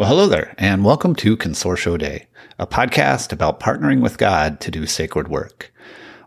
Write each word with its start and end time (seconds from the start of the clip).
Well, 0.00 0.08
hello 0.08 0.28
there, 0.28 0.54
and 0.56 0.82
welcome 0.82 1.14
to 1.16 1.36
Consortio 1.36 1.98
Dei, 1.98 2.26
a 2.58 2.66
podcast 2.66 3.34
about 3.34 3.60
partnering 3.60 4.00
with 4.00 4.16
God 4.16 4.58
to 4.60 4.70
do 4.70 4.86
sacred 4.86 5.28
work. 5.28 5.74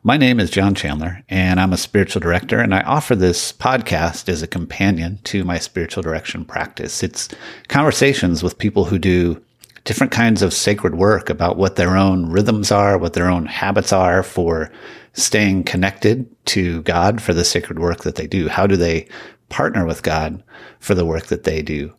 My 0.03 0.15
name 0.15 0.39
is 0.39 0.51
John 0.51 0.75
Chandler, 0.75 1.23
and 1.27 1.59
I'm 1.59 1.73
a 1.73 1.77
spiritual 1.77 2.19
director, 2.19 2.59
and 2.59 2.75
I 2.75 2.81
offer 2.81 3.15
this 3.15 3.51
podcast 3.51 4.29
as 4.29 4.43
a 4.43 4.47
companion 4.47 5.17
to 5.23 5.43
my 5.43 5.57
spiritual 5.57 6.03
direction 6.03 6.45
practice. 6.45 7.01
It's 7.01 7.29
conversations 7.67 8.43
with 8.43 8.59
people 8.59 8.85
who 8.85 8.99
do 8.99 9.43
different 9.85 10.11
kinds 10.13 10.43
of 10.43 10.53
sacred 10.53 10.93
work 10.93 11.31
about 11.31 11.57
what 11.57 11.75
their 11.75 11.97
own 11.97 12.29
rhythms 12.29 12.71
are, 12.71 12.99
what 12.99 13.13
their 13.13 13.27
own 13.27 13.47
habits 13.47 13.91
are 13.91 14.21
for 14.21 14.71
staying 15.13 15.63
connected 15.63 16.29
to 16.45 16.83
God 16.83 17.23
for 17.23 17.33
the 17.33 17.43
sacred 17.43 17.79
work 17.79 18.03
that 18.03 18.17
they 18.17 18.27
do. 18.27 18.49
How 18.49 18.67
do 18.67 18.75
they 18.77 19.07
partner 19.49 19.83
with 19.83 20.03
God 20.03 20.43
for 20.79 20.93
the 20.93 21.07
work 21.07 21.25
that 21.25 21.43
they 21.43 21.63
do? 21.63 21.91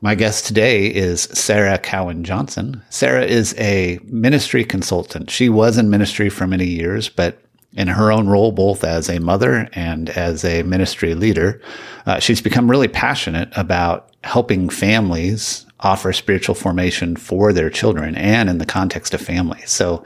My 0.00 0.14
guest 0.14 0.46
today 0.46 0.86
is 0.86 1.22
Sarah 1.22 1.76
Cowan 1.76 2.22
Johnson. 2.22 2.82
Sarah 2.88 3.24
is 3.24 3.52
a 3.58 3.98
ministry 4.04 4.64
consultant. 4.64 5.28
She 5.28 5.48
was 5.48 5.76
in 5.76 5.90
ministry 5.90 6.28
for 6.28 6.46
many 6.46 6.66
years, 6.66 7.08
but 7.08 7.42
in 7.72 7.88
her 7.88 8.12
own 8.12 8.28
role, 8.28 8.52
both 8.52 8.84
as 8.84 9.08
a 9.08 9.18
mother 9.18 9.68
and 9.72 10.08
as 10.10 10.44
a 10.44 10.62
ministry 10.62 11.14
leader, 11.14 11.60
uh, 12.06 12.20
she's 12.20 12.40
become 12.40 12.70
really 12.70 12.86
passionate 12.86 13.48
about 13.56 14.12
helping 14.22 14.68
families 14.68 15.66
offer 15.80 16.12
spiritual 16.12 16.54
formation 16.54 17.16
for 17.16 17.52
their 17.52 17.68
children 17.68 18.14
and 18.14 18.48
in 18.48 18.58
the 18.58 18.66
context 18.66 19.14
of 19.14 19.20
family. 19.20 19.62
So 19.66 20.04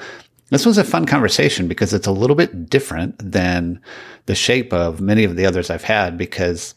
this 0.48 0.64
was 0.64 0.78
a 0.78 0.84
fun 0.84 1.04
conversation 1.04 1.68
because 1.68 1.92
it's 1.92 2.06
a 2.06 2.12
little 2.12 2.36
bit 2.36 2.70
different 2.70 3.14
than 3.18 3.78
the 4.24 4.34
shape 4.34 4.72
of 4.72 5.02
many 5.02 5.24
of 5.24 5.36
the 5.36 5.44
others 5.44 5.68
I've 5.68 5.84
had 5.84 6.16
because 6.16 6.74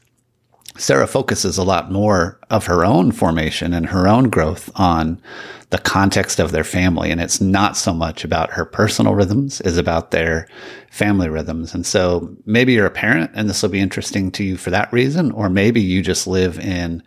Sarah 0.78 1.08
focuses 1.08 1.58
a 1.58 1.64
lot 1.64 1.92
more 1.92 2.40
of 2.50 2.66
her 2.66 2.84
own 2.86 3.12
formation 3.12 3.74
and 3.74 3.86
her 3.88 4.08
own 4.08 4.30
growth 4.30 4.70
on 4.76 5.22
the 5.70 5.78
context 5.78 6.40
of 6.40 6.52
their 6.52 6.64
family. 6.64 7.12
And 7.12 7.22
it's 7.22 7.40
not 7.42 7.78
so 7.78 7.94
much 7.94 8.24
about 8.24 8.52
her 8.52 8.66
personal 8.66 9.16
rhythms, 9.16 9.62
is 9.62 9.78
about 9.78 10.12
their 10.12 10.48
family 10.92 11.30
rhythms. 11.30 11.74
And 11.74 11.86
so 11.86 12.36
maybe 12.46 12.74
you're 12.74 12.86
a 12.86 12.92
parent 12.92 13.32
and 13.34 13.50
this 13.50 13.62
will 13.62 13.70
be 13.70 13.80
interesting 13.80 14.32
to 14.32 14.44
you 14.44 14.58
for 14.58 14.70
that 14.70 14.92
reason, 14.92 15.32
or 15.32 15.50
maybe 15.50 15.82
you 15.82 16.02
just 16.02 16.28
live 16.28 16.60
in 16.60 17.02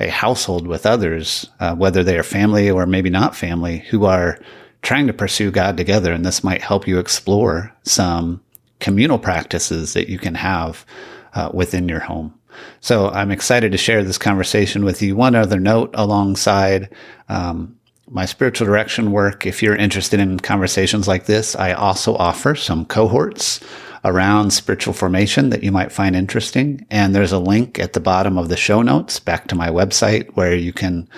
a 0.00 0.08
household 0.08 0.66
with 0.66 0.86
others, 0.86 1.48
uh, 1.60 1.74
whether 1.74 2.02
they 2.02 2.18
are 2.18 2.22
family 2.22 2.70
or 2.70 2.86
maybe 2.86 3.10
not 3.10 3.36
family, 3.36 3.78
who 3.90 4.06
are 4.06 4.38
trying 4.82 5.06
to 5.06 5.12
pursue 5.12 5.50
God 5.50 5.76
together. 5.76 6.12
And 6.12 6.24
this 6.24 6.42
might 6.42 6.62
help 6.62 6.88
you 6.88 6.98
explore 6.98 7.74
some 7.82 8.40
communal 8.80 9.18
practices 9.18 9.92
that 9.92 10.08
you 10.08 10.18
can 10.18 10.34
have 10.34 10.86
uh, 11.34 11.50
within 11.52 11.86
your 11.86 12.00
home. 12.00 12.34
So 12.80 13.08
I'm 13.10 13.30
excited 13.30 13.72
to 13.72 13.78
share 13.78 14.02
this 14.02 14.18
conversation 14.18 14.84
with 14.84 15.02
you. 15.02 15.16
One 15.16 15.34
other 15.34 15.60
note 15.60 15.90
alongside 15.94 16.94
um, 17.28 17.76
my 18.08 18.26
spiritual 18.26 18.66
direction 18.66 19.12
work, 19.12 19.46
if 19.46 19.62
you're 19.62 19.76
interested 19.76 20.18
in 20.20 20.40
conversations 20.40 21.06
like 21.06 21.26
this, 21.26 21.54
I 21.54 21.72
also 21.72 22.16
offer 22.16 22.54
some 22.54 22.84
cohorts 22.84 23.60
around 24.04 24.52
spiritual 24.52 24.94
formation 24.94 25.50
that 25.50 25.62
you 25.62 25.70
might 25.70 25.92
find 25.92 26.16
interesting. 26.16 26.86
And 26.90 27.14
there's 27.14 27.32
a 27.32 27.38
link 27.38 27.78
at 27.78 27.92
the 27.92 28.00
bottom 28.00 28.38
of 28.38 28.48
the 28.48 28.56
show 28.56 28.82
notes 28.82 29.20
back 29.20 29.46
to 29.48 29.54
my 29.54 29.68
website 29.68 30.30
where 30.34 30.54
you 30.54 30.72
can 30.72 31.08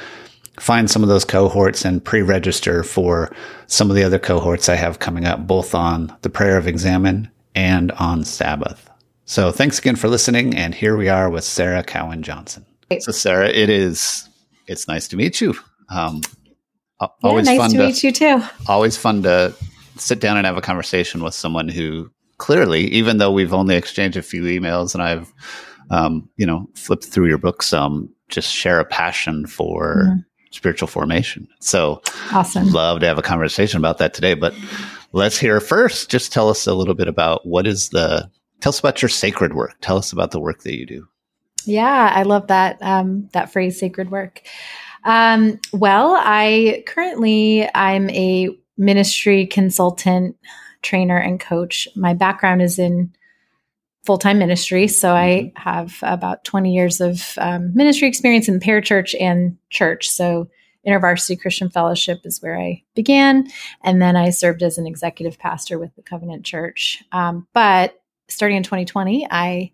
find 0.59 0.91
some 0.91 1.03
of 1.03 1.09
those 1.09 1.25
cohorts 1.25 1.85
and 1.85 2.05
pre-register 2.05 2.83
for 2.83 3.35
some 3.67 3.89
of 3.89 3.97
the 3.97 4.05
other 4.05 4.19
cohorts 4.19 4.69
I 4.69 4.75
have 4.75 4.99
coming 4.99 5.25
up, 5.25 5.47
both 5.47 5.75
on 5.75 6.15
the 6.23 6.31
prayer 6.31 6.59
of 6.59 6.67
examen 6.67 7.31
and 7.55 7.91
on 7.93 8.25
Sabbath. 8.25 8.92
So 9.25 9.53
thanks 9.53 9.78
again 9.78 9.97
for 9.97 10.09
listening. 10.09 10.55
And 10.55 10.75
here 10.75 10.97
we 10.97 11.09
are 11.09 11.31
with 11.31 11.45
Sarah 11.45 11.83
Cowan 11.83 12.23
Johnson. 12.23 12.67
So 13.01 13.12
Sarah, 13.12 13.48
it 13.48 13.70
is, 13.70 14.29
it's 14.67 14.89
nice 14.89 15.09
to 15.09 15.17
meet 15.17 15.41
you. 15.41 15.55
Um, 15.89 16.20
always 17.23 17.47
yeah, 17.47 17.53
nice 17.53 17.61
fun 17.61 17.70
to, 17.70 17.77
to 17.79 17.87
meet 17.87 18.03
you 18.03 18.12
too. 18.12 18.42
Always 18.69 18.97
fun 18.97 19.23
to 19.23 19.55
sit 19.97 20.20
down 20.20 20.37
and 20.37 20.47
have 20.47 20.56
a 20.56 20.62
conversation 20.62 21.23
with 21.23 21.34
someone 21.34 21.69
who 21.69 22.11
clearly, 22.39 22.86
even 22.89 23.19
though 23.19 23.30
we've 23.30 23.55
only 23.55 23.77
exchanged 23.77 24.17
a 24.17 24.23
few 24.23 24.42
emails 24.42 24.95
and 24.95 25.02
I've, 25.02 25.33
um, 25.91 26.29
you 26.36 26.45
know, 26.45 26.68
flipped 26.74 27.05
through 27.05 27.29
your 27.29 27.39
book 27.39 27.63
some, 27.63 28.13
just 28.29 28.52
share 28.52 28.80
a 28.80 28.85
passion 28.85 29.47
for 29.47 30.05
mm-hmm. 30.07 30.18
spiritual 30.51 30.89
formation. 30.89 31.48
So 31.61 32.02
awesome. 32.33 32.70
Love 32.70 33.01
to 33.01 33.07
have 33.07 33.18
a 33.18 33.23
conversation 33.23 33.79
about 33.79 33.98
that 33.98 34.13
today. 34.14 34.35
But 34.35 34.55
let's 35.13 35.39
hear 35.39 35.61
first. 35.61 36.11
Just 36.11 36.33
tell 36.33 36.48
us 36.48 36.67
a 36.67 36.74
little 36.74 36.95
bit 36.95 37.08
about 37.08 37.47
what 37.47 37.67
is 37.67 37.91
the 37.91 38.30
Tell 38.62 38.70
us 38.70 38.78
about 38.78 39.02
your 39.02 39.08
sacred 39.08 39.55
work. 39.55 39.74
Tell 39.80 39.98
us 39.98 40.12
about 40.12 40.30
the 40.30 40.40
work 40.40 40.62
that 40.62 40.78
you 40.78 40.86
do. 40.86 41.08
Yeah, 41.67 42.12
I 42.14 42.23
love 42.23 42.46
that 42.46 42.78
um, 42.80 43.28
that 43.33 43.52
phrase, 43.52 43.78
sacred 43.78 44.11
work. 44.11 44.42
Um, 45.05 45.58
well, 45.73 46.14
I 46.17 46.84
currently 46.86 47.68
I'm 47.74 48.08
a 48.11 48.56
ministry 48.78 49.46
consultant, 49.46 50.36
trainer, 50.80 51.18
and 51.18 51.40
coach. 51.40 51.89
My 51.96 52.14
background 52.14 52.62
is 52.62 52.78
in 52.78 53.12
full 54.05 54.18
time 54.18 54.39
ministry, 54.39 54.86
so 54.86 55.12
I 55.12 55.52
mm-hmm. 55.56 55.61
have 55.68 55.98
about 56.02 56.44
20 56.44 56.73
years 56.73 57.00
of 57.00 57.34
um, 57.39 57.74
ministry 57.74 58.06
experience 58.06 58.48
in 58.48 58.61
parachurch 58.61 59.14
and 59.20 59.56
church. 59.70 60.08
So 60.08 60.48
InterVarsity 60.86 61.40
Christian 61.40 61.68
Fellowship 61.68 62.20
is 62.24 62.40
where 62.40 62.61
I 62.61 62.84
began, 62.94 63.48
and 63.83 64.00
then 64.00 64.14
I 64.14 64.30
served 64.30 64.62
as 64.62 64.79
an 64.79 64.86
executive 64.86 65.36
pastor 65.39 65.80
with 65.80 65.94
the 65.96 66.02
Covenant 66.02 66.44
Church. 66.44 67.02
Um, 67.11 67.48
but 67.52 68.02
starting 68.33 68.57
in 68.57 68.63
2020, 68.63 69.27
I 69.31 69.73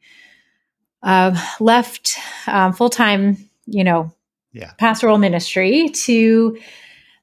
uh, 1.02 1.38
left 1.60 2.16
um, 2.46 2.72
full 2.72 2.90
time, 2.90 3.36
you 3.66 3.84
know, 3.84 4.12
yeah. 4.52 4.72
pastoral 4.78 5.18
ministry 5.18 5.90
to 5.90 6.58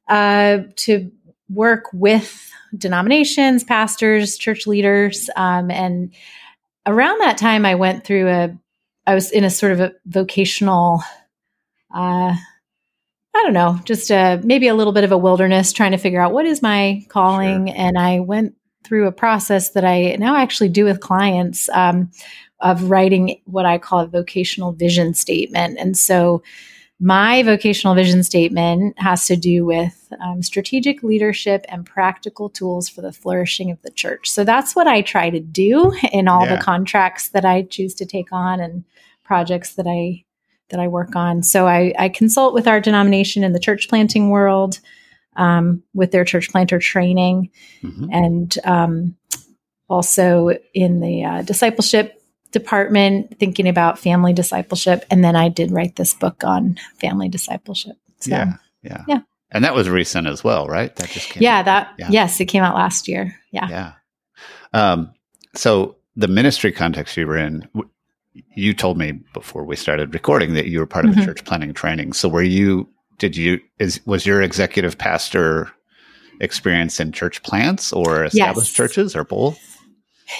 uh, 0.07 0.59
to 0.77 1.11
work 1.49 1.85
with 1.93 2.51
denominations, 2.77 3.63
pastors, 3.63 4.37
church 4.37 4.67
leaders, 4.67 5.29
um, 5.35 5.71
and 5.71 6.13
around 6.85 7.19
that 7.19 7.37
time, 7.37 7.65
I 7.65 7.75
went 7.75 8.03
through 8.03 8.29
a. 8.29 8.57
I 9.07 9.13
was 9.13 9.31
in 9.31 9.43
a 9.43 9.51
sort 9.51 9.71
of 9.71 9.79
a 9.81 9.93
vocational. 10.05 11.03
Uh, 11.93 12.35
I 13.35 13.43
don't 13.43 13.53
know, 13.53 13.79
just 13.83 14.11
a, 14.11 14.39
maybe 14.43 14.69
a 14.69 14.73
little 14.73 14.93
bit 14.93 15.03
of 15.03 15.11
a 15.11 15.17
wilderness 15.17 15.73
trying 15.73 15.91
to 15.91 15.97
figure 15.97 16.21
out 16.21 16.31
what 16.31 16.45
is 16.45 16.61
my 16.61 17.05
calling. 17.09 17.67
Sure. 17.67 17.75
And 17.77 17.97
I 17.97 18.21
went 18.21 18.55
through 18.85 19.07
a 19.07 19.11
process 19.11 19.71
that 19.71 19.83
I 19.83 20.15
now 20.19 20.35
actually 20.35 20.69
do 20.69 20.85
with 20.85 20.99
clients 20.99 21.69
um, 21.69 22.11
of 22.59 22.89
writing 22.89 23.41
what 23.45 23.65
I 23.65 23.77
call 23.77 23.99
a 23.99 24.07
vocational 24.07 24.71
vision 24.71 25.13
statement. 25.13 25.77
And 25.79 25.97
so 25.97 26.43
my 26.99 27.43
vocational 27.43 27.93
vision 27.93 28.23
statement 28.23 28.97
has 28.97 29.27
to 29.27 29.35
do 29.35 29.65
with 29.65 30.13
um, 30.23 30.41
strategic 30.41 31.03
leadership 31.03 31.65
and 31.67 31.85
practical 31.85 32.49
tools 32.49 32.87
for 32.87 33.01
the 33.01 33.11
flourishing 33.11 33.69
of 33.69 33.81
the 33.81 33.91
church. 33.91 34.29
So 34.29 34.45
that's 34.45 34.75
what 34.75 34.87
I 34.87 35.01
try 35.01 35.29
to 35.29 35.41
do 35.41 35.93
in 36.13 36.29
all 36.29 36.45
yeah. 36.45 36.55
the 36.55 36.61
contracts 36.61 37.29
that 37.29 37.43
I 37.43 37.63
choose 37.63 37.93
to 37.95 38.05
take 38.05 38.31
on 38.31 38.61
and 38.61 38.85
projects 39.23 39.75
that 39.75 39.87
I 39.87 40.23
that 40.69 40.79
I 40.79 40.87
work 40.87 41.15
on. 41.15 41.43
So 41.43 41.67
I, 41.67 41.93
I 41.99 42.09
consult 42.09 42.55
with 42.55 42.67
our 42.67 42.79
denomination 42.79 43.43
in 43.43 43.53
the 43.53 43.59
church 43.59 43.87
planting 43.87 44.31
world 44.31 44.79
um, 45.35 45.83
with 45.93 46.11
their 46.11 46.25
church 46.25 46.49
planter 46.51 46.79
training 46.79 47.49
mm-hmm. 47.81 48.07
and 48.11 48.57
um, 48.63 49.15
also 49.89 50.57
in 50.73 50.99
the 50.99 51.23
uh, 51.23 51.41
discipleship 51.41 52.21
department 52.51 53.37
thinking 53.39 53.67
about 53.67 53.99
family 53.99 54.33
discipleship. 54.33 55.03
And 55.11 55.23
then 55.23 55.35
i 55.35 55.49
did 55.49 55.71
write 55.71 55.95
this 55.95 56.13
book 56.13 56.43
on 56.43 56.77
family 56.99 57.29
discipleship. 57.29 57.97
So, 58.19 58.31
yeah 58.31 58.53
yeah. 58.85 59.03
yeah. 59.07 59.19
And 59.51 59.63
that 59.63 59.73
was 59.73 59.89
recent 59.89 60.27
as 60.27 60.43
well 60.43 60.67
right? 60.67 60.95
That 60.95 61.09
just 61.09 61.29
came 61.29 61.43
yeah 61.43 61.59
out. 61.59 61.65
that 61.65 61.93
yeah. 61.97 62.09
yes 62.11 62.39
it 62.39 62.45
came 62.45 62.63
out 62.63 62.75
last 62.75 63.07
year. 63.07 63.35
Yeah. 63.51 63.69
Yeah. 63.69 63.91
Um, 64.73 65.13
so 65.53 65.97
the 66.15 66.27
ministry 66.27 66.71
context 66.71 67.17
you 67.17 67.27
were 67.27 67.37
in 67.37 67.67
you 68.53 68.73
told 68.73 68.97
me 68.97 69.13
before 69.33 69.63
we 69.63 69.75
started 69.75 70.13
recording 70.13 70.53
that 70.53 70.67
you 70.67 70.79
were 70.79 70.85
part 70.85 71.05
of 71.05 71.11
the 71.11 71.17
mm-hmm. 71.17 71.25
church 71.25 71.45
planning 71.45 71.73
training. 71.73 72.13
So 72.13 72.27
were 72.27 72.41
you 72.43 72.89
did 73.17 73.35
you 73.37 73.59
is 73.79 73.99
was 74.05 74.25
your 74.25 74.41
executive 74.41 74.97
pastor 74.97 75.71
experience 76.41 76.99
in 76.99 77.11
church 77.11 77.43
plants 77.43 77.93
or 77.93 78.25
established 78.25 78.71
yes. 78.71 78.75
churches 78.75 79.15
or 79.15 79.23
both? 79.23 79.59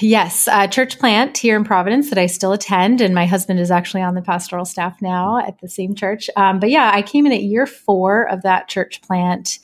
Yes, 0.01 0.47
uh, 0.47 0.67
church 0.67 0.97
plant 0.97 1.37
here 1.37 1.55
in 1.55 1.63
Providence 1.63 2.09
that 2.09 2.17
I 2.17 2.25
still 2.25 2.53
attend, 2.53 3.01
and 3.01 3.13
my 3.13 3.27
husband 3.27 3.59
is 3.59 3.69
actually 3.69 4.01
on 4.01 4.15
the 4.15 4.21
pastoral 4.21 4.65
staff 4.65 4.99
now 4.99 5.37
at 5.37 5.59
the 5.61 5.69
same 5.69 5.93
church. 5.93 6.27
Um, 6.35 6.59
but 6.59 6.71
yeah, 6.71 6.89
I 6.91 7.03
came 7.03 7.27
in 7.27 7.31
at 7.31 7.43
year 7.43 7.67
four 7.67 8.27
of 8.27 8.41
that 8.41 8.67
church 8.67 9.01
plant, 9.03 9.59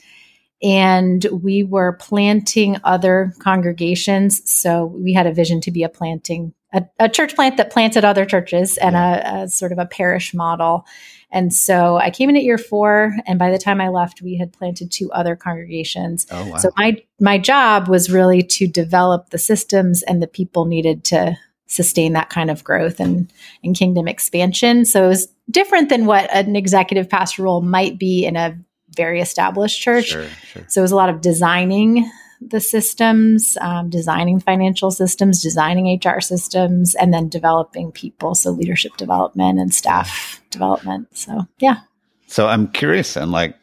and 0.62 1.26
we 1.42 1.64
were 1.64 1.94
planting 1.94 2.76
other 2.84 3.34
congregations. 3.40 4.48
So 4.48 4.86
we 4.86 5.12
had 5.12 5.26
a 5.26 5.32
vision 5.32 5.60
to 5.62 5.72
be 5.72 5.82
a 5.82 5.88
planting 5.88 6.54
a, 6.72 6.84
a 6.98 7.08
church 7.08 7.34
plant 7.34 7.56
that 7.56 7.70
planted 7.70 8.04
other 8.04 8.24
churches 8.24 8.76
and 8.78 8.94
yeah. 8.94 9.40
a, 9.40 9.44
a 9.44 9.48
sort 9.48 9.72
of 9.72 9.78
a 9.78 9.86
parish 9.86 10.34
model. 10.34 10.86
And 11.32 11.52
so 11.52 11.96
I 11.96 12.10
came 12.10 12.28
in 12.28 12.36
at 12.36 12.44
year 12.44 12.58
four, 12.58 13.16
and 13.26 13.38
by 13.38 13.50
the 13.50 13.58
time 13.58 13.80
I 13.80 13.88
left, 13.88 14.20
we 14.20 14.36
had 14.36 14.52
planted 14.52 14.92
two 14.92 15.10
other 15.12 15.34
congregations. 15.34 16.26
Oh, 16.30 16.50
wow. 16.50 16.56
So 16.58 16.70
my 16.76 17.02
my 17.18 17.38
job 17.38 17.88
was 17.88 18.10
really 18.10 18.42
to 18.42 18.66
develop 18.68 19.30
the 19.30 19.38
systems 19.38 20.02
and 20.02 20.22
the 20.22 20.26
people 20.26 20.66
needed 20.66 21.04
to 21.04 21.36
sustain 21.66 22.12
that 22.12 22.28
kind 22.28 22.50
of 22.50 22.62
growth 22.62 23.00
and, 23.00 23.32
and 23.64 23.74
kingdom 23.74 24.06
expansion. 24.06 24.84
So 24.84 25.04
it 25.04 25.08
was 25.08 25.28
different 25.50 25.88
than 25.88 26.04
what 26.04 26.30
an 26.30 26.54
executive 26.54 27.08
pastor 27.08 27.44
role 27.44 27.62
might 27.62 27.98
be 27.98 28.26
in 28.26 28.36
a 28.36 28.58
very 28.94 29.22
established 29.22 29.80
church. 29.80 30.08
Sure, 30.08 30.26
sure. 30.52 30.64
So 30.68 30.82
it 30.82 30.82
was 30.82 30.92
a 30.92 30.96
lot 30.96 31.08
of 31.08 31.22
designing 31.22 32.10
the 32.48 32.60
systems, 32.60 33.56
um, 33.60 33.90
designing 33.90 34.40
financial 34.40 34.90
systems, 34.90 35.42
designing 35.42 36.00
HR 36.04 36.20
systems, 36.20 36.94
and 36.94 37.12
then 37.12 37.28
developing 37.28 37.92
people. 37.92 38.34
So 38.34 38.50
leadership 38.50 38.96
development 38.96 39.58
and 39.58 39.72
staff 39.72 40.42
development. 40.50 41.08
So 41.16 41.46
yeah. 41.58 41.80
So 42.26 42.48
I'm 42.48 42.68
curious 42.68 43.16
and 43.16 43.30
like, 43.30 43.56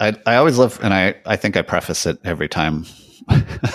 I, 0.00 0.16
I 0.24 0.36
always 0.36 0.58
love, 0.58 0.78
and 0.82 0.94
I, 0.94 1.16
I 1.26 1.36
think 1.36 1.56
I 1.56 1.62
preface 1.62 2.06
it 2.06 2.18
every 2.24 2.48
time 2.48 2.84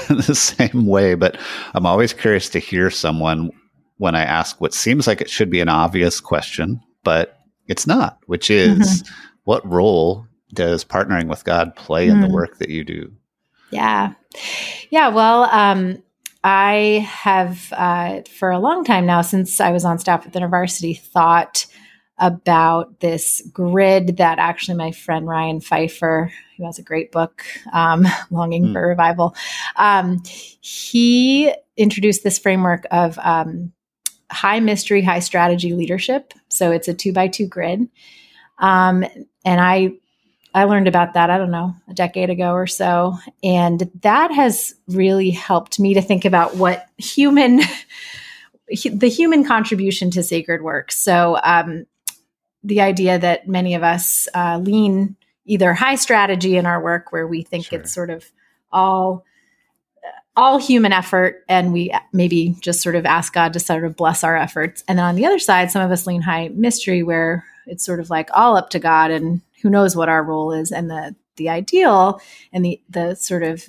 the 0.10 0.34
same 0.36 0.86
way, 0.86 1.16
but 1.16 1.38
I'm 1.74 1.86
always 1.86 2.13
curious 2.13 2.48
to 2.50 2.60
hear 2.60 2.90
someone 2.90 3.52
when 3.98 4.16
I 4.16 4.24
ask 4.24 4.62
what 4.62 4.74
seems 4.74 5.06
like 5.06 5.22
it 5.22 5.30
should 5.30 5.50
be 5.50 5.60
an 5.60 5.69
obvious 5.69 6.22
question, 6.22 6.81
but 7.04 7.38
it's 7.68 7.86
not, 7.86 8.19
which 8.25 8.50
is 8.50 9.04
mm-hmm. 9.04 9.13
what 9.44 9.69
role 9.69 10.25
does 10.54 10.84
partnering 10.84 11.28
with 11.28 11.44
God 11.44 11.75
play 11.75 12.08
mm. 12.08 12.12
in 12.12 12.22
the 12.22 12.28
mm. 12.28 12.34
work 12.34 12.58
that 12.58 12.69
you 12.69 12.84
do? 12.84 13.12
Yeah. 13.72 14.14
Yeah. 14.90 15.10
Well, 15.10 15.44
um, 15.44 16.04
I 16.44 17.08
have, 17.10 17.72
uh, 17.74 18.22
for 18.38 18.52
a 18.52 18.60
long 18.60 18.84
time 18.84 19.06
now, 19.06 19.22
since 19.22 19.60
I 19.60 19.72
was 19.72 19.86
on 19.86 20.00
staff 20.00 20.26
at 20.26 20.34
the 20.34 20.40
university, 20.40 20.94
thought 20.94 21.66
about 22.18 23.00
this 23.00 23.42
grid 23.52 24.18
that 24.18 24.38
actually 24.38 24.78
my 24.78 24.92
friend 24.92 25.28
Ryan 25.28 25.60
Pfeiffer, 25.60 26.32
who 26.56 26.66
has 26.66 26.78
a 26.78 26.84
great 26.84 27.12
book, 27.12 27.44
um, 27.74 28.08
Longing 28.32 28.66
mm. 28.66 28.74
for 28.74 28.88
Revival, 28.88 29.36
um, 29.76 30.22
he 30.62 31.54
introduced 31.78 32.24
this 32.24 32.38
framework 32.38 32.86
of 32.92 33.18
um, 33.20 33.72
high 34.32 34.60
mystery, 34.60 35.02
high 35.02 35.20
strategy 35.20 35.74
leadership. 35.74 36.34
So 36.50 36.72
it's 36.72 36.88
a 36.88 36.94
two 36.94 37.12
by 37.12 37.28
two 37.28 37.48
grid. 37.48 37.88
Um, 38.60 39.04
and 39.44 39.60
I 39.60 39.94
I 40.53 40.65
learned 40.65 40.88
about 40.88 41.13
that, 41.13 41.30
I 41.30 41.38
don't 41.38 41.51
know, 41.51 41.75
a 41.88 41.94
decade 41.94 42.30
ago 42.30 42.51
or 42.51 42.68
so. 42.68 43.18
And 43.44 43.89
that 44.01 44.31
has 44.31 44.75
really 44.88 45.30
helped 45.30 45.80
me 45.80 45.94
to 45.94 46.01
think 46.01 46.25
about 46.25 46.56
what 46.57 46.88
human, 46.98 47.62
the 48.92 49.09
human 49.09 49.45
contribution 49.45 50.12
to 50.12 50.24
sacred 50.24 50.62
work. 50.62 50.92
So, 50.92 51.39
um, 51.44 51.86
the 52.63 52.81
idea 52.81 53.18
that 53.18 53.48
many 53.48 53.74
of 53.74 53.81
us 53.81 54.27
uh, 54.36 54.59
lean 54.62 55.15
either 55.45 55.74
high 55.74 55.95
strategy 55.95 56.57
in 56.57 56.68
our 56.68 56.81
work, 56.81 57.12
where 57.12 57.25
we 57.25 57.42
think 57.42 57.65
sure. 57.65 57.80
it's 57.80 57.92
sort 57.92 58.12
of 58.12 58.31
all 58.71 59.25
all 60.36 60.57
human 60.57 60.94
effort 60.94 61.44
and 61.50 61.74
we 61.74 61.94
maybe 62.13 62.56
just 62.62 62.81
sort 62.81 62.95
of 62.95 63.06
ask 63.06 63.33
God 63.33 63.51
to 63.53 63.59
sort 63.59 63.83
of 63.83 63.98
bless 63.98 64.24
our 64.24 64.38
efforts. 64.38 64.83
And 64.88 64.98
then 64.98 65.06
on 65.06 65.15
the 65.15 65.25
other 65.25 65.39
side, 65.39 65.71
some 65.71 65.81
of 65.81 65.92
us 65.92 66.07
lean 66.07 66.21
high 66.21 66.50
mystery 66.53 67.03
where 67.03 67.45
it's 67.68 67.86
sort 67.86 68.00
of 68.00 68.09
like 68.09 68.30
all 68.33 68.56
up 68.56 68.69
to 68.69 68.80
God 68.80 69.12
and 69.12 69.42
who 69.62 69.69
knows 69.69 69.96
what 69.96 70.10
our 70.10 70.24
role 70.24 70.52
is. 70.52 70.72
And 70.72 70.90
the 70.90 71.16
the 71.38 71.50
ideal 71.50 72.22
and 72.52 72.63
the 72.66 72.81
the 72.90 73.16
sort 73.16 73.44
of 73.44 73.66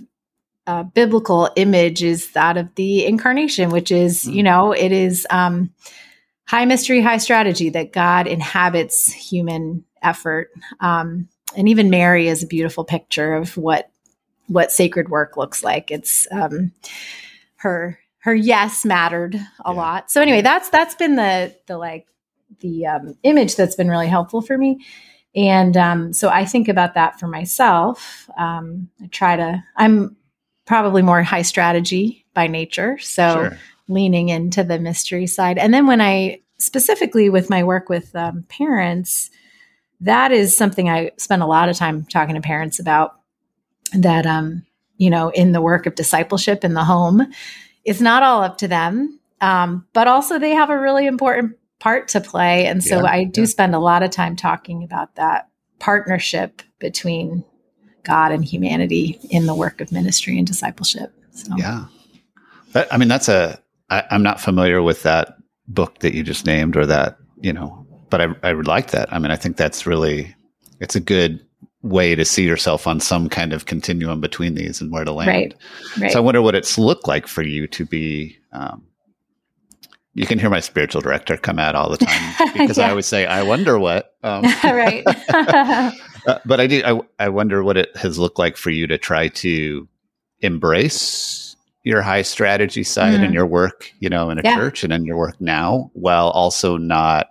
uh, 0.66 0.84
biblical 0.84 1.50
image 1.56 2.02
is 2.02 2.32
that 2.32 2.56
of 2.56 2.74
the 2.76 3.04
incarnation, 3.04 3.70
which 3.70 3.90
is, 3.90 4.24
mm. 4.24 4.34
you 4.34 4.42
know, 4.42 4.72
it 4.72 4.92
is 4.92 5.26
um, 5.30 5.72
high 6.46 6.64
mystery, 6.64 7.00
high 7.00 7.16
strategy 7.16 7.70
that 7.70 7.92
God 7.92 8.26
inhabits 8.26 9.12
human 9.12 9.84
effort. 10.02 10.50
Um, 10.80 11.28
and 11.56 11.68
even 11.68 11.90
Mary 11.90 12.28
is 12.28 12.42
a 12.42 12.46
beautiful 12.46 12.84
picture 12.84 13.34
of 13.34 13.56
what 13.56 13.90
what 14.48 14.72
sacred 14.72 15.08
work 15.08 15.36
looks 15.36 15.64
like. 15.64 15.90
It's 15.90 16.26
um, 16.30 16.72
her 17.56 17.98
her 18.18 18.34
yes 18.34 18.84
mattered 18.84 19.34
a 19.34 19.40
yeah. 19.66 19.70
lot. 19.70 20.10
So 20.10 20.20
anyway, 20.20 20.42
that's 20.42 20.68
that's 20.70 20.94
been 20.94 21.16
the 21.16 21.56
the 21.66 21.78
like 21.78 22.06
the 22.60 22.86
um, 22.86 23.16
image 23.22 23.56
that's 23.56 23.74
been 23.74 23.88
really 23.88 24.08
helpful 24.08 24.42
for 24.42 24.56
me. 24.56 24.84
And 25.34 25.76
um, 25.76 26.12
so 26.12 26.28
I 26.28 26.44
think 26.44 26.68
about 26.68 26.94
that 26.94 27.18
for 27.18 27.26
myself. 27.26 28.28
Um, 28.38 28.90
I 29.02 29.06
try 29.06 29.36
to. 29.36 29.62
I'm 29.76 30.16
probably 30.66 31.02
more 31.02 31.22
high 31.22 31.42
strategy 31.42 32.26
by 32.34 32.46
nature, 32.46 32.98
so 32.98 33.34
sure. 33.34 33.58
leaning 33.88 34.28
into 34.28 34.62
the 34.62 34.78
mystery 34.78 35.26
side. 35.26 35.58
And 35.58 35.72
then 35.72 35.86
when 35.86 36.00
I 36.00 36.40
specifically 36.58 37.28
with 37.28 37.50
my 37.50 37.64
work 37.64 37.88
with 37.88 38.14
um, 38.14 38.44
parents, 38.48 39.30
that 40.00 40.32
is 40.32 40.56
something 40.56 40.88
I 40.88 41.12
spend 41.16 41.42
a 41.42 41.46
lot 41.46 41.68
of 41.68 41.76
time 41.76 42.04
talking 42.04 42.34
to 42.34 42.40
parents 42.40 42.78
about. 42.78 43.16
That, 43.94 44.24
um, 44.24 44.64
you 44.96 45.10
know, 45.10 45.28
in 45.30 45.52
the 45.52 45.60
work 45.60 45.84
of 45.84 45.94
discipleship 45.94 46.64
in 46.64 46.72
the 46.72 46.84
home, 46.84 47.26
it's 47.84 48.00
not 48.00 48.22
all 48.22 48.42
up 48.42 48.56
to 48.58 48.68
them, 48.68 49.20
um, 49.40 49.86
but 49.92 50.08
also 50.08 50.38
they 50.38 50.52
have 50.52 50.70
a 50.70 50.80
really 50.80 51.06
important 51.06 51.56
part 51.82 52.06
to 52.06 52.20
play. 52.20 52.66
And 52.66 52.82
so 52.82 52.98
yeah, 52.98 53.10
I 53.10 53.24
do 53.24 53.40
yeah. 53.40 53.46
spend 53.48 53.74
a 53.74 53.80
lot 53.80 54.04
of 54.04 54.10
time 54.10 54.36
talking 54.36 54.84
about 54.84 55.16
that 55.16 55.48
partnership 55.80 56.62
between 56.78 57.44
God 58.04 58.30
and 58.30 58.44
humanity 58.44 59.18
in 59.30 59.46
the 59.46 59.54
work 59.54 59.80
of 59.80 59.90
ministry 59.90 60.38
and 60.38 60.46
discipleship. 60.46 61.12
So. 61.32 61.56
Yeah. 61.56 61.86
But, 62.72 62.86
I 62.92 62.98
mean, 62.98 63.08
that's 63.08 63.28
a. 63.28 63.60
I, 63.90 64.04
I'm 64.12 64.22
not 64.22 64.40
familiar 64.40 64.80
with 64.80 65.02
that 65.02 65.36
book 65.66 65.98
that 65.98 66.14
you 66.14 66.22
just 66.22 66.46
named 66.46 66.76
or 66.76 66.86
that, 66.86 67.16
you 67.40 67.52
know, 67.52 67.84
but 68.10 68.20
I, 68.20 68.28
I 68.44 68.54
would 68.54 68.68
like 68.68 68.92
that. 68.92 69.12
I 69.12 69.18
mean, 69.18 69.32
I 69.32 69.36
think 69.36 69.56
that's 69.56 69.84
really, 69.84 70.36
it's 70.78 70.94
a 70.94 71.00
good 71.00 71.44
way 71.82 72.14
to 72.14 72.24
see 72.24 72.44
yourself 72.44 72.86
on 72.86 73.00
some 73.00 73.28
kind 73.28 73.52
of 73.52 73.66
continuum 73.66 74.20
between 74.20 74.54
these 74.54 74.80
and 74.80 74.92
where 74.92 75.04
to 75.04 75.12
land. 75.12 75.28
Right. 75.28 75.54
right. 76.00 76.12
So 76.12 76.18
I 76.18 76.20
wonder 76.20 76.42
what 76.42 76.54
it's 76.54 76.78
looked 76.78 77.08
like 77.08 77.26
for 77.26 77.42
you 77.42 77.66
to 77.66 77.84
be, 77.84 78.38
um, 78.52 78.86
you 80.14 80.26
can 80.26 80.38
hear 80.38 80.50
my 80.50 80.60
spiritual 80.60 81.00
director 81.00 81.36
come 81.36 81.58
out 81.58 81.74
all 81.74 81.90
the 81.90 81.96
time 81.96 82.34
because 82.52 82.78
yeah. 82.78 82.86
I 82.86 82.90
always 82.90 83.06
say, 83.06 83.26
I 83.26 83.42
wonder 83.42 83.78
what. 83.78 84.14
Um, 84.22 84.42
right. 84.64 85.02
uh, 85.28 85.90
but 86.44 86.60
I 86.60 86.66
do, 86.66 86.82
I, 86.84 87.00
I 87.18 87.28
wonder 87.28 87.62
what 87.62 87.76
it 87.76 87.96
has 87.96 88.18
looked 88.18 88.38
like 88.38 88.56
for 88.56 88.70
you 88.70 88.86
to 88.86 88.98
try 88.98 89.28
to 89.28 89.88
embrace 90.40 91.56
your 91.84 92.02
high 92.02 92.22
strategy 92.22 92.84
side 92.84 93.14
mm-hmm. 93.14 93.24
and 93.24 93.34
your 93.34 93.46
work, 93.46 93.90
you 94.00 94.08
know, 94.08 94.30
in 94.30 94.38
a 94.38 94.42
yeah. 94.44 94.56
church 94.56 94.84
and 94.84 94.92
in 94.92 95.04
your 95.04 95.16
work 95.16 95.40
now, 95.40 95.90
while 95.94 96.28
also 96.30 96.76
not 96.76 97.30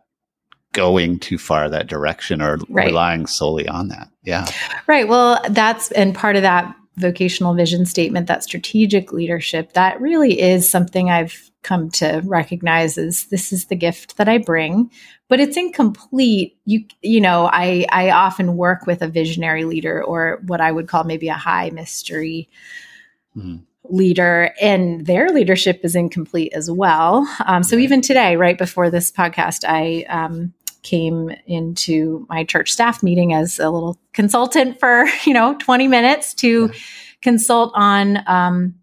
going 0.73 1.19
too 1.19 1.37
far 1.37 1.69
that 1.69 1.87
direction 1.87 2.41
or 2.41 2.57
right. 2.69 2.87
relying 2.87 3.27
solely 3.27 3.67
on 3.67 3.89
that. 3.89 4.09
Yeah. 4.23 4.45
Right. 4.87 5.07
Well, 5.07 5.41
that's 5.49 5.91
and 5.91 6.15
part 6.15 6.35
of 6.35 6.41
that 6.41 6.75
vocational 6.97 7.53
vision 7.53 7.85
statement, 7.85 8.27
that 8.27 8.43
strategic 8.43 9.13
leadership, 9.13 9.73
that 9.73 9.99
really 10.01 10.39
is 10.39 10.69
something 10.69 11.09
I've 11.09 11.50
come 11.63 11.89
to 11.91 12.21
recognize 12.25 12.97
as 12.97 13.25
this 13.25 13.53
is 13.53 13.65
the 13.65 13.75
gift 13.75 14.17
that 14.17 14.27
I 14.27 14.37
bring, 14.37 14.91
but 15.27 15.39
it's 15.39 15.57
incomplete. 15.57 16.57
You 16.65 16.85
you 17.01 17.21
know, 17.21 17.49
I 17.51 17.85
I 17.91 18.11
often 18.11 18.57
work 18.57 18.85
with 18.85 19.01
a 19.01 19.07
visionary 19.07 19.65
leader 19.65 20.03
or 20.03 20.41
what 20.45 20.61
I 20.61 20.71
would 20.71 20.87
call 20.87 21.03
maybe 21.03 21.27
a 21.27 21.33
high 21.33 21.69
mystery 21.69 22.49
mm 23.35 23.61
leader 23.89 24.53
and 24.61 25.05
their 25.05 25.29
leadership 25.29 25.81
is 25.83 25.95
incomplete 25.95 26.53
as 26.53 26.69
well. 26.69 27.27
Um, 27.45 27.63
so 27.63 27.75
even 27.77 28.01
today, 28.01 28.35
right 28.35 28.57
before 28.57 28.89
this 28.89 29.11
podcast, 29.11 29.65
I 29.67 30.05
um, 30.07 30.53
came 30.83 31.31
into 31.45 32.25
my 32.29 32.43
church 32.43 32.71
staff 32.71 33.03
meeting 33.03 33.33
as 33.33 33.59
a 33.59 33.69
little 33.69 33.97
consultant 34.13 34.79
for 34.79 35.05
you 35.25 35.33
know 35.33 35.55
20 35.59 35.87
minutes 35.87 36.33
to 36.35 36.67
yeah. 36.67 36.79
consult 37.21 37.71
on 37.75 38.23
um, 38.27 38.75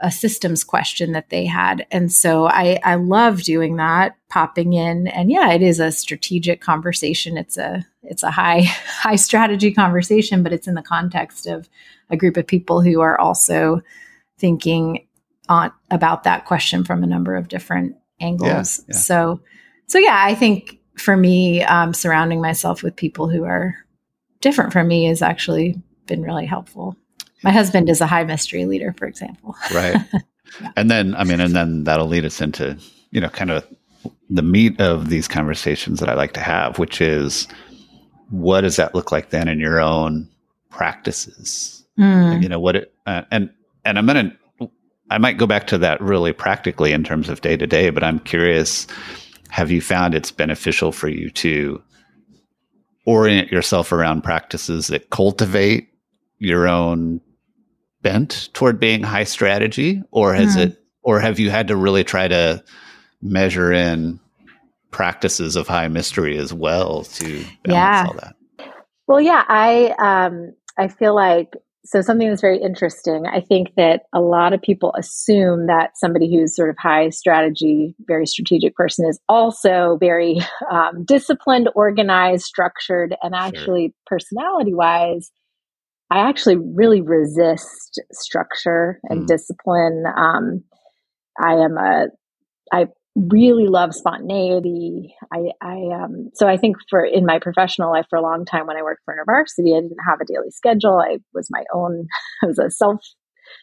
a 0.00 0.10
systems 0.10 0.64
question 0.64 1.12
that 1.12 1.28
they 1.28 1.44
had 1.44 1.86
and 1.90 2.10
so 2.10 2.46
I, 2.46 2.78
I 2.82 2.94
love 2.94 3.42
doing 3.42 3.76
that 3.76 4.16
popping 4.28 4.72
in 4.72 5.08
and 5.08 5.30
yeah 5.30 5.52
it 5.52 5.62
is 5.62 5.78
a 5.78 5.92
strategic 5.92 6.60
conversation 6.60 7.36
it's 7.36 7.58
a 7.58 7.86
it's 8.02 8.22
a 8.22 8.30
high 8.30 8.62
high 8.86 9.16
strategy 9.16 9.72
conversation 9.72 10.42
but 10.42 10.52
it's 10.52 10.66
in 10.66 10.74
the 10.74 10.82
context 10.82 11.46
of 11.46 11.68
a 12.08 12.16
group 12.16 12.36
of 12.36 12.46
people 12.46 12.80
who 12.80 13.00
are 13.00 13.20
also 13.20 13.82
thinking 14.38 15.06
on 15.50 15.72
about 15.90 16.24
that 16.24 16.46
question 16.46 16.84
from 16.84 17.02
a 17.02 17.06
number 17.06 17.34
of 17.34 17.48
different 17.48 17.96
angles. 18.20 18.78
Yeah, 18.78 18.84
yeah. 18.88 18.96
So, 18.96 19.40
so 19.86 19.98
yeah, 19.98 20.22
I 20.24 20.34
think 20.34 20.78
for 20.96 21.16
me, 21.16 21.62
um, 21.64 21.92
surrounding 21.92 22.40
myself 22.40 22.82
with 22.82 22.96
people 22.96 23.28
who 23.28 23.44
are 23.44 23.74
different 24.40 24.72
from 24.72 24.88
me 24.88 25.06
has 25.06 25.22
actually 25.22 25.80
been 26.06 26.22
really 26.22 26.46
helpful. 26.46 26.96
My 27.42 27.50
husband 27.50 27.88
is 27.88 28.00
a 28.00 28.06
high 28.06 28.24
mystery 28.24 28.64
leader, 28.64 28.94
for 28.96 29.06
example. 29.06 29.56
Right. 29.74 29.96
yeah. 30.60 30.72
And 30.76 30.90
then, 30.90 31.14
I 31.14 31.24
mean, 31.24 31.40
and 31.40 31.54
then 31.54 31.84
that'll 31.84 32.08
lead 32.08 32.24
us 32.24 32.40
into, 32.40 32.76
you 33.12 33.20
know, 33.20 33.28
kind 33.28 33.50
of 33.50 33.66
the 34.28 34.42
meat 34.42 34.80
of 34.80 35.08
these 35.08 35.28
conversations 35.28 36.00
that 36.00 36.08
I 36.08 36.14
like 36.14 36.32
to 36.32 36.40
have, 36.40 36.78
which 36.78 37.00
is 37.00 37.46
what 38.30 38.62
does 38.62 38.76
that 38.76 38.94
look 38.94 39.12
like 39.12 39.30
then 39.30 39.48
in 39.48 39.60
your 39.60 39.80
own 39.80 40.28
practices? 40.70 41.84
Mm. 41.98 42.42
You 42.42 42.48
know, 42.48 42.58
what 42.58 42.76
it, 42.76 42.94
uh, 43.06 43.22
and 43.30 43.50
and 43.84 43.98
I'm 43.98 44.06
going 44.06 44.30
to, 44.58 44.70
I 45.10 45.18
might 45.18 45.38
go 45.38 45.46
back 45.46 45.66
to 45.68 45.78
that 45.78 46.00
really 46.00 46.32
practically 46.32 46.92
in 46.92 47.04
terms 47.04 47.28
of 47.28 47.40
day 47.40 47.56
to 47.56 47.66
day, 47.66 47.90
but 47.90 48.04
I'm 48.04 48.18
curious 48.18 48.86
have 49.50 49.70
you 49.70 49.80
found 49.80 50.14
it's 50.14 50.30
beneficial 50.30 50.92
for 50.92 51.08
you 51.08 51.28
to 51.30 51.82
orient 53.04 53.50
yourself 53.50 53.92
around 53.92 54.22
practices 54.22 54.86
that 54.88 55.10
cultivate 55.10 55.88
your 56.38 56.68
own 56.68 57.20
bent 58.02 58.48
toward 58.52 58.80
being 58.80 59.02
high 59.02 59.24
strategy 59.24 60.02
or 60.10 60.34
has 60.34 60.56
mm. 60.56 60.66
it 60.66 60.78
or 61.02 61.20
have 61.20 61.38
you 61.38 61.50
had 61.50 61.68
to 61.68 61.76
really 61.76 62.04
try 62.04 62.28
to 62.28 62.62
measure 63.22 63.72
in 63.72 64.20
practices 64.90 65.56
of 65.56 65.68
high 65.68 65.88
mystery 65.88 66.36
as 66.38 66.52
well 66.52 67.04
to 67.04 67.44
balance 67.64 67.66
Yeah. 67.66 68.04
all 68.06 68.14
that. 68.14 68.36
Well, 69.06 69.20
yeah, 69.20 69.44
I 69.48 69.94
um, 69.98 70.54
I 70.78 70.88
feel 70.88 71.14
like 71.14 71.54
so 71.84 72.02
something 72.02 72.28
that's 72.28 72.40
very 72.40 72.58
interesting. 72.58 73.26
I 73.26 73.40
think 73.40 73.74
that 73.76 74.02
a 74.12 74.20
lot 74.20 74.52
of 74.52 74.62
people 74.62 74.94
assume 74.96 75.66
that 75.66 75.96
somebody 75.96 76.30
who's 76.32 76.54
sort 76.54 76.70
of 76.70 76.76
high 76.78 77.08
strategy, 77.08 77.96
very 78.06 78.26
strategic 78.26 78.76
person 78.76 79.08
is 79.08 79.18
also 79.28 79.96
very 79.98 80.38
um, 80.70 81.04
disciplined, 81.04 81.68
organized, 81.74 82.44
structured, 82.44 83.16
and 83.22 83.34
actually 83.34 83.94
personality 84.06 84.74
wise. 84.74 85.30
I 86.10 86.28
actually 86.28 86.56
really 86.56 87.00
resist 87.00 88.00
structure 88.12 89.00
and 89.04 89.22
Mm. 89.22 89.26
discipline. 89.26 90.04
Um, 90.16 90.64
I 91.40 91.54
am 91.54 91.78
a, 91.78 92.08
I 92.72 92.86
really 93.16 93.66
love 93.66 93.94
spontaneity. 93.94 95.14
I, 95.32 95.52
I, 95.60 95.76
um, 95.94 96.30
so 96.34 96.48
I 96.48 96.56
think 96.56 96.76
for 96.88 97.04
in 97.04 97.26
my 97.26 97.38
professional 97.38 97.90
life 97.90 98.06
for 98.10 98.16
a 98.16 98.22
long 98.22 98.44
time 98.44 98.66
when 98.66 98.76
I 98.76 98.82
worked 98.82 99.02
for 99.04 99.14
InterVarsity, 99.14 99.76
I 99.76 99.80
didn't 99.80 99.96
have 100.08 100.20
a 100.20 100.24
daily 100.24 100.50
schedule. 100.50 100.98
I 100.98 101.18
was 101.34 101.48
my 101.50 101.64
own, 101.74 102.06
I 102.42 102.46
was 102.46 102.58
a 102.58 102.70
self, 102.70 103.00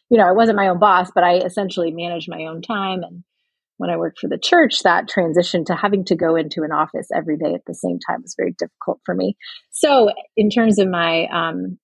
you 0.10 0.18
know, 0.18 0.27
I 0.27 0.32
wasn't 0.32 0.58
my 0.58 0.68
own 0.68 0.80
boss, 0.80 1.12
but 1.13 1.24
I 1.24 1.38
essentially 1.38 1.92
managed 1.92 2.30
my 2.30 2.46
own 2.46 2.62
time. 2.62 3.04
And 3.04 3.24
when 3.77 3.89
I 3.89 3.98
worked 3.98 4.20
for 4.20 4.27
the 4.27 4.39
church, 4.39 4.80
that 4.84 5.08
transition 5.08 5.63
to 5.66 5.75
having 5.75 6.04
to 6.06 6.16
go 6.16 6.36
into 6.36 6.63
an 6.63 6.72
office 6.72 7.08
every 7.16 7.38
day 7.38 7.54
at 7.54 7.62
the 7.68 7.75
same 7.75 8.00
time 8.00 8.22
was 8.24 8.36
very 8.38 8.54
difficult 8.58 9.00
for 9.06 9.13
me. 9.16 9.38
So 9.72 10.12
in 10.36 10.50
terms 10.50 10.80
of 10.80 10.88
my, 10.88 11.27
um, 11.27 11.77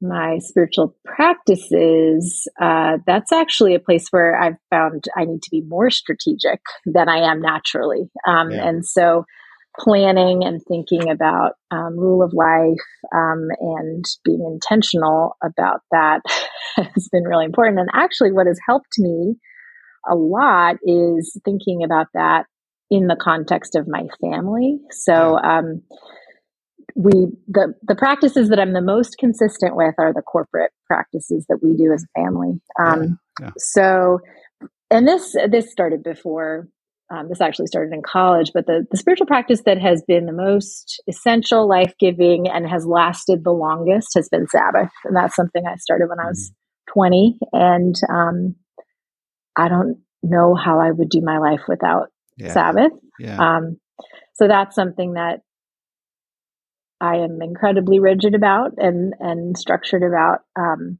my 0.00 0.38
spiritual 0.40 0.96
practices, 1.04 2.46
uh, 2.60 2.98
that's 3.06 3.32
actually 3.32 3.74
a 3.74 3.80
place 3.80 4.08
where 4.10 4.40
I've 4.40 4.58
found 4.70 5.04
I 5.16 5.24
need 5.24 5.42
to 5.42 5.50
be 5.50 5.62
more 5.62 5.90
strategic 5.90 6.60
than 6.84 7.08
I 7.08 7.18
am 7.30 7.40
naturally. 7.40 8.10
Um, 8.26 8.50
Yeah. 8.50 8.68
And 8.68 8.86
so 8.86 9.24
planning 9.78 10.44
and 10.44 10.60
thinking 10.66 11.10
about 11.10 11.52
um, 11.70 11.98
rule 11.98 12.22
of 12.22 12.32
life 12.32 12.86
um, 13.14 13.48
and 13.60 14.04
being 14.24 14.44
intentional 14.46 15.36
about 15.44 15.80
that 15.90 16.20
has 16.76 17.08
been 17.10 17.24
really 17.24 17.44
important. 17.44 17.78
And 17.78 17.90
actually, 17.92 18.32
what 18.32 18.46
has 18.46 18.58
helped 18.66 18.98
me 18.98 19.36
a 20.08 20.14
lot 20.14 20.76
is 20.82 21.38
thinking 21.44 21.82
about 21.84 22.06
that 22.14 22.46
in 22.90 23.06
the 23.06 23.16
context 23.20 23.74
of 23.74 23.88
my 23.88 24.04
family. 24.20 24.78
So, 24.90 25.38
um, 25.38 25.82
we 26.96 27.28
the 27.46 27.74
the 27.82 27.94
practices 27.94 28.48
that 28.48 28.58
I'm 28.58 28.72
the 28.72 28.80
most 28.80 29.18
consistent 29.18 29.76
with 29.76 29.94
are 29.98 30.12
the 30.14 30.22
corporate 30.22 30.72
practices 30.86 31.44
that 31.48 31.58
we 31.62 31.76
do 31.76 31.92
as 31.92 32.04
a 32.04 32.20
family. 32.20 32.60
Um, 32.80 33.18
Yeah, 33.40 33.46
yeah. 33.46 33.50
So, 33.58 34.18
and 34.90 35.06
this 35.06 35.36
this 35.50 35.70
started 35.70 36.02
before. 36.02 36.68
Um, 37.08 37.28
this 37.28 37.40
actually 37.40 37.68
started 37.68 37.94
in 37.94 38.02
college, 38.02 38.50
but 38.52 38.66
the 38.66 38.84
the 38.90 38.96
spiritual 38.96 39.26
practice 39.26 39.62
that 39.66 39.78
has 39.78 40.02
been 40.08 40.26
the 40.26 40.32
most 40.32 41.00
essential, 41.06 41.68
life 41.68 41.94
giving, 42.00 42.48
and 42.48 42.68
has 42.68 42.84
lasted 42.84 43.44
the 43.44 43.52
longest 43.52 44.08
has 44.16 44.28
been 44.28 44.48
Sabbath, 44.48 44.90
and 45.04 45.14
that's 45.14 45.36
something 45.36 45.64
I 45.66 45.76
started 45.76 46.08
when 46.08 46.18
I 46.18 46.28
was 46.28 46.50
twenty, 46.92 47.38
and 47.52 47.94
um, 48.10 48.56
I 49.56 49.68
don't 49.68 49.98
know 50.24 50.56
how 50.56 50.80
I 50.80 50.90
would 50.90 51.10
do 51.10 51.20
my 51.22 51.38
life 51.38 51.60
without 51.68 52.08
Yeah. 52.38 52.52
Sabbath. 52.52 52.92
Yeah. 53.20 53.38
Um, 53.38 53.78
so 54.34 54.48
that's 54.48 54.74
something 54.74 55.12
that 55.12 55.42
I 57.00 57.16
am 57.16 57.40
incredibly 57.42 58.00
rigid 58.00 58.34
about 58.34 58.72
and 58.78 59.14
and 59.20 59.56
structured 59.56 60.02
about. 60.02 60.40
Um, 60.58 60.98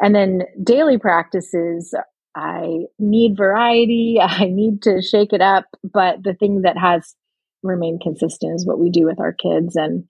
and 0.00 0.14
then 0.14 0.42
daily 0.62 0.98
practices, 0.98 1.94
I 2.34 2.86
need 2.98 3.36
variety. 3.36 4.18
I 4.22 4.46
need 4.46 4.82
to 4.82 5.00
shake 5.02 5.32
it 5.32 5.40
up. 5.40 5.66
But 5.82 6.22
the 6.22 6.34
thing 6.34 6.62
that 6.62 6.76
has 6.76 7.14
remained 7.62 8.02
consistent 8.02 8.54
is 8.56 8.66
what 8.66 8.78
we 8.78 8.90
do 8.90 9.06
with 9.06 9.20
our 9.20 9.32
kids, 9.32 9.76
and 9.76 10.04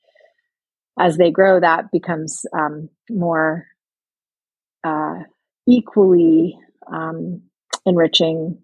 as 0.98 1.16
they 1.16 1.30
grow, 1.30 1.60
that 1.60 1.90
becomes 1.92 2.46
um, 2.56 2.88
more 3.10 3.66
uh, 4.84 5.20
equally 5.66 6.58
um, 6.92 7.42
enriching 7.86 8.58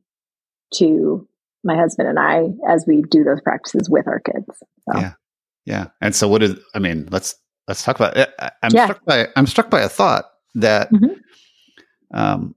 to 0.75 1.27
my 1.65 1.77
husband 1.77 2.09
and 2.09 2.19
I 2.19 2.49
as 2.69 2.85
we 2.87 3.03
do 3.03 3.25
those 3.25 3.41
practices 3.41 3.91
with 3.91 4.07
our 4.07 4.21
kids. 4.21 4.47
So. 4.89 4.99
Yeah. 4.99 5.13
Yeah. 5.71 5.87
And 6.01 6.15
so 6.17 6.27
what 6.29 6.43
is 6.43 6.59
I 6.75 6.81
mean, 6.81 7.09
let's 7.13 7.35
let's 7.69 7.85
talk 7.85 7.95
about 7.97 8.17
it. 8.17 8.29
I- 8.41 8.51
I'm 8.65 8.73
Yeah. 8.75 8.87
struck 8.87 9.05
by 9.05 9.29
I'm 9.37 9.47
struck 9.47 9.71
by 9.71 9.81
a 9.81 9.89
thought 9.89 10.25
that 10.57 10.91
Mhm. 10.93 11.17
um 12.13 12.55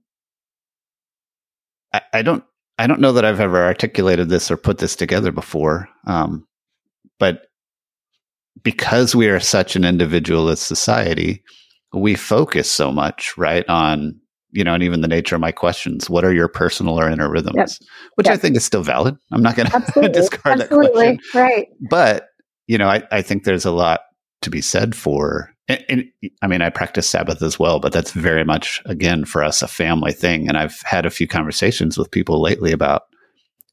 I, 1.92 2.00
I 2.12 2.22
don't 2.22 2.44
I 2.76 2.88
don't 2.88 3.00
know 3.00 3.12
that 3.12 3.24
I've 3.24 3.38
ever 3.40 3.62
articulated 3.64 4.28
this 4.28 4.50
or 4.50 4.56
put 4.56 4.78
this 4.78 4.96
together 4.96 5.30
before. 5.32 5.88
Um 6.06 6.46
but 7.20 7.46
because 8.64 9.14
we 9.14 9.28
are 9.28 9.40
such 9.40 9.76
an 9.76 9.84
individualist 9.84 10.66
society, 10.66 11.42
we 11.92 12.14
focus 12.16 12.70
so 12.70 12.90
much, 12.90 13.36
right, 13.38 13.64
on 13.68 14.20
you 14.50 14.62
know, 14.62 14.72
and 14.74 14.84
even 14.84 15.00
the 15.00 15.08
nature 15.08 15.34
of 15.34 15.40
my 15.40 15.50
questions, 15.50 16.08
what 16.08 16.24
are 16.24 16.32
your 16.32 16.46
personal 16.46 16.98
or 16.98 17.08
inner 17.10 17.28
rhythms? 17.28 17.56
Yep. 17.56 17.88
Which 18.14 18.28
I 18.28 18.36
think 18.36 18.56
is 18.56 18.64
still 18.64 18.82
valid. 18.84 19.16
I'm 19.32 19.42
not 19.42 19.56
going 19.56 19.68
to 19.70 19.74
Absolutely. 19.76 20.12
discard 20.12 20.58
that 20.60 20.64
Absolutely. 20.66 21.18
question 21.18 21.20
Right. 21.42 21.66
but 21.90 22.28
you 22.66 22.78
know 22.78 22.88
I, 22.88 23.02
I 23.10 23.22
think 23.22 23.44
there's 23.44 23.64
a 23.64 23.70
lot 23.70 24.00
to 24.42 24.50
be 24.50 24.60
said 24.60 24.94
for 24.94 25.50
and, 25.68 25.84
and 25.88 26.04
i 26.42 26.46
mean 26.46 26.60
i 26.62 26.70
practice 26.70 27.08
sabbath 27.08 27.42
as 27.42 27.58
well 27.58 27.80
but 27.80 27.92
that's 27.92 28.12
very 28.12 28.44
much 28.44 28.82
again 28.86 29.24
for 29.24 29.42
us 29.42 29.62
a 29.62 29.68
family 29.68 30.12
thing 30.12 30.48
and 30.48 30.56
i've 30.58 30.80
had 30.84 31.06
a 31.06 31.10
few 31.10 31.26
conversations 31.28 31.96
with 31.98 32.10
people 32.10 32.40
lately 32.42 32.72
about 32.72 33.02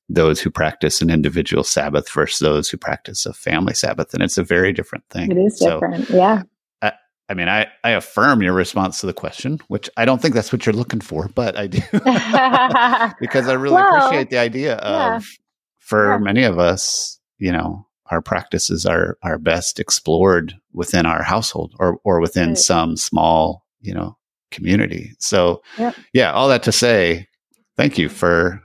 those 0.10 0.42
who 0.42 0.50
practice 0.50 1.02
an 1.02 1.10
individual 1.10 1.64
sabbath 1.64 2.10
versus 2.12 2.40
those 2.40 2.70
who 2.70 2.78
practice 2.78 3.26
a 3.26 3.34
family 3.34 3.74
sabbath 3.74 4.14
and 4.14 4.22
it's 4.24 4.38
a 4.38 4.44
very 4.44 4.74
different 4.74 5.04
thing 5.10 5.32
It 5.32 5.38
is 5.38 5.58
So, 5.60 5.80
different. 5.80 6.10
yeah. 6.10 6.44
i 7.30 7.34
mean 7.34 7.48
I, 7.48 7.68
I 7.86 7.92
affirm 7.92 8.42
your 8.42 8.52
response 8.54 9.00
to 9.02 9.06
the 9.06 9.14
question 9.14 9.60
which 9.70 9.90
i 9.96 10.04
don't 10.04 10.22
think 10.22 10.34
that's 10.36 10.52
what 10.52 10.66
you're 10.66 10.74
looking 10.76 11.00
for 11.02 11.30
but 11.30 11.58
i 11.58 11.68
do 11.68 11.80
because 13.22 13.48
I 13.48 13.54
really 13.54 13.76
Well, 13.76 14.06
appreciate 14.06 14.30
the 14.30 14.38
idea 14.38 14.80
yeah. 14.84 15.16
of 15.18 15.26
for 15.80 16.12
Yeah. 16.12 16.18
many 16.20 16.44
of 16.44 16.60
us, 16.60 17.20
you 17.38 17.52
know, 17.52 17.86
our 18.12 18.22
practices 18.22 18.86
are 18.86 19.18
are 19.24 19.38
best 19.40 19.80
explored 19.80 20.54
within 20.74 21.06
our 21.06 21.24
household 21.24 21.74
or 21.80 22.00
or 22.04 22.20
within 22.22 22.50
Right. 22.50 22.58
some 22.58 22.98
small, 22.98 23.66
you 23.82 23.94
know, 23.94 24.18
community. 24.52 25.14
So 25.20 25.64
Yep. 25.78 25.96
yeah, 26.14 26.32
all 26.32 26.50
that 26.50 26.64
to 26.64 26.72
say, 26.72 27.28
thank 27.78 27.98
you 27.98 28.10
for 28.10 28.62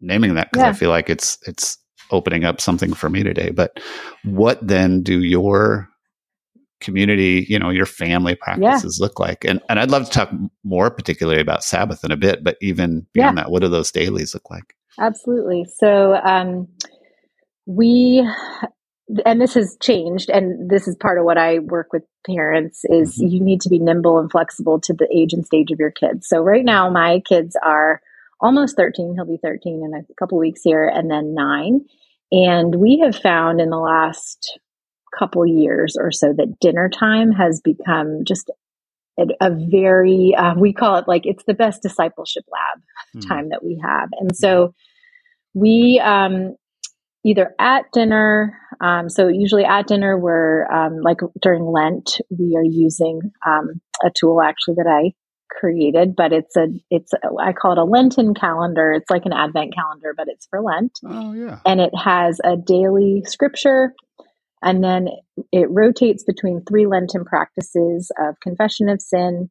naming 0.00 0.34
that 0.34 0.50
because 0.50 0.62
I 0.62 0.72
feel 0.72 0.90
like 0.90 1.10
it's 1.10 1.38
it's 1.46 1.78
opening 2.10 2.44
up 2.44 2.60
something 2.60 2.94
for 2.94 3.10
me 3.10 3.22
today. 3.22 3.50
But 3.50 3.80
what 4.24 4.64
then 4.66 5.02
do 5.02 5.22
your 5.22 5.88
community, 6.80 7.46
you 7.48 7.58
know, 7.58 7.70
your 7.70 7.86
family 7.86 8.36
practices 8.36 9.00
look 9.00 9.18
like? 9.18 9.44
And 9.44 9.60
and 9.68 9.80
I'd 9.80 9.90
love 9.90 10.04
to 10.04 10.10
talk 10.10 10.30
more 10.62 10.90
particularly 10.90 11.40
about 11.40 11.64
Sabbath 11.64 12.04
in 12.04 12.12
a 12.12 12.16
bit, 12.16 12.44
but 12.44 12.56
even 12.62 13.06
beyond 13.12 13.38
that, 13.38 13.50
what 13.50 13.62
do 13.62 13.68
those 13.68 13.90
dailies 13.90 14.34
look 14.34 14.48
like? 14.50 14.76
Absolutely. 14.98 15.66
So 15.78 16.14
um, 16.16 16.68
we, 17.66 18.26
and 19.24 19.40
this 19.40 19.54
has 19.54 19.76
changed, 19.80 20.30
and 20.30 20.68
this 20.70 20.88
is 20.88 20.96
part 20.96 21.18
of 21.18 21.24
what 21.24 21.38
I 21.38 21.60
work 21.60 21.92
with 21.92 22.02
parents 22.26 22.84
is 22.84 23.16
Mhm. 23.20 23.30
you 23.30 23.40
need 23.40 23.60
to 23.62 23.68
be 23.68 23.78
nimble 23.78 24.18
and 24.18 24.30
flexible 24.30 24.80
to 24.80 24.92
the 24.92 25.08
age 25.16 25.32
and 25.32 25.46
stage 25.46 25.70
of 25.70 25.78
your 25.78 25.92
kids. 25.92 26.28
So 26.28 26.42
right 26.42 26.64
now, 26.64 26.90
my 26.90 27.20
kids 27.20 27.56
are 27.62 28.00
almost 28.40 28.76
13. 28.76 29.14
He'll 29.14 29.24
be 29.24 29.38
13 29.42 29.82
in 29.84 29.94
a 29.94 30.04
couple 30.18 30.38
weeks 30.38 30.62
here, 30.62 30.86
and 30.86 31.10
then 31.10 31.34
nine. 31.34 31.82
And 32.32 32.74
we 32.74 32.98
have 33.04 33.14
found 33.16 33.60
in 33.60 33.70
the 33.70 33.78
last 33.78 34.58
couple 35.16 35.46
years 35.46 35.96
or 35.98 36.10
so 36.10 36.32
that 36.32 36.58
dinner 36.60 36.88
time 36.88 37.30
has 37.32 37.60
become 37.62 38.24
just 38.24 38.50
a, 39.18 39.24
a 39.40 39.50
very, 39.50 40.34
uh, 40.36 40.54
we 40.58 40.72
call 40.72 40.96
it 40.96 41.08
like 41.08 41.24
it's 41.24 41.44
the 41.44 41.54
best 41.54 41.80
discipleship 41.82 42.44
lab 42.52 42.82
Hmm. 43.14 43.20
time 43.20 43.48
that 43.50 43.64
we 43.64 43.78
have. 43.82 44.10
And 44.20 44.36
so 44.36 44.74
we 45.54 46.00
um, 46.04 46.56
either 47.24 47.54
at 47.58 47.84
dinner, 47.92 48.58
um, 48.80 49.08
so 49.08 49.28
usually 49.28 49.64
at 49.64 49.86
dinner, 49.86 50.18
we're 50.18 50.66
um, 50.70 51.00
like 51.02 51.18
during 51.40 51.64
Lent, 51.64 52.20
we 52.30 52.56
are 52.56 52.64
using 52.64 53.20
um, 53.46 53.80
a 54.02 54.10
tool 54.18 54.40
actually 54.42 54.74
that 54.76 54.86
I 54.86 55.12
created, 55.50 56.14
but 56.16 56.32
it's 56.32 56.56
a, 56.56 56.66
it's, 56.90 57.12
a, 57.12 57.18
I 57.40 57.52
call 57.52 57.72
it 57.72 57.78
a 57.78 57.84
Lenten 57.84 58.34
calendar. 58.34 58.92
It's 58.92 59.10
like 59.10 59.24
an 59.24 59.32
Advent 59.32 59.74
calendar, 59.74 60.12
but 60.16 60.28
it's 60.28 60.46
for 60.46 60.60
Lent 60.60 60.92
Oh 61.06 61.32
yeah. 61.32 61.60
and 61.64 61.80
it 61.80 61.94
has 61.94 62.40
a 62.44 62.56
daily 62.56 63.22
scripture 63.26 63.94
and 64.62 64.82
then 64.82 65.08
it 65.52 65.68
rotates 65.70 66.24
between 66.24 66.64
three 66.64 66.86
lenten 66.86 67.24
practices 67.24 68.10
of 68.18 68.40
confession 68.40 68.88
of 68.88 69.00
sin 69.00 69.50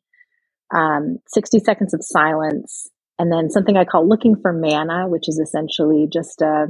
um, 0.74 1.20
60 1.27 1.60
seconds 1.60 1.94
of 1.94 2.01
silence 2.03 2.88
and 3.20 3.32
then 3.32 3.50
something 3.50 3.77
i 3.77 3.86
call 3.86 4.08
looking 4.08 4.36
for 4.36 4.51
manna 4.51 5.08
which 5.08 5.29
is 5.29 5.39
essentially 5.39 6.08
just 6.12 6.41
a, 6.41 6.65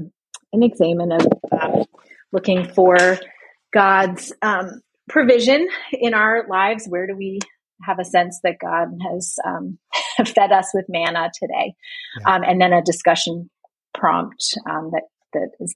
an 0.53 0.63
examen 0.63 1.11
of 1.11 1.25
um, 1.51 1.83
looking 2.31 2.67
for 2.69 3.17
god's 3.73 4.33
um, 4.41 4.81
provision 5.09 5.67
in 5.93 6.13
our 6.13 6.47
lives 6.47 6.85
where 6.87 7.07
do 7.07 7.15
we 7.15 7.39
have 7.83 7.99
a 7.99 8.05
sense 8.05 8.39
that 8.43 8.55
god 8.61 8.87
has 9.11 9.35
um, 9.45 9.77
fed 10.35 10.51
us 10.51 10.69
with 10.73 10.85
manna 10.89 11.29
today 11.39 11.73
Yeah. 12.25 12.35
um, 12.35 12.43
and 12.43 12.59
then 12.61 12.73
a 12.73 12.81
discussion 12.81 13.49
prompt 13.93 14.43
um, 14.69 14.91
that 14.91 15.03
that 15.33 15.49
is 15.59 15.75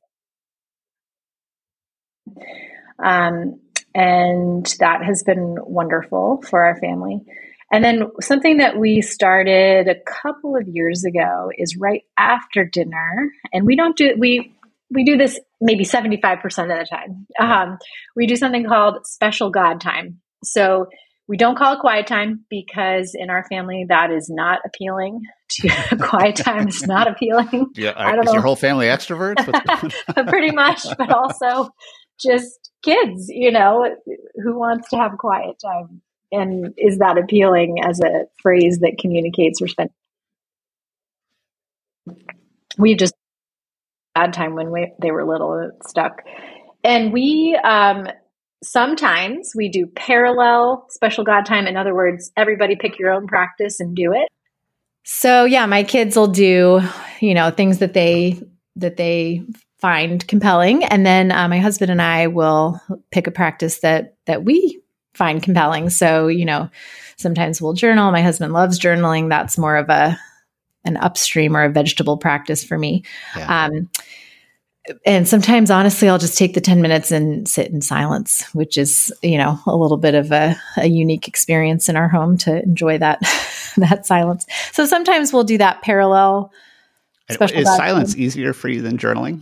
um, 3.03 3.59
and 3.95 4.65
that 4.79 5.03
has 5.03 5.23
been 5.23 5.57
wonderful 5.61 6.43
for 6.49 6.63
our 6.63 6.79
family. 6.79 7.21
And 7.71 7.83
then 7.83 8.03
something 8.21 8.57
that 8.57 8.77
we 8.77 9.01
started 9.01 9.87
a 9.87 9.95
couple 10.05 10.55
of 10.55 10.67
years 10.67 11.03
ago 11.05 11.51
is 11.57 11.77
right 11.77 12.01
after 12.17 12.65
dinner, 12.65 13.31
and 13.53 13.65
we 13.65 13.75
don't 13.75 13.95
do 13.95 14.15
we 14.17 14.53
we 14.91 15.03
do 15.03 15.17
this 15.17 15.39
maybe 15.61 15.83
75% 15.83 16.43
of 16.43 16.53
the 16.53 16.87
time. 16.89 17.27
Um, 17.39 17.77
we 18.15 18.27
do 18.27 18.35
something 18.35 18.65
called 18.65 19.05
special 19.05 19.49
God 19.49 19.81
time. 19.81 20.19
So 20.43 20.87
we 21.27 21.37
don't 21.37 21.55
call 21.57 21.73
it 21.73 21.79
quiet 21.79 22.07
time 22.07 22.45
because 22.49 23.13
in 23.13 23.29
our 23.29 23.45
family 23.49 23.85
that 23.87 24.11
is 24.11 24.29
not 24.29 24.59
appealing. 24.65 25.21
To 25.51 25.97
quiet 26.01 26.35
time 26.35 26.67
is 26.67 26.85
not 26.87 27.07
appealing. 27.07 27.67
Yeah, 27.75 27.93
I, 27.95 28.13
don't 28.13 28.21
is 28.21 28.25
know. 28.27 28.33
your 28.33 28.41
whole 28.41 28.55
family 28.55 28.87
extroverts? 28.87 29.45
Pretty 30.27 30.51
much, 30.51 30.85
but 30.97 31.11
also 31.11 31.69
just 32.19 32.71
kids. 32.83 33.29
You 33.29 33.51
know, 33.51 33.95
who 34.43 34.57
wants 34.57 34.89
to 34.89 34.97
have 34.97 35.17
quiet 35.17 35.57
time, 35.63 36.01
and 36.31 36.73
is 36.77 36.97
that 36.97 37.17
appealing 37.17 37.77
as 37.83 37.99
a 37.99 38.25
phrase 38.41 38.79
that 38.79 38.97
communicates 38.99 39.61
respect? 39.61 39.91
We 42.77 42.95
just 42.95 43.13
had 44.15 44.33
time 44.33 44.55
when 44.55 44.71
we, 44.71 44.91
they 45.01 45.11
were 45.11 45.25
little 45.25 45.71
stuck, 45.87 46.21
and 46.83 47.13
we 47.13 47.59
um, 47.63 48.07
sometimes 48.63 49.53
we 49.55 49.69
do 49.69 49.87
parallel 49.87 50.85
special 50.89 51.23
God 51.23 51.45
time. 51.45 51.67
In 51.67 51.77
other 51.77 51.95
words, 51.95 52.31
everybody 52.35 52.75
pick 52.75 52.99
your 52.99 53.11
own 53.11 53.27
practice 53.27 53.79
and 53.79 53.95
do 53.95 54.13
it. 54.13 54.27
So 55.05 55.45
yeah, 55.45 55.65
my 55.65 55.83
kids 55.83 56.15
will 56.15 56.27
do, 56.27 56.81
you 57.19 57.33
know, 57.33 57.51
things 57.51 57.79
that 57.79 57.93
they 57.93 58.41
that 58.75 58.97
they 58.97 59.43
find 59.79 60.25
compelling, 60.27 60.83
and 60.83 61.05
then 61.05 61.31
uh, 61.31 61.47
my 61.47 61.59
husband 61.59 61.91
and 61.91 62.01
I 62.01 62.27
will 62.27 62.79
pick 63.11 63.27
a 63.27 63.31
practice 63.31 63.79
that 63.79 64.15
that 64.25 64.43
we 64.43 64.81
find 65.13 65.41
compelling. 65.41 65.89
So 65.89 66.27
you 66.27 66.45
know, 66.45 66.69
sometimes 67.17 67.61
we'll 67.61 67.73
journal. 67.73 68.11
My 68.11 68.21
husband 68.21 68.53
loves 68.53 68.79
journaling. 68.79 69.29
That's 69.29 69.57
more 69.57 69.77
of 69.77 69.89
a 69.89 70.19
an 70.85 70.97
upstream 70.97 71.55
or 71.55 71.63
a 71.63 71.69
vegetable 71.69 72.17
practice 72.17 72.63
for 72.63 72.77
me. 72.77 73.03
Yeah. 73.35 73.65
Um, 73.65 73.89
and 75.05 75.27
sometimes 75.27 75.69
honestly 75.69 76.09
i'll 76.09 76.17
just 76.17 76.37
take 76.37 76.55
the 76.55 76.61
10 76.61 76.81
minutes 76.81 77.11
and 77.11 77.47
sit 77.47 77.69
in 77.69 77.79
silence 77.79 78.43
which 78.55 78.75
is 78.75 79.13
you 79.21 79.37
know 79.37 79.59
a 79.67 79.75
little 79.75 79.97
bit 79.97 80.15
of 80.15 80.31
a, 80.31 80.55
a 80.77 80.87
unique 80.87 81.27
experience 81.27 81.89
in 81.89 81.95
our 81.95 82.07
home 82.07 82.37
to 82.37 82.63
enjoy 82.63 82.97
that 82.97 83.19
that 83.77 84.05
silence. 84.05 84.45
So 84.71 84.85
sometimes 84.85 85.33
we'll 85.33 85.43
do 85.43 85.57
that 85.57 85.81
parallel 85.81 86.51
is 87.29 87.67
silence 87.75 88.15
easier 88.15 88.53
for 88.53 88.69
you 88.69 88.81
than 88.81 88.97
journaling? 88.97 89.41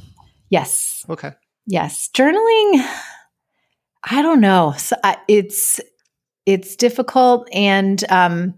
Yes. 0.50 1.06
Okay. 1.10 1.32
Yes. 1.65 2.10
Journaling 2.13 2.86
i 4.10 4.22
don't 4.22 4.41
know. 4.41 4.74
So, 4.77 4.96
uh, 5.03 5.15
it's 5.27 5.79
it's 6.46 6.75
difficult 6.75 7.48
and 7.51 8.03
um 8.10 8.53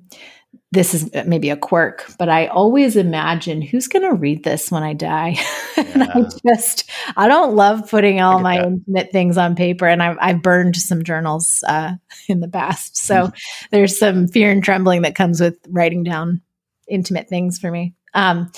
this 0.72 0.94
is 0.94 1.10
maybe 1.26 1.50
a 1.50 1.58
quirk, 1.58 2.06
but 2.20 2.30
I 2.30 2.46
always 2.46 2.96
imagine 2.96 3.62
who's 3.62 3.88
going 3.88 4.08
to 4.08 4.14
read 4.14 4.44
this 4.44 4.70
when 4.70 4.84
I 4.84 4.94
die. 4.94 5.36
Yeah. 5.76 5.84
and 5.94 6.04
I 6.04 6.24
just, 6.46 6.88
I 7.18 7.28
don't 7.28 7.56
love 7.56 7.90
putting 7.90 8.22
all 8.22 8.40
my 8.40 8.58
that. 8.58 8.68
intimate 8.68 9.12
things 9.12 9.38
on 9.38 9.56
paper. 9.56 9.88
And 9.88 10.04
I've, 10.04 10.18
I've 10.22 10.42
burned 10.44 10.76
some 10.76 11.04
journals 11.04 11.64
uh, 11.68 11.94
in 12.28 12.40
the 12.40 12.48
past. 12.48 12.98
So 12.98 13.16
mm. 13.16 13.34
there's 13.72 13.98
some 13.98 14.28
fear 14.28 14.52
and 14.52 14.64
trembling 14.64 15.02
that 15.02 15.16
comes 15.16 15.42
with 15.42 15.58
writing 15.70 16.04
down 16.04 16.42
intimate 16.88 17.30
things 17.30 17.58
for 17.58 17.72
me. 17.72 17.96
Um, 18.14 18.52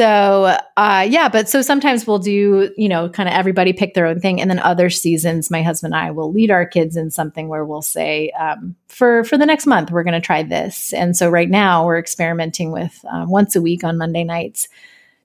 so, 0.00 0.56
uh, 0.78 1.06
yeah, 1.06 1.28
but 1.28 1.46
so 1.46 1.60
sometimes 1.60 2.06
we'll 2.06 2.18
do, 2.18 2.72
you 2.74 2.88
know, 2.88 3.10
kind 3.10 3.28
of 3.28 3.34
everybody 3.34 3.74
pick 3.74 3.92
their 3.92 4.06
own 4.06 4.18
thing, 4.18 4.40
and 4.40 4.48
then 4.48 4.58
other 4.60 4.88
seasons, 4.88 5.50
my 5.50 5.62
husband 5.62 5.92
and 5.92 6.02
I 6.02 6.10
will 6.10 6.32
lead 6.32 6.50
our 6.50 6.64
kids 6.64 6.96
in 6.96 7.10
something 7.10 7.48
where 7.48 7.66
we'll 7.66 7.82
say, 7.82 8.30
um, 8.30 8.74
for 8.88 9.24
for 9.24 9.36
the 9.36 9.44
next 9.44 9.66
month, 9.66 9.90
we're 9.90 10.02
going 10.02 10.18
to 10.18 10.26
try 10.26 10.42
this. 10.42 10.94
And 10.94 11.14
so, 11.14 11.28
right 11.28 11.50
now, 11.50 11.84
we're 11.84 11.98
experimenting 11.98 12.72
with 12.72 13.04
um, 13.12 13.28
once 13.28 13.54
a 13.54 13.60
week 13.60 13.84
on 13.84 13.98
Monday 13.98 14.24
nights 14.24 14.68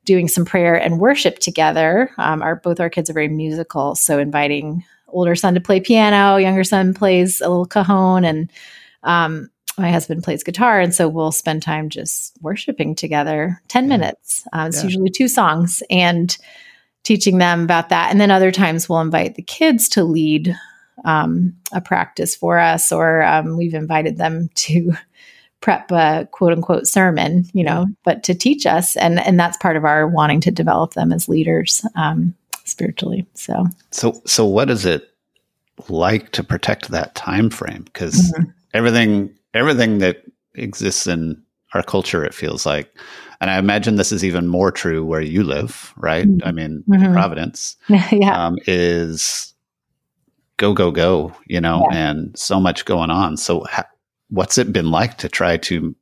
doing 0.03 0.27
some 0.27 0.43
prayer 0.43 0.75
and 0.75 0.99
worship 0.99 1.39
together. 1.39 2.11
Um, 2.17 2.41
our 2.41 2.57
both 2.57 2.81
our 2.81 2.89
kids 2.89 3.09
are 3.09 3.13
very 3.13 3.29
musical, 3.29 3.95
so 3.95 4.19
inviting 4.19 4.83
older 5.07 5.35
son 5.35 5.53
to 5.53 5.61
play 5.61 5.79
piano, 5.79 6.35
younger 6.35 6.65
son 6.65 6.93
plays 6.93 7.39
a 7.39 7.47
little 7.47 7.65
cajon, 7.65 8.25
and 8.25 8.51
um, 9.03 9.49
my 9.77 9.91
husband 9.91 10.23
plays 10.23 10.43
guitar 10.43 10.79
and 10.79 10.93
so 10.93 11.07
we'll 11.07 11.31
spend 11.31 11.61
time 11.61 11.89
just 11.89 12.37
worshiping 12.41 12.95
together 12.95 13.61
10 13.67 13.87
minutes. 13.87 14.47
Uh, 14.53 14.65
it's 14.67 14.77
yeah. 14.77 14.83
usually 14.83 15.09
two 15.09 15.27
songs 15.27 15.83
and 15.89 16.37
teaching 17.03 17.37
them 17.37 17.63
about 17.63 17.89
that. 17.89 18.09
And 18.11 18.19
then 18.19 18.31
other 18.31 18.51
times 18.51 18.87
we'll 18.87 19.01
invite 19.01 19.35
the 19.35 19.41
kids 19.41 19.89
to 19.89 20.03
lead 20.03 20.55
um, 21.03 21.53
a 21.71 21.81
practice 21.81 22.35
for 22.35 22.57
us 22.57 22.91
or 22.91 23.21
um, 23.23 23.57
we've 23.57 23.73
invited 23.73 24.17
them 24.17 24.49
to 24.55 24.93
prep 25.61 25.91
a 25.91 26.27
quote 26.31 26.51
unquote 26.51 26.85
sermon 26.85 27.43
you 27.53 27.63
know 27.63 27.87
but 28.03 28.23
to 28.23 28.35
teach 28.35 28.65
us. 28.65 28.95
And 28.97 29.19
and 29.19 29.39
that's 29.39 29.57
part 29.57 29.77
of 29.77 29.83
our 29.83 30.07
wanting 30.07 30.41
to 30.41 30.51
develop 30.51 30.93
them 30.93 31.11
as 31.11 31.27
leaders 31.27 31.85
um, 31.95 32.33
spiritually. 32.65 33.25
So. 33.33 33.65
So 33.91 34.21
so 34.25 34.45
what 34.45 34.69
is 34.69 34.85
it 34.85 35.11
like 35.89 36.31
to 36.31 36.43
protect 36.43 36.89
that 36.89 37.15
time 37.15 37.49
frame? 37.49 37.83
Because 37.83 38.31
mm-hmm. 38.31 38.49
everything 38.73 39.33
everything 39.55 39.99
that 39.99 40.23
exists 40.53 41.07
in 41.07 41.41
our 41.73 41.81
culture, 41.83 42.23
it 42.23 42.33
feels 42.33 42.65
like. 42.65 42.95
And 43.41 43.49
I 43.49 43.57
imagine 43.57 43.95
this 43.95 44.11
is 44.11 44.23
even 44.23 44.47
more 44.47 44.71
true 44.71 45.03
where 45.05 45.21
you 45.21 45.43
live, 45.43 45.93
right? 45.97 46.27
Mm-hmm. 46.27 46.47
I 46.47 46.51
mean, 46.51 46.83
mm-hmm. 46.87 47.13
Providence 47.13 47.75
yeah. 47.89 48.45
um, 48.45 48.57
is 48.67 49.53
go, 50.57 50.73
go, 50.73 50.91
go, 50.91 51.33
you 51.47 51.59
know, 51.59 51.87
yeah. 51.91 52.09
and 52.09 52.37
so 52.37 52.59
much 52.59 52.85
going 52.85 53.09
on. 53.09 53.37
So, 53.37 53.63
ha- 53.69 53.89
what's 54.29 54.57
it 54.57 54.71
been 54.71 54.91
like 54.91 55.17
to 55.19 55.29
try 55.29 55.57
to 55.57 55.95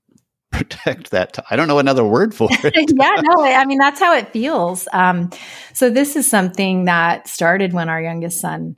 protect 0.52 1.10
that? 1.10 1.34
T- 1.34 1.42
I 1.50 1.56
don't 1.56 1.68
know 1.68 1.78
another 1.78 2.04
word 2.04 2.34
for 2.34 2.48
it. 2.64 2.92
yeah, 2.96 3.20
no, 3.22 3.44
I 3.44 3.64
mean, 3.64 3.78
that's 3.78 4.00
how 4.00 4.14
it 4.14 4.28
feels. 4.28 4.86
Um, 4.92 5.30
so, 5.72 5.90
this 5.90 6.14
is 6.14 6.28
something 6.28 6.84
that 6.84 7.26
started 7.26 7.72
when 7.72 7.88
our 7.88 8.00
youngest 8.00 8.40
son 8.40 8.76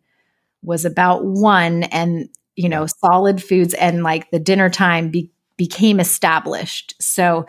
was 0.62 0.84
about 0.84 1.24
one. 1.24 1.84
And 1.84 2.28
you 2.58 2.68
know, 2.68 2.86
solid 2.86 3.40
foods 3.42 3.72
and 3.74 4.02
like 4.02 4.30
the 4.32 4.40
dinner 4.40 4.68
time 4.68 5.10
be- 5.10 5.30
became 5.56 6.00
established. 6.00 6.94
So 7.00 7.46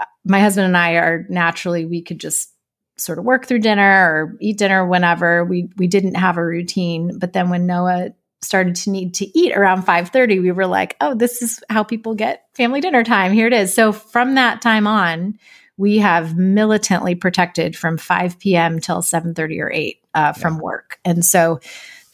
uh, 0.00 0.04
my 0.24 0.40
husband 0.40 0.66
and 0.66 0.76
I 0.76 0.92
are 0.92 1.26
naturally, 1.28 1.84
we 1.84 2.00
could 2.00 2.20
just 2.20 2.52
sort 2.96 3.18
of 3.18 3.24
work 3.24 3.46
through 3.46 3.58
dinner 3.58 3.82
or 3.82 4.36
eat 4.40 4.56
dinner 4.56 4.86
whenever 4.86 5.44
we 5.44 5.68
we 5.76 5.88
didn't 5.88 6.14
have 6.14 6.38
a 6.38 6.44
routine 6.44 7.18
but 7.18 7.34
then 7.34 7.50
when 7.50 7.66
noah 7.66 8.08
started 8.40 8.74
to 8.74 8.88
need 8.88 9.12
to 9.12 9.38
eat 9.38 9.54
around 9.54 9.82
5:30 9.82 10.40
we 10.40 10.50
were 10.50 10.66
like 10.66 10.96
oh 11.02 11.14
this 11.14 11.42
is 11.42 11.62
how 11.68 11.82
people 11.82 12.14
get 12.14 12.46
family 12.54 12.80
dinner 12.80 13.04
time 13.04 13.34
here 13.34 13.48
it 13.48 13.52
is 13.52 13.74
so 13.74 13.92
from 13.92 14.36
that 14.36 14.62
time 14.62 14.86
on 14.86 15.38
we 15.76 15.98
have 15.98 16.38
militantly 16.38 17.14
protected 17.14 17.76
from 17.76 17.98
5 17.98 18.38
p.m. 18.38 18.80
till 18.80 19.02
7:30 19.02 19.60
or 19.60 19.70
8 19.70 20.00
uh, 20.14 20.32
from 20.32 20.54
yeah. 20.54 20.60
work 20.60 20.98
and 21.04 21.22
so 21.22 21.60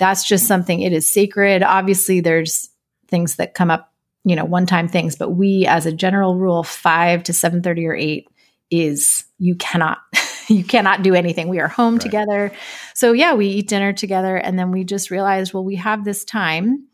that's 0.03 0.25
just 0.25 0.47
something 0.47 0.81
it 0.81 0.93
is 0.93 1.11
sacred. 1.11 1.62
Obviously 1.62 2.21
there's 2.21 2.69
things 3.07 3.37
that 3.37 3.55
come 3.55 3.71
up 3.71 3.93
you 4.25 4.37
know 4.37 4.45
one 4.45 4.67
time 4.67 4.88
things 4.88 5.17
but 5.17 5.31
we 5.31 5.67
as 5.67 5.85
a 5.85 5.93
general 5.93 6.37
rule 6.37 6.62
5 6.62 7.23
to 7.25 7.33
7:30 7.33 7.87
or 7.88 7.95
8 7.95 8.29
is 8.71 9.25
you 9.38 9.55
cannot 9.57 9.99
you 10.49 10.65
cannot 10.65 11.03
do 11.03 11.15
anything. 11.15 11.49
We 11.49 11.61
are 11.61 11.69
home 11.69 11.95
right. 11.95 12.03
together. 12.03 12.53
So 12.95 13.12
yeah 13.12 13.35
we 13.35 13.47
eat 13.47 13.69
dinner 13.69 13.93
together 13.93 14.37
and 14.37 14.59
then 14.59 14.73
we 14.73 14.85
just 14.85 15.11
realized 15.11 15.55
well 15.55 15.65
we 15.65 15.77
have 15.77 16.05
this 16.05 16.25
time 16.25 16.87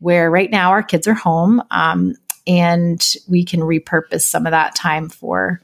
where 0.00 0.28
right 0.30 0.50
now 0.50 0.70
our 0.70 0.82
kids 0.82 1.06
are 1.06 1.14
home 1.14 1.62
um, 1.70 2.14
and 2.46 3.14
we 3.28 3.44
can 3.44 3.60
repurpose 3.60 4.22
some 4.22 4.46
of 4.46 4.50
that 4.50 4.74
time 4.74 5.08
for 5.08 5.60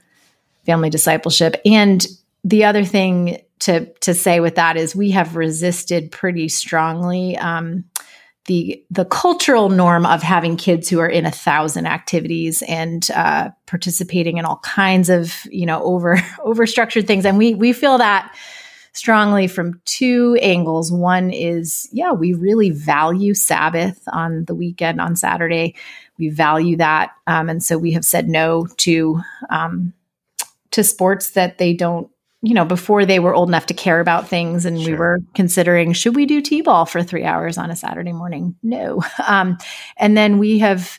family 0.64 0.90
discipleship. 0.90 1.56
And 1.64 2.06
the 2.44 2.64
other 2.64 2.84
thing 2.84 3.38
to 3.60 3.86
to 4.00 4.14
say 4.14 4.40
with 4.40 4.54
that 4.56 4.76
is 4.76 4.94
we 4.94 5.10
have 5.10 5.36
resisted 5.36 6.10
pretty 6.10 6.48
strongly 6.48 7.36
um, 7.38 7.84
the 8.46 8.82
the 8.90 9.04
cultural 9.04 9.68
norm 9.68 10.04
of 10.04 10.22
having 10.22 10.56
kids 10.56 10.88
who 10.88 10.98
are 10.98 11.08
in 11.08 11.26
a 11.26 11.30
thousand 11.30 11.86
activities 11.86 12.62
and 12.62 13.10
uh, 13.14 13.50
participating 13.66 14.38
in 14.38 14.44
all 14.44 14.58
kinds 14.58 15.08
of 15.08 15.34
you 15.50 15.66
know 15.66 15.82
over 15.84 16.18
over 16.42 16.66
structured 16.66 17.06
things, 17.06 17.24
and 17.24 17.38
we 17.38 17.54
we 17.54 17.72
feel 17.72 17.98
that 17.98 18.34
strongly 18.92 19.46
from 19.46 19.80
two 19.84 20.36
angles. 20.42 20.90
One 20.90 21.30
is, 21.30 21.88
yeah, 21.92 22.10
we 22.10 22.32
really 22.32 22.70
value 22.70 23.32
Sabbath 23.32 24.02
on 24.08 24.44
the 24.46 24.56
weekend 24.56 25.00
on 25.00 25.14
Saturday. 25.14 25.76
We 26.18 26.30
value 26.30 26.76
that, 26.78 27.10
um, 27.28 27.48
and 27.48 27.62
so 27.62 27.78
we 27.78 27.92
have 27.92 28.04
said 28.04 28.28
no 28.28 28.66
to 28.78 29.20
um, 29.50 29.92
to 30.72 30.82
sports 30.82 31.30
that 31.30 31.58
they 31.58 31.74
don't 31.74 32.10
you 32.42 32.54
know, 32.54 32.64
before 32.64 33.04
they 33.04 33.18
were 33.18 33.34
old 33.34 33.48
enough 33.48 33.66
to 33.66 33.74
care 33.74 34.00
about 34.00 34.28
things, 34.28 34.64
and 34.64 34.80
sure. 34.80 34.92
we 34.92 34.98
were 34.98 35.18
considering 35.34 35.92
should 35.92 36.14
we 36.14 36.26
do 36.26 36.40
t-ball 36.40 36.86
for 36.86 37.02
three 37.02 37.24
hours 37.24 37.58
on 37.58 37.70
a 37.70 37.76
Saturday 37.76 38.12
morning? 38.12 38.54
No. 38.62 39.02
Um, 39.26 39.58
and 39.98 40.16
then 40.16 40.38
we 40.38 40.58
have, 40.60 40.98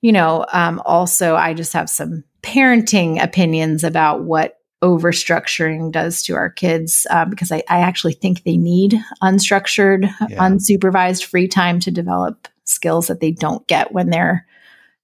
you 0.00 0.10
know, 0.10 0.44
um, 0.52 0.82
also 0.84 1.36
I 1.36 1.54
just 1.54 1.72
have 1.72 1.88
some 1.88 2.24
parenting 2.42 3.22
opinions 3.22 3.84
about 3.84 4.24
what 4.24 4.58
over 4.82 5.12
structuring 5.12 5.90
does 5.92 6.22
to 6.24 6.34
our 6.34 6.50
kids 6.50 7.06
uh, 7.10 7.24
because 7.24 7.50
I, 7.50 7.62
I, 7.70 7.80
actually 7.80 8.12
think 8.12 8.42
they 8.42 8.58
need 8.58 9.00
unstructured, 9.22 10.12
yeah. 10.28 10.38
unsupervised 10.38 11.24
free 11.24 11.48
time 11.48 11.80
to 11.80 11.90
develop 11.90 12.48
skills 12.64 13.06
that 13.06 13.20
they 13.20 13.30
don't 13.30 13.66
get 13.66 13.92
when 13.92 14.10
they're 14.10 14.46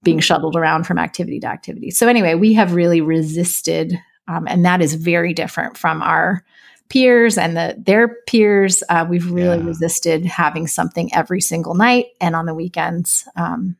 being 0.03 0.19
shuttled 0.19 0.55
around 0.55 0.85
from 0.85 0.99
activity 0.99 1.39
to 1.39 1.47
activity. 1.47 1.89
So, 1.89 2.07
anyway, 2.07 2.35
we 2.35 2.53
have 2.53 2.73
really 2.73 3.01
resisted, 3.01 3.99
um, 4.31 4.47
and 4.47 4.65
that 4.65 4.81
is 4.81 4.93
very 4.95 5.33
different 5.33 5.77
from 5.77 6.01
our 6.01 6.43
peers 6.89 7.37
and 7.37 7.55
the, 7.55 7.75
their 7.77 8.07
peers. 8.27 8.83
Uh, 8.89 9.05
we've 9.09 9.31
really 9.31 9.57
yeah. 9.57 9.65
resisted 9.65 10.25
having 10.25 10.67
something 10.67 11.13
every 11.13 11.41
single 11.41 11.73
night 11.73 12.07
and 12.19 12.35
on 12.35 12.45
the 12.45 12.53
weekends. 12.53 13.27
Um, 13.35 13.75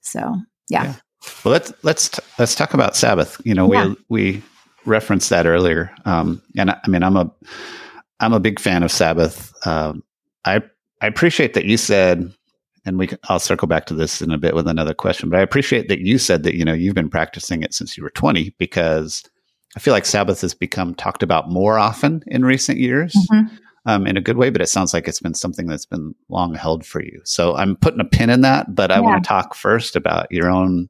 so, 0.00 0.36
yeah. 0.68 0.84
yeah. 0.84 0.94
Well, 1.44 1.52
let's 1.52 1.72
let's 1.82 2.08
t- 2.08 2.22
let's 2.38 2.56
talk 2.56 2.74
about 2.74 2.96
Sabbath. 2.96 3.40
You 3.44 3.54
know, 3.54 3.66
we 3.66 3.96
we 4.08 4.42
referenced 4.84 5.30
that 5.30 5.46
earlier. 5.46 5.92
Um, 6.04 6.42
and 6.56 6.70
I, 6.70 6.80
I, 6.84 6.88
mean, 6.88 7.02
I'm 7.02 7.16
a, 7.16 7.30
I'm 8.20 8.32
a 8.32 8.40
big 8.40 8.58
fan 8.58 8.82
of 8.82 8.90
Sabbath. 8.90 9.52
Um, 9.66 10.02
I, 10.44 10.62
I 11.00 11.06
appreciate 11.06 11.54
that 11.54 11.64
you 11.64 11.76
said, 11.76 12.32
and 12.84 12.98
we, 12.98 13.08
I'll 13.28 13.38
circle 13.38 13.68
back 13.68 13.86
to 13.86 13.94
this 13.94 14.20
in 14.20 14.32
a 14.32 14.38
bit 14.38 14.54
with 14.54 14.66
another 14.66 14.94
question, 14.94 15.30
but 15.30 15.38
I 15.38 15.42
appreciate 15.42 15.88
that 15.88 16.00
you 16.00 16.18
said 16.18 16.42
that, 16.42 16.54
you 16.54 16.64
know, 16.64 16.72
you've 16.72 16.94
been 16.94 17.10
practicing 17.10 17.62
it 17.62 17.74
since 17.74 17.96
you 17.96 18.02
were 18.02 18.10
20 18.10 18.54
because 18.58 19.22
I 19.76 19.80
feel 19.80 19.92
like 19.92 20.06
Sabbath 20.06 20.40
has 20.42 20.54
become 20.54 20.94
talked 20.94 21.22
about 21.22 21.50
more 21.50 21.78
often 21.78 22.22
in 22.26 22.44
recent 22.44 22.78
years. 22.78 23.14
Mm-hmm. 23.32 23.56
Um, 23.84 24.06
in 24.06 24.16
a 24.16 24.20
good 24.20 24.36
way, 24.36 24.50
but 24.50 24.62
it 24.62 24.68
sounds 24.68 24.94
like 24.94 25.08
it's 25.08 25.18
been 25.18 25.34
something 25.34 25.66
that's 25.66 25.86
been 25.86 26.14
long 26.28 26.54
held 26.54 26.86
for 26.86 27.02
you. 27.02 27.20
So 27.24 27.56
I'm 27.56 27.74
putting 27.74 27.98
a 27.98 28.04
pin 28.04 28.30
in 28.30 28.42
that, 28.42 28.76
but 28.76 28.92
I 28.92 28.94
yeah. 28.94 29.00
want 29.00 29.24
to 29.24 29.28
talk 29.28 29.56
first 29.56 29.96
about 29.96 30.30
your 30.30 30.48
own 30.48 30.88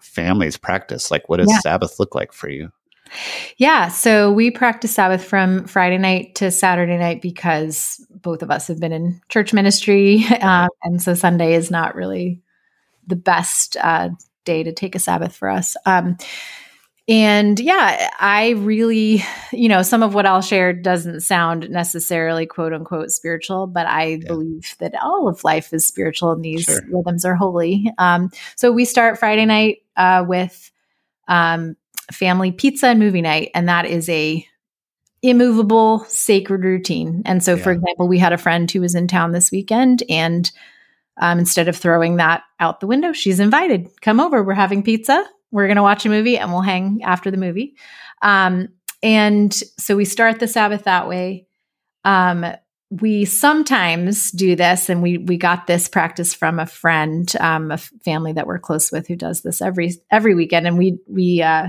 family's 0.00 0.56
practice. 0.56 1.10
Like, 1.10 1.28
what 1.28 1.38
does 1.38 1.50
yeah. 1.50 1.58
Sabbath 1.58 1.98
look 1.98 2.14
like 2.14 2.32
for 2.32 2.48
you? 2.48 2.70
Yeah, 3.56 3.88
so 3.88 4.32
we 4.32 4.50
practice 4.50 4.94
Sabbath 4.94 5.24
from 5.24 5.66
Friday 5.66 5.98
night 5.98 6.36
to 6.36 6.50
Saturday 6.50 6.96
night 6.96 7.22
because 7.22 8.04
both 8.10 8.42
of 8.42 8.50
us 8.50 8.68
have 8.68 8.80
been 8.80 8.92
in 8.92 9.20
church 9.28 9.52
ministry, 9.52 10.24
um, 10.40 10.68
and 10.82 11.02
so 11.02 11.14
Sunday 11.14 11.54
is 11.54 11.70
not 11.70 11.94
really 11.94 12.42
the 13.06 13.16
best 13.16 13.76
uh, 13.80 14.10
day 14.44 14.62
to 14.62 14.72
take 14.72 14.94
a 14.94 14.98
Sabbath 14.98 15.36
for 15.36 15.48
us. 15.48 15.76
Um, 15.86 16.16
and 17.06 17.60
yeah, 17.60 18.10
I 18.18 18.50
really, 18.50 19.22
you 19.52 19.68
know, 19.68 19.82
some 19.82 20.02
of 20.02 20.14
what 20.14 20.24
I'll 20.24 20.40
share 20.40 20.72
doesn't 20.72 21.20
sound 21.20 21.68
necessarily 21.68 22.46
quote 22.46 22.72
unquote 22.72 23.10
spiritual, 23.10 23.66
but 23.66 23.86
I 23.86 24.04
yeah. 24.04 24.26
believe 24.26 24.74
that 24.78 24.94
all 25.02 25.28
of 25.28 25.44
life 25.44 25.72
is 25.74 25.86
spiritual 25.86 26.32
and 26.32 26.42
these 26.42 26.64
sure. 26.64 26.80
rhythms 26.90 27.26
are 27.26 27.34
holy. 27.34 27.92
Um, 27.98 28.30
so 28.56 28.72
we 28.72 28.86
start 28.86 29.18
Friday 29.18 29.44
night 29.44 29.82
uh, 29.96 30.24
with 30.26 30.70
um, 31.28 31.76
family 32.10 32.52
pizza 32.52 32.88
and 32.88 32.98
movie 32.98 33.22
night, 33.22 33.50
and 33.54 33.68
that 33.68 33.84
is 33.84 34.08
a 34.08 34.46
immovable 35.22 36.04
sacred 36.08 36.64
routine. 36.64 37.22
And 37.26 37.42
so, 37.42 37.54
yeah. 37.54 37.62
for 37.62 37.72
example, 37.72 38.08
we 38.08 38.18
had 38.18 38.32
a 38.32 38.38
friend 38.38 38.70
who 38.70 38.80
was 38.80 38.94
in 38.94 39.08
town 39.08 39.32
this 39.32 39.50
weekend, 39.50 40.02
and 40.08 40.50
um, 41.18 41.38
instead 41.38 41.68
of 41.68 41.76
throwing 41.76 42.16
that 42.16 42.44
out 42.60 42.80
the 42.80 42.86
window, 42.86 43.12
she's 43.12 43.40
invited. 43.40 43.88
Come 44.00 44.20
over. 44.20 44.42
We're 44.42 44.54
having 44.54 44.82
pizza. 44.82 45.24
We're 45.54 45.68
going 45.68 45.76
to 45.76 45.82
watch 45.82 46.04
a 46.04 46.08
movie, 46.08 46.36
and 46.36 46.50
we'll 46.50 46.62
hang 46.62 47.04
after 47.04 47.30
the 47.30 47.36
movie. 47.36 47.76
Um, 48.22 48.70
and 49.04 49.54
so 49.78 49.94
we 49.94 50.04
start 50.04 50.40
the 50.40 50.48
Sabbath 50.48 50.82
that 50.82 51.08
way. 51.08 51.46
Um, 52.04 52.44
we 52.90 53.24
sometimes 53.24 54.32
do 54.32 54.56
this, 54.56 54.88
and 54.88 55.00
we 55.00 55.18
we 55.18 55.36
got 55.36 55.68
this 55.68 55.86
practice 55.86 56.34
from 56.34 56.58
a 56.58 56.66
friend, 56.66 57.32
um, 57.38 57.70
a 57.70 57.78
family 57.78 58.32
that 58.32 58.48
we're 58.48 58.58
close 58.58 58.90
with, 58.90 59.06
who 59.06 59.14
does 59.14 59.42
this 59.42 59.62
every 59.62 59.92
every 60.10 60.34
weekend, 60.34 60.66
and 60.66 60.76
we 60.76 60.98
we 61.06 61.40
uh, 61.40 61.68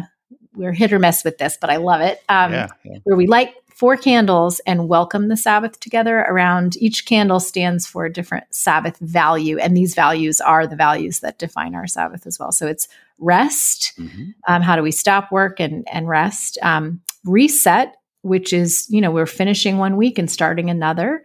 we're 0.56 0.74
hit 0.74 0.92
or 0.92 0.98
miss 0.98 1.24
with 1.24 1.38
this, 1.38 1.56
but 1.62 1.70
I 1.70 1.76
love 1.76 2.02
it. 2.02 2.24
Um, 2.28 2.54
yeah, 2.54 2.68
yeah. 2.84 2.98
Where 3.04 3.16
we 3.16 3.28
light 3.28 3.54
four 3.76 3.98
candles 3.98 4.62
and 4.62 4.88
welcome 4.88 5.28
the 5.28 5.38
Sabbath 5.38 5.80
together 5.80 6.20
around 6.20 6.76
each 6.78 7.06
candle 7.06 7.40
stands 7.40 7.86
for 7.86 8.06
a 8.06 8.12
different 8.12 8.46
Sabbath 8.50 8.98
value. 9.00 9.60
And 9.60 9.76
these 9.76 9.94
values 9.94 10.40
are 10.40 10.66
the 10.66 10.78
values 10.78 11.20
that 11.20 11.38
define 11.38 11.76
our 11.76 11.86
Sabbath 11.86 12.26
as 12.26 12.40
well. 12.40 12.54
So 12.54 12.68
it's 12.68 12.88
rest. 13.20 13.94
Mm-hmm. 13.98 14.24
Um, 14.48 14.62
how 14.62 14.76
do 14.76 14.82
we 14.82 14.92
stop 14.92 15.32
work 15.32 15.60
and, 15.60 15.88
and 15.92 16.08
rest? 16.08 16.58
Um, 16.62 17.02
reset, 17.26 17.96
which 18.22 18.54
is, 18.54 18.88
you 18.90 19.02
know, 19.02 19.12
we're 19.12 19.26
finishing 19.26 19.78
one 19.78 19.98
week 19.98 20.18
and 20.18 20.30
starting 20.30 20.70
another. 20.70 21.24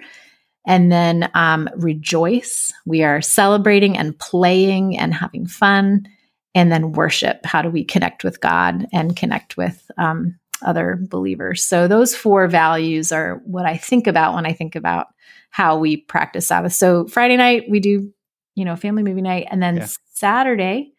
And 0.67 0.93
then 0.93 1.31
um, 1.35 1.69
rejoice. 1.77 2.73
We 2.85 3.03
are 3.03 3.23
celebrating 3.23 3.97
and 3.97 4.19
playing 4.19 4.99
and 4.99 5.15
having 5.15 5.47
fun 5.47 6.07
and 6.55 6.71
then 6.71 6.93
worship. 6.93 7.45
How 7.45 7.63
do 7.63 7.71
we 7.71 7.85
connect 7.85 8.25
with 8.25 8.41
God 8.41 8.87
and 8.93 9.17
connect 9.17 9.57
with 9.57 9.91
um, 9.97 10.39
other 10.63 10.99
believers? 11.01 11.63
So, 11.63 11.89
those 11.89 12.15
four 12.15 12.47
values 12.49 13.13
are 13.13 13.41
what 13.47 13.67
I 13.67 13.77
think 13.77 14.07
about 14.07 14.35
when 14.35 14.47
I 14.47 14.53
think 14.53 14.77
about 14.77 15.07
how 15.51 15.79
we 15.79 15.97
practice 15.97 16.49
Sabbath. 16.49 16.73
So, 16.73 17.07
Friday 17.07 17.37
night, 17.37 17.65
we 17.69 17.81
do, 17.81 18.13
you 18.55 18.65
know, 18.65 18.77
family 18.77 19.03
movie 19.03 19.23
night. 19.23 19.47
And 19.51 19.63
then 19.63 19.79
yeah. 19.79 19.89
Saturday, 20.13 20.93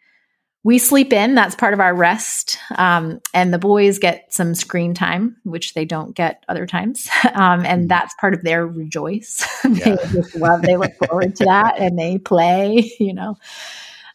we 0.64 0.78
sleep 0.78 1.12
in. 1.12 1.34
That's 1.34 1.56
part 1.56 1.74
of 1.74 1.80
our 1.80 1.96
rest. 1.96 2.58
Um, 2.76 3.20
and 3.34 3.54
the 3.54 3.58
boys 3.58 3.98
get 3.98 4.32
some 4.32 4.54
screen 4.54 4.94
time, 4.94 5.38
which 5.44 5.74
they 5.74 5.86
don't 5.86 6.16
get 6.16 6.44
other 6.48 6.66
times. 6.66 7.10
Um, 7.34 7.66
and 7.66 7.84
mm-hmm. 7.84 7.88
that's 7.88 8.14
part 8.16 8.34
of 8.34 8.44
their 8.44 8.68
rejoice. 8.68 9.48
they 9.64 9.96
just 10.12 10.36
love, 10.36 10.62
they 10.62 10.76
look 10.76 10.92
forward 11.08 11.36
to 11.38 11.46
that 11.46 11.80
and 11.80 11.98
they 11.98 12.18
play, 12.18 12.92
you 13.00 13.14
know. 13.14 13.38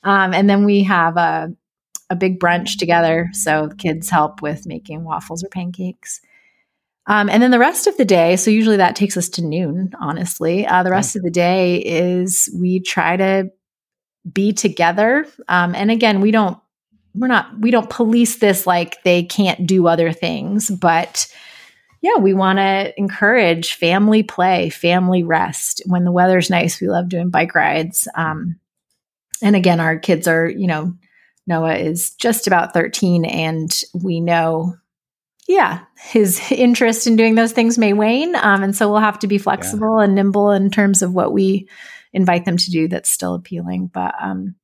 Um, 0.04 0.34
and 0.34 0.48
then 0.48 0.64
we 0.64 0.82
have 0.82 1.16
a, 1.16 1.52
a 2.10 2.14
big 2.14 2.38
brunch 2.38 2.78
together. 2.78 3.30
So 3.32 3.70
kids 3.78 4.10
help 4.10 4.42
with 4.42 4.66
making 4.66 5.02
waffles 5.02 5.42
or 5.42 5.48
pancakes. 5.48 6.20
Um, 7.06 7.30
and 7.30 7.42
then 7.42 7.52
the 7.52 7.58
rest 7.58 7.86
of 7.86 7.96
the 7.96 8.04
day, 8.04 8.36
so 8.36 8.50
usually 8.50 8.76
that 8.76 8.96
takes 8.96 9.16
us 9.16 9.30
to 9.30 9.42
noon, 9.42 9.92
honestly. 9.98 10.66
Uh, 10.66 10.82
the 10.82 10.90
rest 10.90 11.16
of 11.16 11.22
the 11.22 11.30
day 11.30 11.76
is 11.76 12.50
we 12.54 12.80
try 12.80 13.16
to 13.16 13.50
be 14.30 14.52
together. 14.52 15.26
Um, 15.48 15.74
and 15.74 15.90
again, 15.90 16.20
we 16.20 16.30
don't, 16.30 16.58
we're 17.14 17.28
not, 17.28 17.58
we 17.58 17.70
don't 17.70 17.88
police 17.88 18.36
this 18.36 18.66
like 18.66 19.02
they 19.02 19.22
can't 19.22 19.66
do 19.66 19.86
other 19.86 20.12
things, 20.12 20.70
but 20.70 21.32
yeah, 22.02 22.18
we 22.18 22.34
want 22.34 22.58
to 22.58 22.92
encourage 22.98 23.74
family 23.74 24.22
play, 24.22 24.70
family 24.70 25.22
rest. 25.22 25.82
When 25.86 26.04
the 26.04 26.12
weather's 26.12 26.50
nice, 26.50 26.80
we 26.80 26.88
love 26.88 27.08
doing 27.08 27.30
bike 27.30 27.54
rides. 27.54 28.06
Um, 28.14 28.60
and 29.42 29.56
again, 29.56 29.80
our 29.80 29.98
kids 29.98 30.28
are, 30.28 30.48
you 30.48 30.66
know, 30.66 30.94
Noah 31.46 31.76
is 31.76 32.12
just 32.12 32.46
about 32.46 32.74
13, 32.74 33.24
and 33.24 33.70
we 33.94 34.20
know, 34.20 34.76
yeah, 35.48 35.80
his 35.96 36.40
interest 36.50 37.06
in 37.06 37.16
doing 37.16 37.34
those 37.34 37.52
things 37.52 37.78
may 37.78 37.92
wane. 37.92 38.34
Um, 38.36 38.62
and 38.62 38.74
so 38.74 38.90
we'll 38.90 39.00
have 39.00 39.20
to 39.20 39.28
be 39.28 39.38
flexible 39.38 39.98
yeah. 39.98 40.04
and 40.04 40.14
nimble 40.14 40.50
in 40.50 40.70
terms 40.70 41.02
of 41.02 41.14
what 41.14 41.32
we 41.32 41.68
invite 42.16 42.44
them 42.44 42.56
to 42.56 42.70
do 42.70 42.88
that's 42.88 43.10
still 43.10 43.34
appealing. 43.34 43.88
But 43.92 44.14
um, 44.20 44.56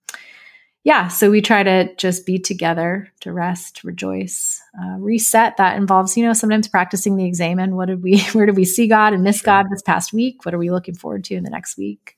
yeah, 0.83 1.07
so 1.09 1.31
we 1.31 1.41
try 1.41 1.63
to 1.63 1.95
just 1.95 2.27
be 2.27 2.41
together 2.41 3.09
to 3.21 3.33
rest, 3.33 3.85
rejoice, 3.85 4.61
uh, 4.83 4.97
reset. 4.99 5.57
That 5.59 5.77
involves, 5.77 6.17
you 6.17 6.25
know, 6.25 6.33
sometimes 6.33 6.67
practicing 6.67 7.17
the 7.17 7.27
examen. 7.27 7.77
What 7.77 7.87
did 7.87 8.03
we, 8.03 8.21
where 8.33 8.47
did 8.47 8.57
we 8.57 8.65
see 8.65 8.89
God 8.89 9.13
and 9.13 9.23
miss 9.23 9.39
sure. 9.39 9.47
God 9.47 9.67
this 9.71 9.83
past 9.83 10.13
week? 10.13 10.45
What 10.45 10.55
are 10.55 10.59
we 10.59 10.71
looking 10.71 10.97
forward 10.97 11.23
to 11.25 11.35
in 11.35 11.45
the 11.45 11.51
next 11.51 11.79
week? 11.79 12.17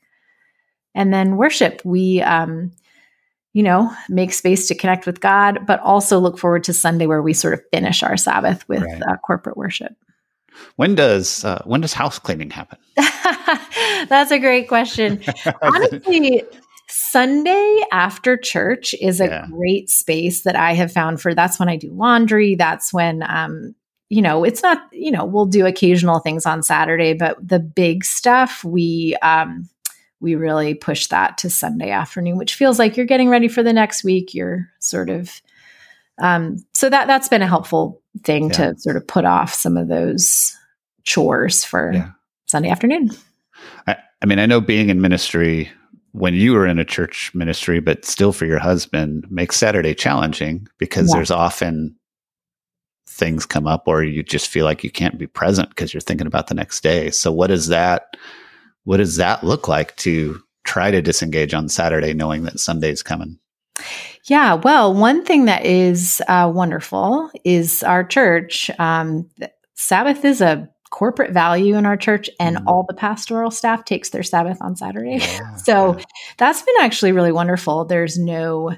and 0.94 1.12
then 1.12 1.36
worship. 1.36 1.82
We, 1.84 2.22
um, 2.22 2.72
you 3.52 3.62
know, 3.62 3.94
make 4.08 4.32
space 4.32 4.66
to 4.68 4.74
connect 4.74 5.06
with 5.06 5.20
God, 5.20 5.66
but 5.66 5.80
also 5.80 6.18
look 6.18 6.38
forward 6.38 6.64
to 6.64 6.72
Sunday 6.72 7.06
where 7.06 7.22
we 7.22 7.32
sort 7.32 7.54
of 7.54 7.62
finish 7.72 8.02
our 8.02 8.16
Sabbath 8.16 8.68
with 8.68 8.82
right. 8.82 9.02
uh, 9.02 9.16
corporate 9.18 9.56
worship. 9.56 9.94
When 10.76 10.94
does 10.94 11.44
uh, 11.44 11.62
when 11.64 11.80
does 11.80 11.92
house 11.92 12.18
cleaning 12.18 12.50
happen? 12.50 12.78
That's 14.08 14.30
a 14.30 14.38
great 14.38 14.68
question. 14.68 15.22
Honestly, 15.62 16.42
Sunday 16.88 17.80
after 17.92 18.36
church 18.36 18.94
is 19.00 19.20
a 19.20 19.26
yeah. 19.26 19.46
great 19.50 19.90
space 19.90 20.42
that 20.42 20.56
I 20.56 20.74
have 20.74 20.92
found 20.92 21.20
for. 21.20 21.34
That's 21.34 21.58
when 21.58 21.68
I 21.68 21.76
do 21.76 21.92
laundry. 21.92 22.54
That's 22.54 22.92
when 22.92 23.22
um, 23.22 23.74
you 24.08 24.22
know, 24.22 24.44
it's 24.44 24.62
not, 24.62 24.82
you 24.92 25.10
know, 25.10 25.24
we'll 25.24 25.46
do 25.46 25.66
occasional 25.66 26.20
things 26.20 26.46
on 26.46 26.62
Saturday, 26.62 27.14
but 27.14 27.36
the 27.46 27.58
big 27.58 28.04
stuff 28.04 28.62
we 28.62 29.16
um 29.22 29.68
we 30.20 30.36
really 30.36 30.74
push 30.74 31.08
that 31.08 31.36
to 31.38 31.50
Sunday 31.50 31.90
afternoon, 31.90 32.38
which 32.38 32.54
feels 32.54 32.78
like 32.78 32.96
you're 32.96 33.06
getting 33.06 33.28
ready 33.28 33.48
for 33.48 33.62
the 33.62 33.72
next 33.72 34.04
week. 34.04 34.32
You're 34.32 34.70
sort 34.78 35.10
of 35.10 35.42
um, 36.18 36.64
so 36.74 36.88
that 36.88 37.06
that's 37.06 37.28
been 37.28 37.42
a 37.42 37.46
helpful 37.46 38.00
thing 38.22 38.44
yeah. 38.50 38.72
to 38.72 38.78
sort 38.78 38.96
of 38.96 39.06
put 39.06 39.24
off 39.24 39.52
some 39.52 39.76
of 39.76 39.88
those 39.88 40.56
chores 41.04 41.64
for 41.64 41.92
yeah. 41.92 42.10
Sunday 42.46 42.70
afternoon. 42.70 43.10
I, 43.86 43.96
I 44.22 44.26
mean, 44.26 44.38
I 44.38 44.46
know 44.46 44.60
being 44.60 44.90
in 44.90 45.00
ministry 45.00 45.70
when 46.12 46.34
you 46.34 46.52
were 46.52 46.66
in 46.66 46.78
a 46.78 46.84
church 46.84 47.32
ministry, 47.34 47.80
but 47.80 48.04
still 48.04 48.32
for 48.32 48.46
your 48.46 48.60
husband, 48.60 49.26
makes 49.30 49.56
Saturday 49.56 49.94
challenging 49.94 50.68
because 50.78 51.08
yeah. 51.08 51.16
there's 51.16 51.32
often 51.32 51.96
things 53.08 53.46
come 53.46 53.66
up 53.66 53.86
or 53.86 54.04
you 54.04 54.22
just 54.22 54.48
feel 54.48 54.64
like 54.64 54.84
you 54.84 54.90
can't 54.90 55.18
be 55.18 55.26
present 55.26 55.68
because 55.70 55.92
you're 55.92 56.00
thinking 56.00 56.26
about 56.26 56.46
the 56.46 56.54
next 56.54 56.82
day. 56.82 57.10
So 57.10 57.32
what 57.32 57.50
is 57.50 57.68
that 57.68 58.16
what 58.84 58.98
does 58.98 59.16
that 59.16 59.42
look 59.42 59.66
like 59.66 59.96
to 59.96 60.40
try 60.64 60.90
to 60.90 61.02
disengage 61.02 61.54
on 61.54 61.68
Saturday 61.68 62.12
knowing 62.12 62.44
that 62.44 62.60
Sunday's 62.60 63.02
coming? 63.02 63.38
Yeah, 64.24 64.54
well, 64.54 64.94
one 64.94 65.24
thing 65.24 65.46
that 65.46 65.66
is 65.66 66.22
uh, 66.28 66.50
wonderful 66.54 67.30
is 67.44 67.82
our 67.82 68.04
church. 68.04 68.70
Um, 68.78 69.28
Sabbath 69.74 70.24
is 70.24 70.40
a 70.40 70.68
corporate 70.90 71.32
value 71.32 71.76
in 71.76 71.84
our 71.84 71.96
church, 71.96 72.30
and 72.38 72.56
mm. 72.56 72.64
all 72.66 72.84
the 72.86 72.94
pastoral 72.94 73.50
staff 73.50 73.84
takes 73.84 74.10
their 74.10 74.22
Sabbath 74.22 74.58
on 74.60 74.76
Saturday. 74.76 75.18
Yeah, 75.20 75.54
so 75.56 75.98
yeah. 75.98 76.04
that's 76.38 76.62
been 76.62 76.74
actually 76.80 77.12
really 77.12 77.32
wonderful. 77.32 77.84
There's 77.84 78.18
no 78.18 78.76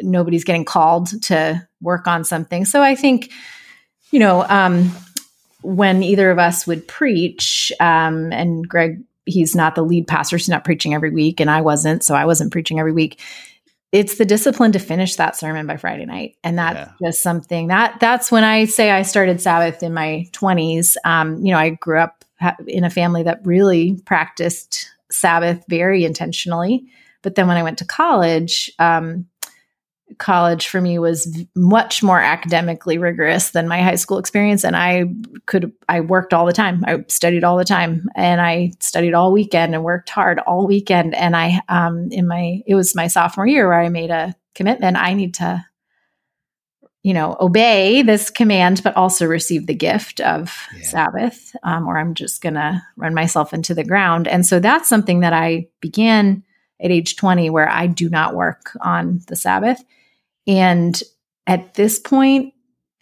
nobody's 0.00 0.44
getting 0.44 0.64
called 0.64 1.22
to 1.22 1.66
work 1.80 2.06
on 2.06 2.24
something. 2.24 2.64
So 2.64 2.82
I 2.82 2.94
think, 2.94 3.32
you 4.10 4.18
know, 4.18 4.44
um, 4.48 4.90
when 5.62 6.02
either 6.02 6.30
of 6.30 6.38
us 6.38 6.66
would 6.66 6.86
preach, 6.86 7.72
um, 7.80 8.32
and 8.32 8.68
Greg, 8.68 9.02
he's 9.24 9.56
not 9.56 9.74
the 9.74 9.82
lead 9.82 10.06
pastor, 10.06 10.36
he's 10.36 10.48
not 10.48 10.64
preaching 10.64 10.94
every 10.94 11.10
week, 11.10 11.40
and 11.40 11.50
I 11.50 11.60
wasn't, 11.60 12.04
so 12.04 12.14
I 12.14 12.24
wasn't 12.24 12.52
preaching 12.52 12.78
every 12.78 12.92
week. 12.92 13.20
It's 13.96 14.18
the 14.18 14.26
discipline 14.26 14.72
to 14.72 14.78
finish 14.78 15.16
that 15.16 15.36
sermon 15.36 15.66
by 15.66 15.78
Friday 15.78 16.04
night, 16.04 16.36
and 16.44 16.58
that's 16.58 16.76
yeah. 17.00 17.08
just 17.08 17.22
something 17.22 17.68
that 17.68 17.98
that's 17.98 18.30
when 18.30 18.44
I 18.44 18.66
say 18.66 18.90
I 18.90 19.00
started 19.00 19.40
Sabbath 19.40 19.82
in 19.82 19.94
my 19.94 20.26
twenties. 20.32 20.98
Um, 21.06 21.42
you 21.42 21.50
know, 21.50 21.58
I 21.58 21.70
grew 21.70 21.98
up 21.98 22.22
in 22.66 22.84
a 22.84 22.90
family 22.90 23.22
that 23.22 23.40
really 23.46 23.98
practiced 24.04 24.90
Sabbath 25.10 25.64
very 25.70 26.04
intentionally, 26.04 26.84
but 27.22 27.36
then 27.36 27.48
when 27.48 27.56
I 27.56 27.62
went 27.62 27.78
to 27.78 27.86
college, 27.86 28.70
um, 28.78 29.24
college 30.18 30.68
for 30.68 30.80
me 30.80 30.98
was 30.98 31.44
much 31.54 32.02
more 32.02 32.20
academically 32.20 32.98
rigorous 32.98 33.50
than 33.50 33.68
my 33.68 33.82
high 33.82 33.94
school 33.96 34.18
experience. 34.18 34.64
And 34.64 34.76
i 34.76 35.04
could 35.46 35.72
i 35.88 36.00
worked 36.00 36.32
all 36.32 36.46
the 36.46 36.52
time. 36.52 36.84
I 36.86 37.04
studied 37.08 37.44
all 37.44 37.56
the 37.56 37.64
time 37.64 38.08
and 38.14 38.40
i 38.40 38.72
studied 38.80 39.14
all 39.14 39.32
weekend 39.32 39.74
and 39.74 39.84
worked 39.84 40.10
hard 40.10 40.38
all 40.40 40.66
weekend. 40.66 41.14
And 41.14 41.36
i 41.36 41.60
um 41.68 42.08
in 42.10 42.26
my 42.26 42.60
it 42.66 42.74
was 42.74 42.94
my 42.94 43.08
sophomore 43.08 43.46
year 43.46 43.68
where 43.68 43.80
i 43.80 43.88
made 43.88 44.10
a 44.10 44.34
commitment. 44.54 44.96
I 44.96 45.14
need 45.14 45.34
to 45.34 45.64
you 47.02 47.14
know 47.14 47.36
obey 47.38 48.02
this 48.02 48.30
command 48.30 48.80
but 48.82 48.96
also 48.96 49.26
receive 49.26 49.66
the 49.66 49.74
gift 49.74 50.20
of 50.20 50.66
yeah. 50.76 50.82
sabbath 50.82 51.54
um, 51.62 51.86
or 51.86 51.98
i'm 51.98 52.14
just 52.14 52.42
gonna 52.42 52.82
run 52.96 53.14
myself 53.14 53.52
into 53.52 53.74
the 53.74 53.84
ground. 53.84 54.26
And 54.26 54.44
so 54.44 54.60
that's 54.60 54.88
something 54.88 55.20
that 55.20 55.32
i 55.32 55.68
began 55.80 56.42
at 56.80 56.90
age 56.90 57.16
20 57.16 57.50
where 57.50 57.68
I 57.68 57.86
do 57.86 58.08
not 58.08 58.34
work 58.34 58.76
on 58.80 59.20
the 59.28 59.36
Sabbath. 59.36 59.82
And 60.46 61.00
at 61.46 61.74
this 61.74 61.98
point, 61.98 62.54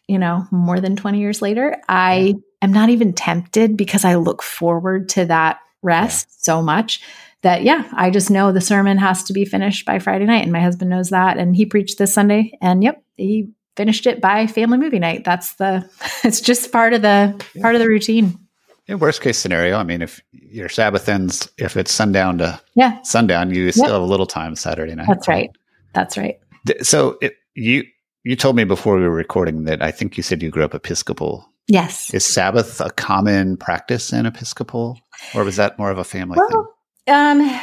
you 0.09 0.19
know, 0.19 0.47
more 0.51 0.81
than 0.81 0.97
20 0.97 1.19
years 1.19 1.41
later, 1.41 1.77
I 1.89 2.35
am 2.63 2.73
not 2.73 2.91
even 2.91 3.13
tempted 3.13 3.77
because 3.77 4.05
I 4.05 4.17
look 4.17 4.43
forward 4.43 5.09
to 5.11 5.25
that 5.27 5.59
rest 5.83 6.29
yeah. 6.29 6.55
so 6.55 6.63
much 6.63 7.01
that, 7.43 7.63
yeah, 7.63 7.89
I 7.93 8.11
just 8.11 8.31
know 8.31 8.53
the 8.53 8.61
sermon 8.61 8.99
has 8.99 9.23
to 9.25 9.33
be 9.33 9.45
finished 9.45 9.87
by 9.87 9.99
Friday 9.99 10.25
night. 10.25 10.43
And 10.43 10.53
my 10.53 10.61
husband 10.61 10.91
knows 10.91 11.11
that. 11.11 11.39
And 11.39 11.55
he 11.55 11.67
preached 11.67 11.99
this 11.99 12.13
Sunday. 12.13 12.53
And 12.61 12.83
yep, 12.83 13.03
he 13.17 13.51
finished 13.77 14.07
it 14.07 14.21
by 14.21 14.47
family 14.47 14.79
movie 14.79 14.99
night. 14.99 15.25
That's 15.25 15.55
the, 15.55 15.89
it's 16.25 16.41
just 16.41 16.73
part 16.73 16.93
of 16.93 17.03
the, 17.03 17.45
yeah. 17.55 17.63
part 17.63 17.75
of 17.75 17.81
the 17.81 17.89
routine. 17.89 18.39
In 18.87 18.99
worst 18.99 19.23
case 19.23 19.39
scenario, 19.39 19.79
I 19.79 19.83
mean, 19.83 20.03
if 20.03 20.21
your 20.33 20.69
Sabbath 20.69 21.09
ends, 21.09 21.51
if 21.57 21.77
it's 21.77 21.93
sundown 21.93 22.39
to 22.39 22.61
yeah. 22.75 23.01
sundown, 23.03 23.55
you 23.55 23.73
still 23.73 23.93
have 23.93 24.03
a 24.03 24.05
little 24.05 24.27
time 24.27 24.55
Saturday 24.57 24.95
night. 24.95 25.07
That's 25.09 25.27
right. 25.27 25.51
That's 25.95 26.19
right. 26.19 26.39
So 26.83 27.19
it, 27.21 27.35
you 27.55 27.85
you 28.25 28.37
told 28.37 28.57
me 28.57 28.65
before 28.65 28.97
we 28.97 29.03
were 29.03 29.11
recording 29.11 29.65
that 29.65 29.83
I 29.83 29.91
think 29.91 30.17
you 30.17 30.23
said 30.23 30.43
you 30.43 30.51
grew 30.51 30.65
up 30.65 30.75
Episcopal. 30.75 31.49
Yes. 31.67 32.13
Is 32.13 32.27
Sabbath 32.27 32.81
a 32.81 32.91
common 32.91 33.57
practice 33.57 34.13
in 34.13 34.27
Episcopal, 34.27 34.99
or 35.35 35.45
was 35.45 35.57
that 35.57 35.79
more 35.79 35.91
of 35.91 35.99
a 35.99 36.05
family 36.05 36.37
well, 36.37 36.77
thing? 37.07 37.15
Um, 37.15 37.61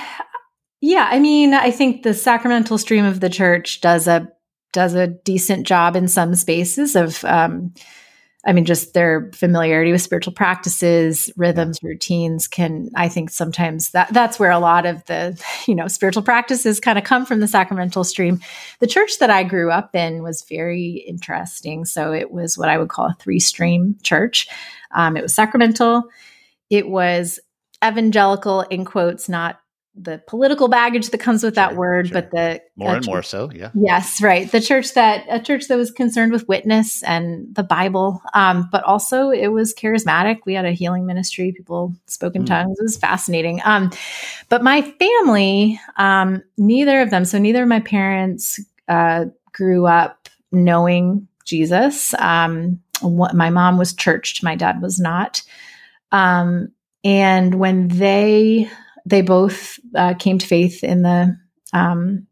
yeah, 0.82 1.08
I 1.12 1.20
mean, 1.20 1.54
I 1.54 1.70
think 1.70 2.04
the 2.04 2.14
sacramental 2.14 2.78
stream 2.78 3.06
of 3.06 3.20
the 3.20 3.30
church 3.30 3.82
does 3.82 4.08
a 4.08 4.28
does 4.74 4.94
a 4.96 5.08
decent 5.08 5.68
job 5.68 5.96
in 5.96 6.08
some 6.08 6.34
spaces 6.34 6.96
of 6.96 7.24
um, 7.26 7.74
I 8.44 8.54
mean, 8.54 8.66
just 8.66 8.94
their 8.94 9.30
familiarity 9.36 9.92
with 9.92 10.02
spiritual 10.02 10.34
practices, 10.34 11.32
rhythms, 11.38 11.78
routines 11.84 12.48
can, 12.48 12.90
I 12.96 13.08
think 13.08 13.30
sometimes 13.30 13.92
that 13.92 14.12
that's 14.12 14.40
where 14.40 14.50
a 14.50 14.60
lot 14.60 14.88
of 14.88 15.06
the, 15.06 15.40
you 15.68 15.76
know, 15.76 15.88
spiritual 15.88 16.24
practices 16.24 16.80
kind 16.80 16.98
of 16.98 17.04
come 17.04 17.26
from 17.26 17.40
the 17.40 17.48
sacramental 17.48 18.04
stream. 18.04 18.40
The 18.80 18.88
church 18.88 19.20
that 19.20 19.30
I 19.30 19.44
grew 19.44 19.70
up 19.70 19.96
in 19.96 20.24
was 20.24 20.44
very 20.50 21.06
interesting. 21.08 21.86
So 21.86 22.14
it 22.14 22.32
was 22.32 22.58
what 22.58 22.70
I 22.70 22.78
would 22.78 22.90
call 22.90 23.06
a 23.06 23.16
three 23.20 23.40
stream 23.40 23.98
church. 24.02 24.48
Um, 24.96 25.16
it 25.16 25.22
was 25.22 25.36
sacramental. 25.36 26.04
It 26.70 26.88
was 26.88 27.40
evangelical 27.84 28.62
in 28.62 28.86
quotes, 28.86 29.30
not 29.30 29.61
the 29.96 30.22
political 30.26 30.70
baggage 30.70 31.10
that 31.10 31.18
comes 31.18 31.44
with 31.44 31.56
sure, 31.56 31.68
that 31.68 31.76
word, 31.76 32.08
sure. 32.08 32.14
but 32.14 32.32
the 32.32 32.62
more 32.76 32.96
and 32.96 33.06
more 33.06 33.22
so, 33.22 33.52
yeah. 33.54 33.72
Yes, 33.74 34.22
right. 34.22 34.50
The 34.50 34.62
church 34.62 34.94
that 34.94 35.26
a 35.30 35.40
church 35.40 35.68
that 35.68 35.78
was 35.78 35.92
concerned 35.92 36.32
with 36.32 36.48
witness 36.48 37.04
and 37.04 37.54
the 37.54 37.64
Bible, 37.64 38.22
um, 38.34 38.70
but 38.72 38.84
also 38.86 39.30
it 39.30 39.50
was 39.50 39.74
charismatic. 39.74 40.40
We 40.46 40.54
had 40.54 40.66
a 40.66 40.72
healing 40.72 41.06
ministry. 41.06 41.52
People 41.52 41.94
spoke 42.08 42.36
in 42.36 42.44
mm. 42.44 42.48
tongues. 42.48 42.80
It 42.80 42.84
was 42.84 42.98
fascinating. 42.98 43.62
Um, 43.66 43.92
but 44.48 44.64
my 44.64 44.82
family, 44.82 45.80
um, 45.98 46.42
neither 46.58 47.02
of 47.02 47.10
them. 47.10 47.26
So 47.26 47.38
neither 47.38 47.64
of 47.64 47.70
my 47.70 47.82
parents 47.82 48.60
uh, 48.88 49.26
grew 49.52 49.88
up 49.88 50.30
knowing 50.54 51.28
Jesus. 51.44 52.14
Um, 52.16 52.80
what, 53.02 53.36
my 53.36 53.50
mom 53.50 53.78
was 53.78 53.94
churched. 53.94 54.44
My 54.44 54.56
dad 54.56 54.82
was 54.82 55.00
not. 55.00 55.42
Um, 56.14 56.72
and 57.04 57.56
when 57.56 57.88
they 57.88 58.70
they 59.06 59.22
both 59.22 59.80
uh, 59.96 60.14
came 60.16 60.38
to 60.38 60.48
faith 60.48 60.84
in 60.84 61.02
the 61.02 61.38
um, 61.74 62.28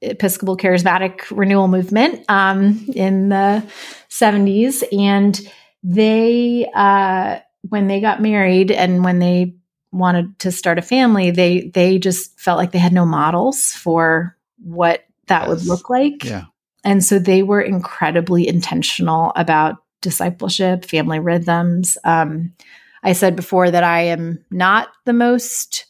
Episcopal 0.00 0.56
Charismatic 0.56 1.22
Renewal 1.30 1.68
Movement 1.68 2.24
um, 2.28 2.84
in 2.94 3.28
the 3.28 3.64
70s. 4.10 4.82
And 4.96 5.40
they, 5.82 6.68
uh, 6.74 7.38
when 7.68 7.86
they 7.86 8.00
got 8.00 8.20
married 8.20 8.70
and 8.70 9.04
when 9.04 9.18
they 9.18 9.54
wanted 9.92 10.38
to 10.40 10.52
start 10.52 10.78
a 10.78 10.82
family, 10.82 11.30
they 11.30 11.70
they 11.74 11.98
just 11.98 12.38
felt 12.38 12.58
like 12.58 12.72
they 12.72 12.78
had 12.78 12.92
no 12.92 13.06
models 13.06 13.72
for 13.72 14.36
what 14.62 15.04
that 15.28 15.42
yes. 15.42 15.48
would 15.48 15.66
look 15.66 15.90
like. 15.90 16.24
Yeah. 16.24 16.44
And 16.84 17.04
so 17.04 17.18
they 17.18 17.42
were 17.42 17.60
incredibly 17.60 18.46
intentional 18.46 19.32
about 19.34 19.76
discipleship, 20.02 20.84
family 20.84 21.18
rhythms. 21.18 21.98
Um, 22.04 22.52
I 23.06 23.12
said 23.12 23.36
before 23.36 23.70
that 23.70 23.84
I 23.84 24.02
am 24.02 24.44
not 24.50 24.88
the 25.04 25.12
most 25.12 25.86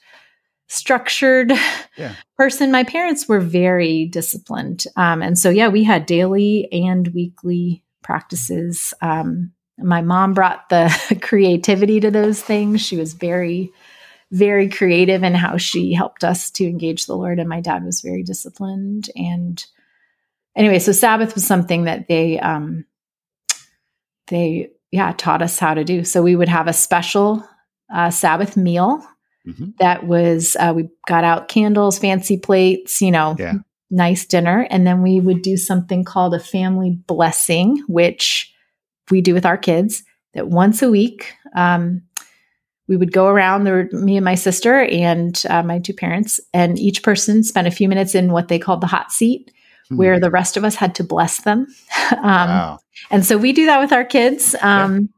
structured 0.69 1.51
yeah. 1.97 2.15
person. 2.37 2.71
My 2.71 2.85
parents 2.85 3.27
were 3.27 3.41
very 3.41 4.05
disciplined. 4.05 4.85
Um, 4.97 5.23
and 5.23 5.39
so, 5.39 5.49
yeah, 5.49 5.69
we 5.69 5.83
had 5.83 6.05
daily 6.05 6.71
and 6.71 7.09
weekly 7.09 7.83
practices. 8.03 8.93
Um, 9.01 9.53
my 9.79 10.03
mom 10.03 10.35
brought 10.35 10.69
the 10.69 11.19
creativity 11.23 12.01
to 12.01 12.11
those 12.11 12.43
things. 12.43 12.83
She 12.83 12.99
was 12.99 13.15
very, 13.15 13.73
very 14.31 14.69
creative 14.69 15.23
in 15.23 15.35
how 15.35 15.57
she 15.57 15.95
helped 15.95 16.23
us 16.23 16.51
to 16.51 16.67
engage 16.67 17.07
the 17.07 17.17
Lord. 17.17 17.39
And 17.39 17.49
my 17.49 17.63
dad 17.63 17.83
was 17.83 18.03
very 18.03 18.25
disciplined. 18.25 19.09
And 19.17 19.65
anyway, 20.55 20.81
so 20.81 20.93
Sabbath 20.93 21.35
was 21.35 21.47
something 21.47 21.85
that 21.85 22.09
they, 22.09 22.39
um, 22.39 22.85
they 24.27 24.71
yeah, 24.97 25.13
taught 25.13 25.43
us 25.43 25.59
how 25.59 25.75
to 25.75 25.85
do. 25.85 26.05
So 26.05 26.23
we 26.23 26.37
would 26.37 26.49
have 26.49 26.69
a 26.69 26.73
special 26.73 27.47
uh, 27.95 28.09
Sabbath 28.09 28.57
meal 28.57 29.07
mm-hmm. 29.47 29.73
that 29.79 30.07
was, 30.07 30.57
uh, 30.59 30.73
we 30.75 30.89
got 31.07 31.23
out 31.23 31.49
candles, 31.49 31.99
fancy 31.99 32.39
plates, 32.39 33.03
you 33.03 33.11
know, 33.11 33.37
yeah. 33.39 33.57
nice 33.91 34.25
dinner. 34.25 34.67
And 34.71 34.87
then 34.87 35.03
we 35.03 35.21
would 35.21 35.43
do 35.43 35.59
something 35.59 36.03
called 36.03 36.33
a 36.33 36.41
family 36.41 36.99
blessing, 37.07 37.85
which 37.89 38.51
we 39.11 39.21
do 39.21 39.35
with 39.35 39.45
our 39.45 39.59
kids 39.59 40.03
that 40.33 40.49
once 40.49 40.81
a 40.81 40.89
week, 40.89 41.35
um, 41.55 42.01
we 42.89 42.97
would 42.97 43.13
go 43.13 43.27
around 43.27 43.65
there 43.65 43.91
me 43.93 44.17
and 44.17 44.25
my 44.25 44.35
sister 44.35 44.81
and 44.85 45.43
uh, 45.51 45.63
my 45.63 45.79
two 45.79 45.93
parents 45.93 46.41
and 46.55 46.79
each 46.79 47.03
person 47.03 47.43
spent 47.43 47.67
a 47.67 47.73
few 47.73 47.89
minutes 47.89 48.15
in 48.15 48.33
what 48.33 48.49
they 48.49 48.59
called 48.59 48.81
the 48.81 48.87
hot 48.87 49.13
seat 49.13 49.53
mm-hmm. 49.87 49.97
where 49.97 50.21
the 50.21 50.31
rest 50.31 50.57
of 50.57 50.65
us 50.65 50.75
had 50.75 50.95
to 50.95 51.05
bless 51.05 51.43
them 51.43 51.67
um, 52.13 52.23
wow. 52.23 52.79
And 53.11 53.25
so 53.25 53.37
we 53.37 53.53
do 53.53 53.67
that 53.67 53.81
with 53.81 53.93
our 53.93 54.05
kids 54.05 54.55
um, 54.61 55.09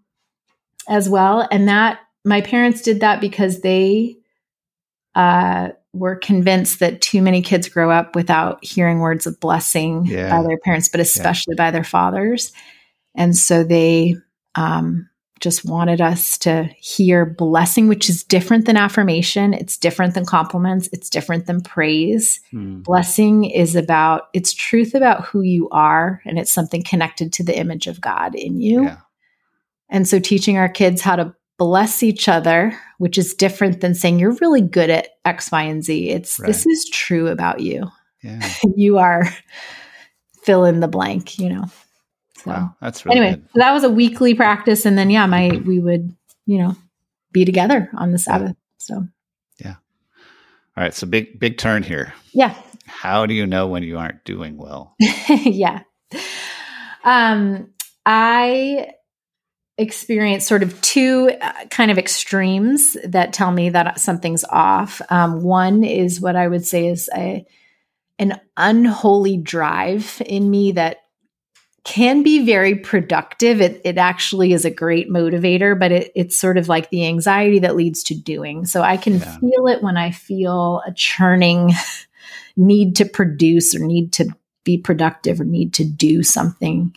yeah. 0.89 0.97
as 0.97 1.09
well. 1.09 1.47
And 1.51 1.69
that 1.69 2.01
my 2.25 2.41
parents 2.41 2.83
did 2.83 3.01
that 3.01 3.21
because 3.21 3.61
they 3.61 4.17
uh, 5.15 5.71
were 5.93 6.17
convinced 6.17 6.81
that 6.81 7.01
too 7.01 7.23
many 7.23 7.43
kids 7.43 7.69
grow 7.69 7.91
up 7.91 8.15
without 8.15 8.63
hearing 8.65 8.99
words 8.99 9.27
of 9.27 9.41
blessing 9.41 10.07
yeah. 10.07 10.31
by 10.31 10.47
their 10.47 10.59
parents, 10.59 10.89
but 10.89 11.01
especially 11.01 11.55
yeah. 11.57 11.65
by 11.65 11.71
their 11.71 11.85
fathers. 11.85 12.53
And 13.15 13.37
so 13.37 13.65
they 13.65 14.17
um, 14.55 15.09
just 15.41 15.65
wanted 15.65 16.01
us 16.01 16.37
to 16.39 16.65
hear 16.79 17.25
blessing, 17.25 17.89
which 17.89 18.11
is 18.11 18.25
different 18.25 18.67
than 18.67 18.77
affirmation. 18.77 19.55
It's 19.55 19.77
different 19.77 20.15
than 20.15 20.25
compliments. 20.25 20.89
It's 20.93 21.11
different 21.11 21.47
than 21.47 21.61
praise. 21.61 22.41
Hmm. 22.51 22.81
Blessing 22.81 23.45
is 23.45 23.77
about, 23.77 24.29
it's 24.33 24.53
truth 24.53 24.95
about 24.95 25.25
who 25.25 25.43
you 25.43 25.69
are, 25.71 26.21
and 26.25 26.39
it's 26.39 26.53
something 26.53 26.83
connected 26.83 27.33
to 27.35 27.45
the 27.45 27.57
image 27.57 27.87
of 27.87 28.01
God 28.01 28.35
in 28.35 28.61
you. 28.61 28.85
Yeah. 28.85 28.99
And 29.89 30.07
so 30.07 30.19
teaching 30.19 30.59
our 30.59 30.69
kids 30.69 31.01
how 31.01 31.17
to 31.17 31.35
bless 31.59 32.03
each 32.03 32.29
other, 32.29 32.79
which 32.99 33.19
is 33.19 33.35
different 33.35 33.81
than 33.81 33.95
saying 33.95 34.19
you're 34.19 34.37
really 34.41 34.61
good 34.61 34.91
at 34.91 35.09
X, 35.25 35.51
Y, 35.51 35.63
and 35.63 35.85
Z. 35.85 36.11
It's 36.11 36.39
right. 36.39 36.47
this 36.47 36.67
is 36.67 36.89
true 36.89 37.29
about 37.29 37.61
you. 37.61 37.89
Yeah. 38.23 38.49
you 38.77 38.99
are 38.99 39.25
fill 40.43 40.65
in 40.65 40.81
the 40.81 40.89
blank, 40.89 41.39
you 41.39 41.51
know. 41.51 41.65
So 42.39 42.51
Wow. 42.51 42.75
That's 42.81 43.05
really 43.05 43.19
anyway, 43.19 43.43
so 43.53 43.59
that 43.59 43.73
was 43.73 43.85
a 43.85 43.91
weekly 43.91 44.35
practice, 44.35 44.87
and 44.87 44.97
then 44.97 45.11
yeah, 45.11 45.27
my 45.27 45.61
we 45.65 45.79
would 45.79 46.15
you 46.47 46.59
know 46.59 46.77
be 47.33 47.45
together 47.45 47.91
on 47.97 48.13
the 48.13 48.19
Sabbath. 48.19 48.57
So 48.79 49.07
yeah. 49.59 49.75
All 50.77 50.85
right. 50.85 50.95
So 50.95 51.07
big, 51.07 51.39
big 51.39 51.59
turn 51.59 51.83
here. 51.83 52.15
yeah, 52.33 52.55
How 52.87 53.27
do 53.27 53.35
you 53.35 53.47
know 53.47 53.67
when 53.67 53.83
you 53.83 53.99
aren't 53.99 54.25
doing 54.25 54.57
well? 54.57 54.95
yeah. 55.29 55.83
Um, 57.05 57.73
I 58.07 58.93
experience 59.77 60.47
sort 60.47 60.63
of 60.63 60.81
two 60.81 61.31
uh, 61.41 61.67
kind 61.71 61.91
of 61.91 61.99
extremes 61.99 62.97
that 63.05 63.33
tell 63.33 63.53
me 63.53 63.71
that 63.71 64.01
something's 64.01 64.45
off. 64.45 65.01
Um, 65.11 65.43
one 65.43 65.85
is 65.85 66.21
what 66.21 66.37
I 66.37 66.49
would 66.49 66.67
say 66.67 66.89
is 66.89 67.09
a 67.15 67.47
an 68.19 68.41
unholy 68.57 69.37
drive 69.37 70.21
in 70.27 70.51
me 70.51 70.73
that 70.73 70.99
can 71.89 72.23
be 72.23 72.45
very 72.45 72.75
productive. 72.75 73.63
It, 73.63 73.81
it 73.83 73.97
actually 73.97 74.53
is 74.53 74.67
a 74.67 74.71
great 74.71 75.09
motivator, 75.09 75.77
but 75.79 75.91
it, 75.91 76.13
it's 76.15 76.37
sort 76.37 76.59
of 76.59 76.69
like 76.69 76.91
the 76.91 77.07
anxiety 77.07 77.61
that 77.61 77.77
leads 77.77 78.03
to 78.05 78.15
doing. 78.15 78.67
So 78.67 78.83
I 78.83 78.99
can 78.99 79.15
Yeah. 79.15 79.39
feel 79.39 79.67
it 79.69 79.83
when 79.83 79.97
I 79.97 80.11
feel 80.11 80.83
a 80.87 80.93
churning 80.93 81.73
need 82.59 82.95
to 82.97 83.07
produce 83.07 83.75
or 83.75 83.79
need 83.79 84.13
to 84.13 84.29
be 84.65 84.77
productive 84.77 85.41
or 85.41 85.45
need 85.45 85.73
to 85.75 85.85
do 85.85 86.23
something. 86.23 86.95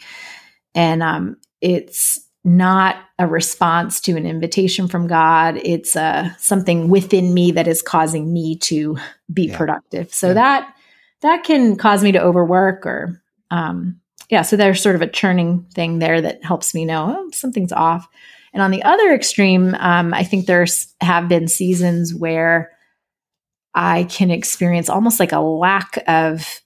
And 0.75 1.01
um, 1.01 1.37
it's 1.61 2.19
not 2.43 2.97
a 3.17 3.27
response 3.27 4.01
to 4.01 4.17
an 4.17 4.25
invitation 4.25 4.89
from 4.89 5.07
God. 5.07 5.57
It's 5.63 5.95
uh, 5.95 6.35
something 6.37 6.89
within 6.89 7.33
me 7.33 7.51
that 7.51 7.67
is 7.67 7.81
causing 7.81 8.33
me 8.33 8.57
to 8.57 8.97
be 9.31 9.47
Yeah. 9.47 9.57
productive. 9.57 10.13
So 10.13 10.27
Yeah. 10.27 10.33
that 10.33 10.75
that 11.21 11.43
can 11.45 11.77
cause 11.77 12.03
me 12.03 12.11
to 12.11 12.21
overwork 12.21 12.85
or 12.85 13.21
um, 13.51 14.01
yeah. 14.31 14.41
So 14.41 14.55
there's 14.55 14.81
sort 14.81 14.95
of 14.95 15.01
a 15.01 15.07
churning 15.07 15.67
thing 15.75 15.99
there 15.99 16.21
that 16.21 16.43
helps 16.43 16.73
me 16.73 16.85
know 16.85 17.15
oh, 17.19 17.29
something's 17.31 17.73
off. 17.73 18.07
And 18.53 18.63
on 18.63 18.71
the 18.71 18.83
other 18.83 19.13
extreme, 19.13 19.75
um, 19.75 20.13
I 20.13 20.23
think 20.23 20.45
there's 20.45 20.93
have 21.01 21.29
been 21.29 21.47
seasons 21.47 22.15
where 22.15 22.71
I 23.73 24.05
can 24.05 24.31
experience 24.31 24.89
almost 24.89 25.19
like 25.19 25.33
a 25.33 25.39
lack 25.39 26.03
of 26.07 26.61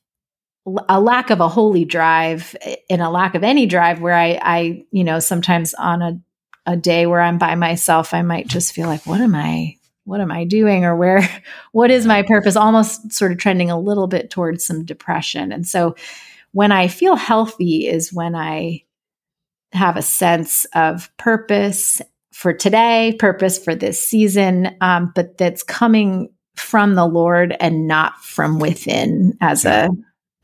a 0.90 1.00
lack 1.00 1.30
of 1.30 1.42
a 1.42 1.48
holy 1.48 1.86
drive 1.86 2.56
and 2.90 3.02
a 3.02 3.10
lack 3.10 3.36
of 3.36 3.44
any 3.44 3.68
drive 3.68 4.02
where 4.02 4.16
I, 4.16 4.40
I 4.42 4.86
you 4.92 5.04
know, 5.04 5.20
sometimes 5.20 5.76
on 5.76 6.02
a, 6.02 6.20
a 6.66 6.76
day 6.76 7.06
where 7.06 7.22
I'm 7.22 7.38
by 7.38 7.54
myself, 7.54 8.16
I 8.16 8.24
might 8.24 8.48
just 8.48 8.74
feel 8.74 8.88
like, 8.88 9.06
what 9.06 9.22
am 9.22 9.36
I, 9.36 9.78
what 10.06 10.22
am 10.22 10.32
I 10.32 10.44
doing? 10.44 10.84
Or 10.84 10.96
where, 10.96 11.28
what 11.72 11.92
is 11.92 12.08
my 12.08 12.24
purpose? 12.24 12.56
Almost 12.56 13.14
sort 13.14 13.32
of 13.32 13.38
trending 13.38 13.70
a 13.70 13.80
little 13.80 14.08
bit 14.08 14.32
towards 14.32 14.66
some 14.66 14.86
depression. 14.86 15.52
And 15.52 15.68
so 15.68 15.96
when 16.56 16.72
I 16.72 16.88
feel 16.88 17.18
healthy 17.18 17.86
is 17.86 18.14
when 18.14 18.34
I 18.34 18.84
have 19.74 19.98
a 19.98 20.02
sense 20.02 20.66
of 20.74 21.10
purpose 21.18 22.02
for 22.32 22.54
today, 22.54 23.14
purpose 23.20 23.62
for 23.62 23.76
this 23.76 24.02
season, 24.02 24.74
um, 24.80 25.12
but 25.14 25.38
that's 25.38 25.64
coming 25.64 26.30
from 26.56 26.96
the 26.96 27.06
Lord 27.06 27.58
and 27.60 27.88
not 27.88 28.18
from 28.24 28.60
within 28.60 29.38
as 29.42 29.66
a 29.66 29.90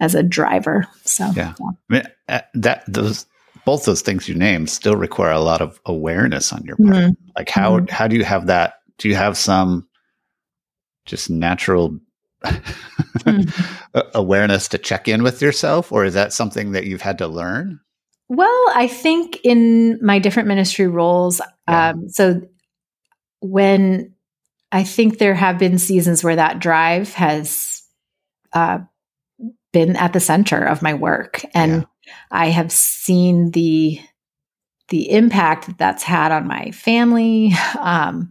as 0.01 0.13
a 0.13 0.21
driver. 0.21 0.85
So 1.05 1.31
Yeah. 1.33 1.53
I 1.61 1.93
mean, 1.93 2.03
uh, 2.27 2.41
that 2.55 2.83
those 2.89 3.25
both 3.63 3.85
those 3.85 4.01
things 4.01 4.27
you 4.27 4.35
named 4.35 4.69
still 4.69 4.97
require 4.97 5.31
a 5.31 5.39
lot 5.39 5.61
of 5.61 5.79
awareness 5.85 6.51
on 6.51 6.65
your 6.65 6.75
part. 6.75 6.89
Mhm. 6.89 7.15
Like 7.37 7.49
how 7.49 7.79
Mhm. 7.79 7.89
how 7.89 8.09
do 8.09 8.17
you 8.17 8.25
have 8.25 8.47
that? 8.47 8.73
Do 8.97 9.07
you 9.07 9.15
have 9.15 9.37
some 9.37 9.87
just 11.05 11.29
natural 11.29 11.97
a- 13.25 14.03
awareness 14.13 14.67
to 14.69 14.77
check 14.77 15.07
in 15.07 15.23
with 15.23 15.41
yourself, 15.41 15.91
or 15.91 16.05
is 16.05 16.13
that 16.13 16.33
something 16.33 16.71
that 16.71 16.85
you've 16.85 17.01
had 17.01 17.17
to 17.19 17.27
learn? 17.27 17.79
Well, 18.29 18.65
I 18.73 18.87
think 18.87 19.39
in 19.43 19.99
my 20.01 20.19
different 20.19 20.47
ministry 20.47 20.87
roles, 20.87 21.41
Yeah. 21.67 21.89
um, 21.89 22.09
so 22.09 22.41
when 23.41 24.13
I 24.71 24.83
think 24.83 25.17
there 25.17 25.33
have 25.35 25.57
been 25.59 25.77
seasons 25.77 26.23
where 26.23 26.35
that 26.37 26.59
drive 26.59 27.13
has 27.13 27.81
uh, 28.53 28.79
been 29.73 29.95
at 29.95 30.13
the 30.13 30.19
center 30.19 30.63
of 30.63 30.81
my 30.81 30.93
work, 30.93 31.43
and 31.53 31.81
Yeah. 31.81 32.13
I 32.31 32.45
have 32.47 32.71
seen 32.71 33.51
the 33.51 33.99
the 34.89 35.09
impact 35.11 35.67
that 35.67 35.77
that's 35.77 36.03
had 36.03 36.31
on 36.31 36.47
my 36.47 36.71
family. 36.71 37.51
Um, 37.79 38.29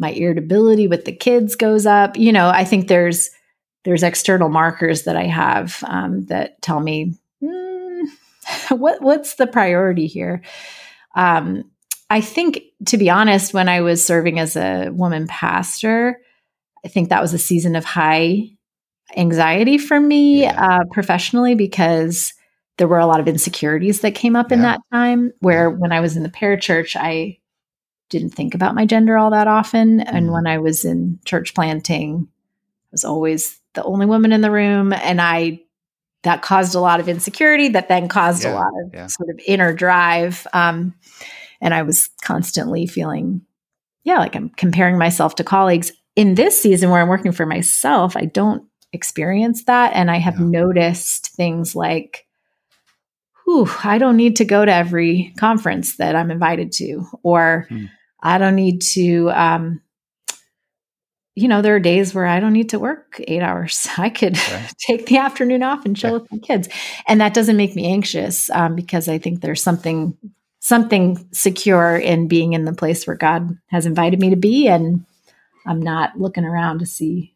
my 0.00 0.10
irritability 0.12 0.86
with 0.86 1.04
the 1.04 1.12
kids 1.12 1.56
goes 1.56 1.84
up. 1.84 2.16
You 2.16 2.32
know, 2.32 2.48
I 2.48 2.64
think 2.64 2.86
there's 2.88 3.30
there's 3.88 4.02
external 4.02 4.50
markers 4.50 5.04
that 5.04 5.16
I 5.16 5.24
have 5.24 5.82
um, 5.86 6.26
that 6.26 6.60
tell 6.60 6.78
me 6.78 7.14
"Hmm, 7.42 8.02
what 8.76 9.00
what's 9.00 9.36
the 9.36 9.46
priority 9.46 10.06
here. 10.06 10.42
Um, 11.16 11.64
I 12.10 12.20
think, 12.20 12.60
to 12.88 12.98
be 12.98 13.08
honest, 13.08 13.54
when 13.54 13.66
I 13.66 13.80
was 13.80 14.04
serving 14.04 14.38
as 14.38 14.56
a 14.56 14.90
woman 14.90 15.26
pastor, 15.26 16.20
I 16.84 16.88
think 16.88 17.08
that 17.08 17.22
was 17.22 17.32
a 17.32 17.38
season 17.38 17.76
of 17.76 17.86
high 17.86 18.50
anxiety 19.16 19.78
for 19.78 19.98
me 19.98 20.42
Yeah. 20.42 20.62
uh, 20.80 20.84
professionally 20.92 21.54
because 21.54 22.34
there 22.76 22.88
were 22.88 22.98
a 22.98 23.06
lot 23.06 23.20
of 23.20 23.26
insecurities 23.28 24.02
that 24.02 24.14
came 24.14 24.36
up 24.36 24.52
in 24.52 24.60
that 24.60 24.80
time. 24.92 25.32
Where 25.40 25.70
when 25.70 25.92
I 25.92 26.00
was 26.00 26.14
in 26.14 26.24
the 26.24 26.28
parachurch, 26.28 26.94
I 26.94 27.38
didn't 28.10 28.30
think 28.34 28.54
about 28.54 28.74
my 28.74 28.84
gender 28.84 29.16
all 29.16 29.30
that 29.30 29.48
often, 29.48 30.00
and 30.00 30.26
Mhm. 30.28 30.32
when 30.34 30.46
I 30.46 30.58
was 30.58 30.84
in 30.84 31.18
church 31.24 31.54
planting, 31.54 32.28
was 32.92 33.04
always 33.04 33.60
the 33.74 33.84
only 33.84 34.06
woman 34.06 34.32
in 34.32 34.40
the 34.40 34.50
room, 34.50 34.92
and 34.92 35.20
I 35.20 35.60
that 36.24 36.42
caused 36.42 36.74
a 36.74 36.80
lot 36.80 37.00
of 37.00 37.08
insecurity. 37.08 37.68
That 37.68 37.88
then 37.88 38.08
caused 38.08 38.42
Yeah, 38.42 38.52
a 38.52 38.54
lot 38.54 38.72
of 38.82 38.90
yeah. 38.92 39.06
sort 39.06 39.30
of 39.30 39.40
inner 39.46 39.72
drive. 39.72 40.46
Um, 40.52 40.94
and 41.60 41.72
I 41.74 41.82
was 41.82 42.10
constantly 42.22 42.86
feeling, 42.86 43.42
yeah, 44.04 44.18
like 44.18 44.34
I'm 44.34 44.48
comparing 44.50 44.98
myself 44.98 45.36
to 45.36 45.44
colleagues. 45.44 45.92
In 46.16 46.34
this 46.34 46.60
season 46.60 46.90
where 46.90 47.00
I'm 47.00 47.08
working 47.08 47.32
for 47.32 47.46
myself, 47.46 48.16
I 48.16 48.24
don't 48.24 48.64
experience 48.92 49.64
that. 49.64 49.92
And 49.94 50.10
I 50.10 50.16
have 50.16 50.38
Yeah. 50.40 50.46
noticed 50.46 51.28
things 51.36 51.76
like, 51.76 52.26
whew, 53.44 53.68
I 53.84 53.98
don't 53.98 54.16
need 54.16 54.36
to 54.36 54.44
go 54.44 54.64
to 54.64 54.72
every 54.72 55.32
conference 55.38 55.96
that 55.98 56.16
I'm 56.16 56.30
invited 56.30 56.72
to, 56.72 57.06
or 57.22 57.66
Hmm. 57.68 57.84
I 58.20 58.38
don't 58.38 58.56
need 58.56 58.82
to, 58.94 59.30
um, 59.30 59.80
you 61.40 61.48
know, 61.48 61.62
there 61.62 61.74
are 61.76 61.80
days 61.80 62.14
where 62.14 62.26
I 62.26 62.40
don't 62.40 62.52
need 62.52 62.70
to 62.70 62.78
work 62.78 63.20
eight 63.28 63.42
hours. 63.42 63.86
I 63.98 64.10
could 64.10 64.36
Right. 64.50 64.72
take 64.78 65.06
the 65.06 65.18
afternoon 65.18 65.62
off 65.62 65.84
and 65.84 65.96
chill 65.96 66.14
with 66.20 66.30
my 66.32 66.38
kids, 66.38 66.68
and 67.06 67.20
that 67.20 67.34
doesn't 67.34 67.56
make 67.56 67.74
me 67.76 67.86
anxious 67.86 68.50
um, 68.50 68.74
because 68.74 69.08
I 69.08 69.18
think 69.18 69.40
there's 69.40 69.62
something 69.62 70.16
something 70.60 71.26
secure 71.32 71.96
in 71.96 72.28
being 72.28 72.52
in 72.52 72.64
the 72.64 72.72
place 72.74 73.06
where 73.06 73.16
God 73.16 73.56
has 73.68 73.86
invited 73.86 74.20
me 74.20 74.30
to 74.30 74.36
be, 74.36 74.68
and 74.68 75.04
I'm 75.66 75.80
not 75.80 76.18
looking 76.18 76.44
around 76.44 76.80
to 76.80 76.86
see 76.86 77.34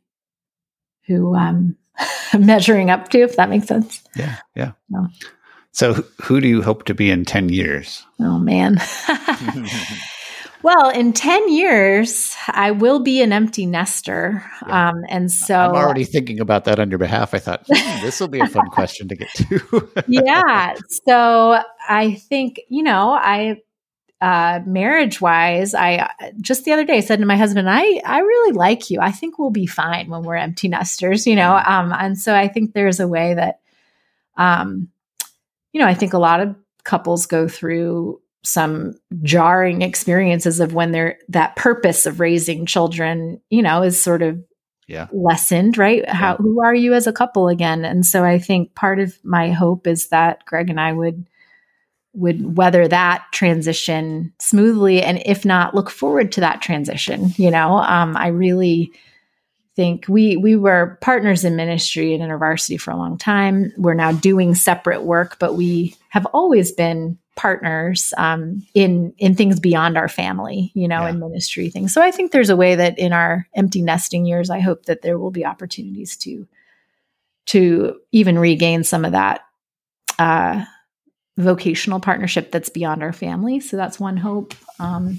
who 1.07 1.35
I'm 1.35 1.77
measuring 2.38 2.91
up 2.91 3.09
to. 3.11 3.21
If 3.21 3.37
that 3.37 3.49
makes 3.51 3.67
sense. 3.67 4.03
Yeah, 4.17 4.37
yeah. 4.57 4.73
So, 5.75 5.95
who- 5.95 6.05
who 6.23 6.41
do 6.41 6.49
you 6.49 6.61
hope 6.62 6.85
to 6.85 6.95
be 6.95 7.11
in 7.11 7.25
ten 7.25 7.49
years? 7.49 8.05
Oh 8.21 8.38
man. 8.38 8.79
Well, 10.62 10.90
in 10.90 11.12
10 11.12 11.53
years, 11.53 12.37
I 12.48 12.70
will 12.70 13.01
be 13.01 13.22
an 13.22 13.33
empty 13.33 13.66
nester. 13.66 14.44
Yeah. 14.66 14.90
Um, 14.90 15.03
and 15.09 15.31
so 15.31 15.57
I'm 15.57 15.75
already 15.75 16.05
thinking 16.05 16.40
about 16.40 16.64
that 16.66 16.79
on 16.79 16.90
your 16.90 16.98
behalf. 16.98 17.35
I 17.35 17.38
thought 17.38 17.64
hmm, 17.66 18.03
this 18.03 18.20
will 18.20 18.29
be 18.29 18.40
a 18.40 18.46
fun 18.46 18.68
question 18.70 19.09
to 19.09 19.16
get 19.16 19.29
to. 19.35 19.88
yeah. 20.09 20.75
So 21.07 21.61
I 21.88 22.14
think, 22.14 22.61
you 22.68 22.83
know, 22.83 23.11
I 23.12 23.61
uh 24.20 24.61
marriage 24.64 25.20
wise, 25.20 25.75
I 25.75 26.09
just 26.40 26.64
the 26.64 26.70
other 26.70 26.85
day 26.85 27.01
said 27.01 27.18
to 27.18 27.27
my 27.27 27.37
husband, 27.37 27.68
I 27.68 28.01
I 28.05 28.20
really 28.20 28.53
like 28.53 28.88
you. 28.88 29.01
I 29.01 29.11
think 29.11 29.37
we'll 29.37 29.51
be 29.51 29.66
fine 29.66 30.09
when 30.11 30.22
we're 30.22 30.37
empty 30.37 30.68
nesters, 30.68 31.27
you 31.27 31.35
know. 31.35 31.57
Um 31.57 31.92
and 31.92 32.16
so 32.16 32.35
I 32.35 32.46
think 32.46 32.72
there's 32.72 33.01
a 33.01 33.09
way 33.09 33.35
that 33.35 33.61
um 34.37 34.88
you 35.72 35.81
know, 35.81 35.88
I 35.88 35.94
think 35.94 36.12
a 36.12 36.18
lot 36.18 36.40
of 36.40 36.55
couples 36.85 37.27
go 37.27 37.48
through 37.48 38.21
some 38.45 38.95
jarring 39.23 39.83
experiences 39.83 40.61
of 40.61 40.75
when 40.75 40.93
they're 40.93 41.19
that 41.29 41.57
purpose 41.57 42.07
of 42.07 42.21
raising 42.21 42.67
children, 42.67 43.40
you 43.51 43.63
know, 43.63 43.83
is 43.83 44.01
sort 44.01 44.23
of 44.23 44.43
yeah, 44.88 45.07
lessened, 45.13 45.79
right? 45.79 46.09
How 46.09 46.37
who 46.37 46.63
are 46.63 46.75
you 46.75 46.93
as 46.95 47.07
a 47.07 47.13
couple 47.13 47.49
again? 47.49 47.85
And 47.85 48.05
so 48.05 48.25
I 48.25 48.38
think 48.38 48.75
part 48.75 48.99
of 48.99 49.17
my 49.23 49.51
hope 49.51 49.87
is 49.87 50.09
that 50.09 50.45
Greg 50.45 50.71
and 50.71 50.81
I 50.81 50.93
would 50.93 51.27
would 52.15 52.57
weather 52.57 52.87
that 52.88 53.25
transition 53.33 54.33
smoothly 54.38 55.03
and 55.03 55.23
if 55.25 55.45
not 55.45 55.75
look 55.75 55.88
forward 55.88 56.31
to 56.31 56.40
that 56.40 56.61
transition 56.61 57.33
you 57.37 57.51
know 57.51 57.79
um, 57.79 58.17
i 58.19 58.27
really 58.27 58.93
think 59.77 60.06
we 60.08 60.37
we 60.37 60.56
were 60.56 60.98
partners 61.00 61.44
in 61.44 61.56
ministry 61.56 62.14
and 62.14 62.23
InterVarsity 62.23 62.81
for 62.81 62.90
a 62.90 62.96
long 62.96 63.16
time 63.18 63.73
we're 63.79 63.94
now 63.94 64.12
doing 64.12 64.54
separate 64.54 65.02
work 65.04 65.38
but 65.38 65.54
we 65.54 65.94
have 66.10 66.27
always 66.27 66.73
been 66.73 67.18
partners 67.37 68.12
um, 68.18 68.62
in 68.75 69.14
in 69.16 69.35
things 69.35 69.58
beyond 69.58 69.96
our 69.96 70.08
family 70.08 70.70
you 70.75 70.87
know 70.87 71.02
Yeah. 71.02 71.10
in 71.10 71.18
ministry 71.18 71.70
things 71.70 71.94
so 71.94 72.02
i 72.02 72.10
think 72.10 72.31
there's 72.33 72.50
a 72.50 72.56
way 72.56 72.75
that 72.75 72.98
in 72.98 73.12
our 73.14 73.46
empty 73.54 73.81
nesting 73.81 74.27
years 74.27 74.50
i 74.50 74.60
hope 74.60 74.85
that 74.85 75.00
there 75.00 75.18
will 75.18 75.31
be 75.31 75.46
opportunities 75.46 76.16
to 76.18 76.46
to 77.46 77.96
even 78.12 78.38
regain 78.38 78.85
some 78.85 79.04
of 79.04 79.12
that 79.12 79.40
uh, 80.18 80.64
vocational 81.38 81.98
partnership 81.98 82.52
that's 82.52 82.68
beyond 82.68 83.02
our 83.02 83.12
family. 83.12 83.58
So 83.58 83.77
that's 83.77 83.98
one 83.98 84.16
hope. 84.16 84.54
Um, 84.79 85.18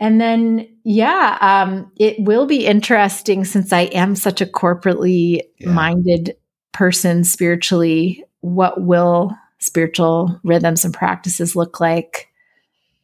and 0.00 0.18
then, 0.18 0.66
yeah, 0.82 1.36
um, 1.42 1.92
it 1.96 2.16
will 2.18 2.46
be 2.46 2.66
interesting 2.66 3.44
since 3.44 3.70
I 3.70 3.82
am 3.82 4.16
such 4.16 4.40
a 4.40 4.46
corporately 4.46 5.42
yeah. 5.58 5.70
minded 5.70 6.36
person 6.72 7.22
spiritually. 7.22 8.24
What 8.40 8.82
will 8.82 9.36
spiritual 9.58 10.40
rhythms 10.42 10.86
and 10.86 10.94
practices 10.94 11.54
look 11.54 11.80
like 11.80 12.28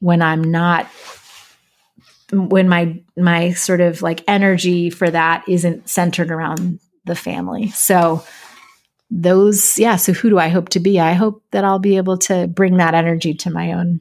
when 0.01 0.22
I'm 0.22 0.42
not 0.42 0.88
when 2.32 2.68
my 2.68 3.01
my 3.16 3.53
sort 3.53 3.80
of 3.80 4.03
like 4.03 4.24
energy 4.26 4.90
for 4.90 5.09
that 5.11 5.44
isn't 5.47 5.88
centered 5.88 6.30
around 6.30 6.80
the 7.05 7.14
family. 7.14 7.68
So 7.68 8.24
those 9.11 9.78
yeah, 9.78 9.97
so 9.97 10.12
who 10.12 10.30
do 10.30 10.38
I 10.38 10.49
hope 10.49 10.70
to 10.70 10.80
be? 10.80 10.99
I 10.99 11.12
hope 11.12 11.44
that 11.51 11.64
I'll 11.64 11.78
be 11.78 11.99
able 11.99 12.18
to 12.18 12.47
bring 12.47 12.78
that 12.78 12.94
energy 12.94 13.34
to 13.34 13.51
my 13.51 13.72
own 13.72 14.01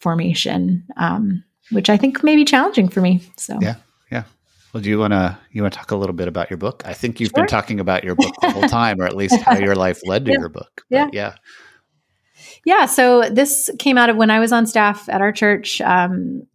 formation. 0.00 0.86
Um, 0.96 1.44
which 1.70 1.90
I 1.90 1.96
think 1.96 2.22
may 2.22 2.36
be 2.36 2.44
challenging 2.44 2.88
for 2.88 3.00
me. 3.00 3.20
So 3.36 3.58
Yeah. 3.60 3.76
Yeah. 4.10 4.24
Well, 4.72 4.82
do 4.82 4.90
you 4.90 4.98
want 4.98 5.12
to 5.12 5.38
you 5.50 5.62
want 5.62 5.74
to 5.74 5.78
talk 5.78 5.90
a 5.90 5.96
little 5.96 6.14
bit 6.14 6.28
about 6.28 6.50
your 6.50 6.58
book? 6.58 6.82
I 6.84 6.92
think 6.92 7.20
you've 7.20 7.30
sure. 7.30 7.44
been 7.44 7.48
talking 7.48 7.80
about 7.80 8.04
your 8.04 8.14
book 8.14 8.34
the 8.40 8.50
whole 8.50 8.68
time 8.68 9.00
or 9.00 9.04
at 9.04 9.16
least 9.16 9.40
how 9.40 9.56
your 9.56 9.74
life 9.74 10.00
led 10.04 10.24
to 10.26 10.30
yeah. 10.32 10.38
your 10.38 10.48
book. 10.48 10.84
But 10.90 10.96
yeah. 10.96 11.08
Yeah. 11.12 11.34
Yeah, 12.64 12.86
so 12.86 13.22
this 13.30 13.70
came 13.78 13.96
out 13.96 14.10
of 14.10 14.16
when 14.16 14.30
I 14.30 14.40
was 14.40 14.52
on 14.52 14.66
staff 14.66 15.08
at 15.08 15.20
our 15.20 15.32
church. 15.32 15.80
Um, 15.80 16.46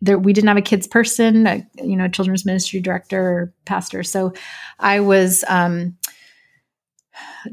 there, 0.00 0.18
we 0.18 0.32
didn't 0.32 0.48
have 0.48 0.56
a 0.56 0.62
kids 0.62 0.86
person, 0.86 1.46
a, 1.46 1.66
you 1.82 1.96
know, 1.96 2.08
children's 2.08 2.46
ministry 2.46 2.80
director 2.80 3.20
or 3.20 3.52
pastor. 3.64 4.02
So 4.02 4.32
I 4.78 5.00
was 5.00 5.44
um, 5.48 5.96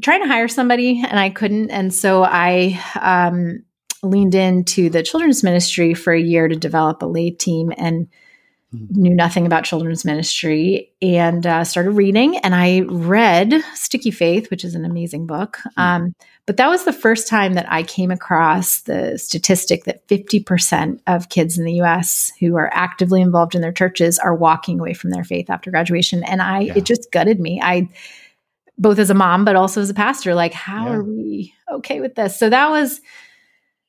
trying 0.02 0.22
to 0.22 0.28
hire 0.28 0.48
somebody 0.48 1.02
and 1.06 1.18
I 1.18 1.30
couldn't. 1.30 1.70
And 1.70 1.92
so 1.92 2.22
I 2.22 2.80
um, 3.00 3.64
leaned 4.04 4.34
into 4.34 4.90
the 4.90 5.02
children's 5.02 5.42
ministry 5.42 5.94
for 5.94 6.12
a 6.12 6.20
year 6.20 6.48
to 6.48 6.56
develop 6.56 7.02
a 7.02 7.06
lay 7.06 7.30
team 7.30 7.72
and 7.76 8.08
mm-hmm. 8.74 9.00
knew 9.00 9.14
nothing 9.14 9.46
about 9.46 9.64
children's 9.64 10.04
ministry 10.04 10.92
and 11.02 11.46
uh, 11.46 11.64
started 11.64 11.92
reading. 11.92 12.38
And 12.38 12.54
I 12.54 12.80
read 12.80 13.62
Sticky 13.74 14.10
Faith, 14.10 14.50
which 14.50 14.64
is 14.64 14.74
an 14.74 14.84
amazing 14.84 15.26
book. 15.26 15.58
Mm-hmm. 15.58 15.80
Um, 15.80 16.14
but 16.46 16.58
that 16.58 16.68
was 16.68 16.84
the 16.84 16.92
first 16.92 17.26
time 17.26 17.54
that 17.54 17.70
I 17.70 17.82
came 17.82 18.10
across 18.10 18.80
the 18.80 19.18
statistic 19.18 19.84
that 19.84 20.06
50% 20.08 21.00
of 21.06 21.30
kids 21.30 21.56
in 21.56 21.64
the 21.64 21.80
US 21.80 22.32
who 22.38 22.56
are 22.56 22.70
actively 22.74 23.22
involved 23.22 23.54
in 23.54 23.62
their 23.62 23.72
churches 23.72 24.18
are 24.18 24.34
walking 24.34 24.78
away 24.78 24.92
from 24.92 25.10
their 25.10 25.24
faith 25.24 25.48
after 25.48 25.70
graduation. 25.70 26.22
And 26.24 26.42
I, 26.42 26.60
yeah. 26.60 26.74
it 26.76 26.84
just 26.84 27.10
gutted 27.10 27.40
me. 27.40 27.60
I, 27.62 27.88
both 28.76 28.98
as 28.98 29.08
a 29.08 29.14
mom, 29.14 29.44
but 29.44 29.56
also 29.56 29.80
as 29.80 29.88
a 29.88 29.94
pastor, 29.94 30.34
like, 30.34 30.52
how 30.52 30.86
yeah. 30.86 30.92
are 30.92 31.02
we 31.02 31.54
okay 31.72 32.00
with 32.00 32.14
this? 32.16 32.38
So 32.38 32.50
that 32.50 32.70
was, 32.70 33.00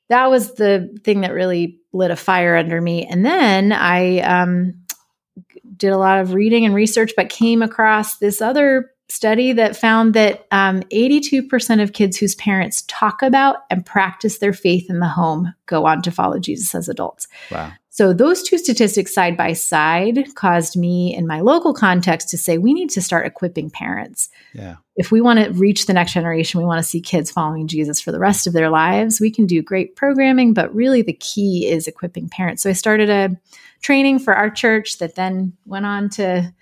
that 0.09 0.29
was 0.29 0.53
the 0.53 0.95
thing 1.03 1.21
that 1.21 1.33
really 1.33 1.79
lit 1.93 2.11
a 2.11 2.15
fire 2.15 2.55
under 2.55 2.79
me. 2.81 3.05
And 3.05 3.25
then 3.25 3.71
I, 3.71 4.19
um, 4.19 4.75
did 5.77 5.91
a 5.91 5.97
lot 5.97 6.19
of 6.19 6.33
reading 6.33 6.65
and 6.65 6.75
research, 6.75 7.11
but 7.15 7.29
came 7.29 7.61
across 7.61 8.17
this 8.17 8.41
other 8.41 8.91
study 9.09 9.53
that 9.53 9.75
found 9.75 10.13
that 10.13 10.47
um, 10.51 10.81
82% 10.83 11.81
of 11.81 11.93
kids 11.93 12.17
whose 12.17 12.35
parents 12.35 12.83
talk 12.87 13.21
about 13.21 13.57
and 13.69 13.85
practice 13.85 14.39
their 14.39 14.53
faith 14.53 14.89
in 14.89 14.99
the 14.99 15.07
home 15.07 15.53
go 15.67 15.85
on 15.85 16.01
to 16.01 16.11
follow 16.11 16.39
Jesus 16.39 16.73
as 16.73 16.89
adults. 16.89 17.27
Wow. 17.51 17.71
So, 17.95 18.11
those 18.11 18.43
two 18.43 18.57
statistics 18.57 19.13
side 19.13 19.37
by 19.37 19.53
side 19.53 20.35
caused 20.35 20.75
me 20.75 21.15
in 21.15 21.25
my 21.25 21.39
local 21.39 21.73
context 21.73 22.27
to 22.27 22.37
say 22.37 22.57
we 22.57 22.73
need 22.73 22.89
to 22.89 23.01
start 23.01 23.25
equipping 23.25 23.69
parents. 23.69 24.27
Yeah. 24.53 24.75
If 24.97 25.13
we 25.13 25.21
want 25.21 25.39
to 25.39 25.53
reach 25.53 25.85
the 25.85 25.93
next 25.93 26.11
generation, 26.11 26.59
we 26.59 26.65
want 26.65 26.83
to 26.83 26.89
see 26.89 26.99
kids 26.99 27.31
following 27.31 27.67
Jesus 27.67 28.01
for 28.01 28.11
the 28.11 28.19
rest 28.19 28.47
of 28.47 28.53
their 28.53 28.69
lives. 28.69 29.21
We 29.21 29.31
can 29.31 29.45
do 29.45 29.61
great 29.61 29.95
programming, 29.95 30.53
but 30.53 30.75
really 30.75 31.03
the 31.03 31.13
key 31.13 31.69
is 31.69 31.87
equipping 31.87 32.27
parents. 32.27 32.63
So, 32.63 32.69
I 32.69 32.73
started 32.73 33.09
a 33.09 33.29
training 33.81 34.19
for 34.19 34.35
our 34.35 34.49
church 34.49 34.97
that 34.97 35.15
then 35.15 35.53
went 35.65 35.85
on 35.85 36.09
to 36.09 36.53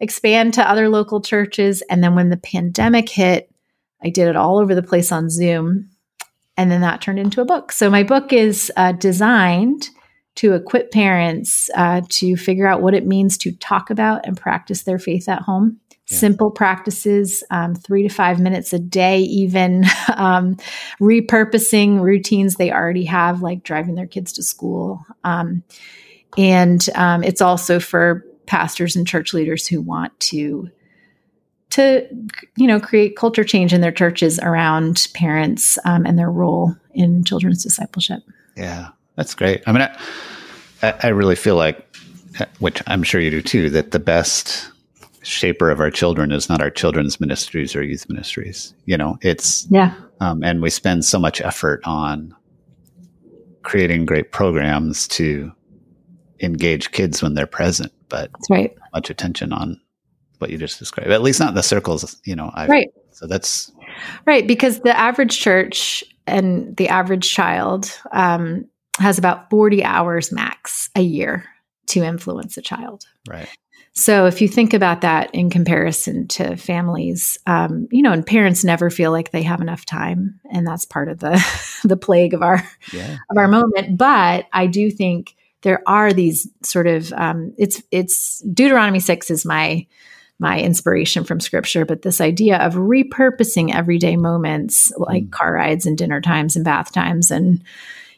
expand 0.00 0.54
to 0.54 0.68
other 0.68 0.88
local 0.88 1.20
churches. 1.20 1.82
And 1.82 2.02
then 2.02 2.16
when 2.16 2.30
the 2.30 2.36
pandemic 2.36 3.08
hit, 3.08 3.48
I 4.02 4.10
did 4.10 4.26
it 4.26 4.34
all 4.34 4.58
over 4.58 4.74
the 4.74 4.82
place 4.82 5.12
on 5.12 5.30
Zoom. 5.30 5.88
And 6.56 6.68
then 6.68 6.80
that 6.80 7.00
turned 7.00 7.20
into 7.20 7.40
a 7.40 7.44
book. 7.44 7.70
So 7.70 7.88
my 7.90 8.02
book 8.02 8.32
is 8.32 8.72
uh, 8.76 8.90
designed 8.90 9.88
to 10.40 10.54
equip 10.54 10.90
parents 10.90 11.68
uh, 11.74 12.00
to 12.08 12.34
figure 12.34 12.66
out 12.66 12.80
what 12.80 12.94
it 12.94 13.06
means 13.06 13.36
to 13.36 13.52
talk 13.52 13.90
about 13.90 14.26
and 14.26 14.40
practice 14.40 14.84
their 14.84 14.98
faith 14.98 15.28
at 15.28 15.42
home. 15.42 15.78
Yeah. 16.08 16.16
Simple 16.16 16.50
practices, 16.50 17.44
um, 17.50 17.74
three 17.74 18.04
to 18.04 18.08
five 18.08 18.40
minutes 18.40 18.72
a 18.72 18.78
day, 18.78 19.18
even 19.20 19.84
um, 20.16 20.56
repurposing 20.98 22.00
routines 22.00 22.54
they 22.54 22.72
already 22.72 23.04
have, 23.04 23.42
like 23.42 23.64
driving 23.64 23.96
their 23.96 24.06
kids 24.06 24.32
to 24.32 24.42
school. 24.42 25.04
Um, 25.24 25.62
and 26.38 26.88
um, 26.94 27.22
it's 27.22 27.42
also 27.42 27.78
for 27.78 28.24
pastors 28.46 28.96
and 28.96 29.06
church 29.06 29.34
leaders 29.34 29.66
who 29.66 29.82
want 29.82 30.18
to 30.20 30.70
to 31.68 32.08
you 32.56 32.66
know 32.66 32.80
create 32.80 33.14
culture 33.14 33.44
change 33.44 33.74
in 33.74 33.82
their 33.82 33.92
churches 33.92 34.38
around 34.38 35.06
parents 35.12 35.78
um, 35.84 36.06
and 36.06 36.18
their 36.18 36.30
role 36.30 36.74
in 36.94 37.24
children's 37.24 37.62
discipleship 37.62 38.22
yeah 38.56 38.88
that's 39.20 39.34
great 39.34 39.62
i 39.66 39.72
mean 39.72 39.82
I, 40.82 40.94
I 41.02 41.08
really 41.08 41.36
feel 41.36 41.56
like 41.56 41.86
which 42.58 42.82
i'm 42.86 43.02
sure 43.02 43.20
you 43.20 43.30
do 43.30 43.42
too 43.42 43.68
that 43.68 43.90
the 43.90 43.98
best 43.98 44.70
shaper 45.22 45.70
of 45.70 45.78
our 45.78 45.90
children 45.90 46.32
is 46.32 46.48
not 46.48 46.62
our 46.62 46.70
children's 46.70 47.20
ministries 47.20 47.76
or 47.76 47.82
youth 47.82 48.08
ministries 48.08 48.72
you 48.86 48.96
know 48.96 49.18
it's 49.20 49.66
yeah 49.70 49.94
um, 50.20 50.42
and 50.42 50.62
we 50.62 50.70
spend 50.70 51.04
so 51.04 51.18
much 51.18 51.42
effort 51.42 51.82
on 51.84 52.34
creating 53.62 54.06
great 54.06 54.32
programs 54.32 55.06
to 55.08 55.52
engage 56.40 56.90
kids 56.92 57.22
when 57.22 57.34
they're 57.34 57.46
present 57.46 57.92
but 58.08 58.32
that's 58.32 58.48
right. 58.48 58.74
much 58.94 59.10
attention 59.10 59.52
on 59.52 59.78
what 60.38 60.48
you 60.48 60.56
just 60.56 60.78
described. 60.78 61.10
At 61.10 61.20
least 61.20 61.38
not 61.38 61.50
in 61.50 61.54
the 61.54 61.62
circles, 61.62 62.18
you 62.24 62.34
know. 62.34 62.50
I've, 62.54 62.70
right. 62.70 62.88
So 63.10 63.26
that's 63.26 63.70
right 64.26 64.46
because 64.46 64.80
the 64.80 64.98
average 64.98 65.38
church 65.38 66.02
and 66.26 66.74
the 66.76 66.88
average 66.88 67.30
child 67.30 67.92
um, 68.12 68.64
has 69.00 69.18
about 69.18 69.50
forty 69.50 69.82
hours 69.82 70.30
max 70.30 70.90
a 70.94 71.00
year 71.00 71.44
to 71.86 72.02
influence 72.04 72.56
a 72.56 72.62
child. 72.62 73.04
Right. 73.28 73.48
So 73.92 74.26
if 74.26 74.40
you 74.40 74.46
think 74.46 74.72
about 74.72 75.00
that 75.00 75.34
in 75.34 75.50
comparison 75.50 76.28
to 76.28 76.56
families, 76.56 77.36
um, 77.46 77.88
you 77.90 78.02
know, 78.02 78.12
and 78.12 78.24
parents 78.24 78.62
never 78.62 78.88
feel 78.88 79.10
like 79.10 79.30
they 79.30 79.42
have 79.42 79.60
enough 79.60 79.84
time, 79.84 80.40
and 80.50 80.66
that's 80.66 80.84
part 80.84 81.08
of 81.08 81.18
the 81.18 81.44
the 81.84 81.96
plague 81.96 82.34
of 82.34 82.42
our 82.42 82.66
yeah. 82.92 83.16
of 83.30 83.36
our 83.36 83.48
moment. 83.48 83.98
But 83.98 84.46
I 84.52 84.66
do 84.68 84.90
think 84.90 85.34
there 85.62 85.82
are 85.86 86.12
these 86.12 86.48
sort 86.62 86.86
of 86.86 87.12
um, 87.14 87.52
it's 87.58 87.82
it's 87.90 88.40
Deuteronomy 88.40 89.00
six 89.00 89.30
is 89.30 89.44
my 89.44 89.86
my 90.38 90.58
inspiration 90.58 91.24
from 91.24 91.40
scripture, 91.40 91.84
but 91.84 92.02
this 92.02 92.20
idea 92.20 92.58
of 92.58 92.74
repurposing 92.74 93.74
everyday 93.74 94.16
moments 94.16 94.90
like 94.96 95.24
mm. 95.24 95.30
car 95.30 95.52
rides 95.52 95.84
and 95.84 95.98
dinner 95.98 96.20
times 96.20 96.56
and 96.56 96.64
bath 96.64 96.92
times 96.92 97.30
and 97.30 97.62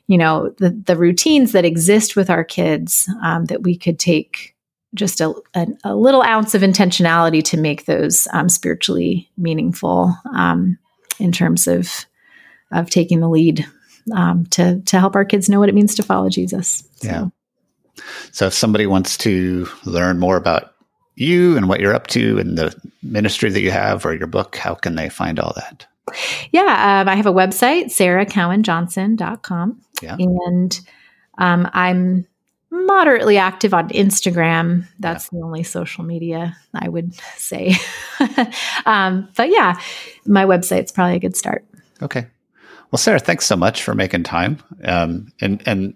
you 0.07 0.19
know 0.19 0.55
the 0.59 0.71
the 0.71 0.97
routines 0.97 1.53
that 1.53 1.65
exist 1.65 2.17
with 2.17 2.31
our 2.31 2.45
kids 2.45 3.09
um, 3.23 3.47
that 3.47 3.63
we 3.63 3.77
could 3.77 3.99
take 3.99 4.55
just 4.95 5.21
a, 5.21 5.35
a, 5.55 5.67
a, 5.85 5.95
little 5.97 6.23
ounce 6.23 6.55
of 6.55 6.61
intentionality 6.61 7.43
to 7.43 7.57
make 7.57 7.87
those 7.87 8.29
um, 8.35 8.51
spiritually 8.51 9.31
meaningful 9.39 10.15
um, 10.35 10.77
in 11.19 11.33
terms 11.33 11.67
of 11.67 12.05
of 12.73 12.91
taking 12.91 13.21
the 13.21 13.29
lead 13.29 13.67
um, 14.15 14.45
to 14.47 14.81
to 14.83 14.99
help 14.99 15.15
our 15.15 15.25
kids 15.25 15.49
know 15.49 15.61
what 15.61 15.69
it 15.69 15.75
means 15.75 15.95
to 15.95 16.03
follow 16.03 16.29
Jesus. 16.29 16.85
So. 16.97 17.09
Yeah. 17.09 17.29
So 18.33 18.47
if 18.47 18.55
somebody 18.55 18.87
wants 18.87 19.17
to 19.19 19.69
learn 19.85 20.19
more 20.19 20.37
about 20.37 20.75
you 21.15 21.57
and 21.57 21.69
what 21.69 21.81
you're 21.81 21.95
up 21.95 22.07
to 22.09 22.39
and 22.39 22.57
the 22.57 22.75
ministry 23.03 23.51
that 23.51 23.61
you 23.61 23.71
have 23.71 24.05
or 24.05 24.15
your 24.15 24.27
book, 24.27 24.57
how 24.57 24.75
can 24.75 24.95
they 24.95 25.09
find 25.09 25.39
all 25.39 25.53
that? 25.57 25.87
Yeah, 26.51 27.01
um, 27.01 27.09
I 27.09 27.17
have 27.17 27.27
a 27.27 27.33
website, 27.33 27.87
sarahcowanjohnson.com. 27.87 29.81
Yeah. 30.03 30.17
And 30.19 30.81
um, 31.39 31.71
I'm 31.73 32.27
moderately 32.71 33.37
active 33.39 33.75
on 33.75 33.89
Instagram. 33.91 34.87
That's 34.99 35.29
yeah. 35.31 35.39
the 35.39 35.45
only 35.45 35.63
social 35.63 36.05
media 36.05 36.57
I 36.75 36.89
would 36.89 37.15
say. 37.37 37.75
um, 38.87 39.29
but 39.37 39.51
yeah, 39.51 39.79
my 40.27 40.45
website's 40.45 40.91
probably 40.91 41.17
a 41.17 41.21
good 41.21 41.37
start. 41.37 41.65
Okay. 42.01 42.27
Well, 42.91 42.99
Sarah, 42.99 43.21
thanks 43.21 43.47
so 43.47 43.57
much 43.57 43.83
for 43.83 43.95
making 43.95 44.25
time. 44.25 44.59
Um, 44.85 45.33
and 45.41 45.63
and 45.67 45.95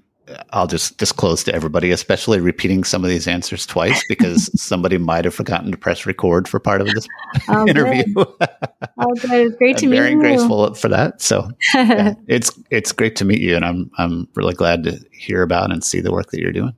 I'll 0.51 0.67
just 0.67 0.99
disclose 0.99 1.45
to 1.45 1.55
everybody, 1.55 1.91
especially 1.91 2.41
repeating 2.41 2.85
some 2.85 3.05
of 3.05 3.11
these 3.11 3.29
answers 3.29 3.65
twice 3.65 4.03
because 4.09 4.51
somebody 4.61 4.99
might 4.99 5.25
have 5.25 5.35
forgotten 5.35 5.71
to 5.71 5.77
press 5.77 6.05
record 6.07 6.49
for 6.49 6.59
part 6.59 6.81
of 6.81 6.89
this 6.89 7.07
oh, 7.49 7.67
interview. 7.69 8.03
oh, 8.17 9.15
good. 9.21 9.31
It's 9.31 9.57
great 9.57 9.77
to 9.79 9.87
meet 9.87 9.97
very 9.97 10.11
you. 10.13 10.21
Very 10.21 10.37
graceful 10.37 10.75
for 10.75 10.89
that. 10.89 11.23
So 11.23 11.49
yeah, 11.75 12.15
it's 12.27 12.51
it's 12.71 12.93
great 12.93 13.17
to 13.17 13.25
meet 13.25 13.41
you, 13.41 13.55
and 13.55 13.65
I'm 13.65 13.91
I'm 13.99 14.29
really 14.35 14.55
glad 14.55 14.85
to 14.85 14.99
hear 15.13 15.43
about 15.43 15.71
and 15.71 15.85
see 15.85 16.01
the 16.01 16.13
work 16.13 16.31
that 16.31 16.41
you're 16.41 16.53
doing. 16.53 16.75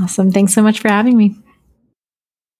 Awesome. 0.00 0.32
Thanks 0.32 0.52
so 0.52 0.62
much 0.62 0.80
for 0.80 0.88
having 0.88 1.16
me. 1.16 1.36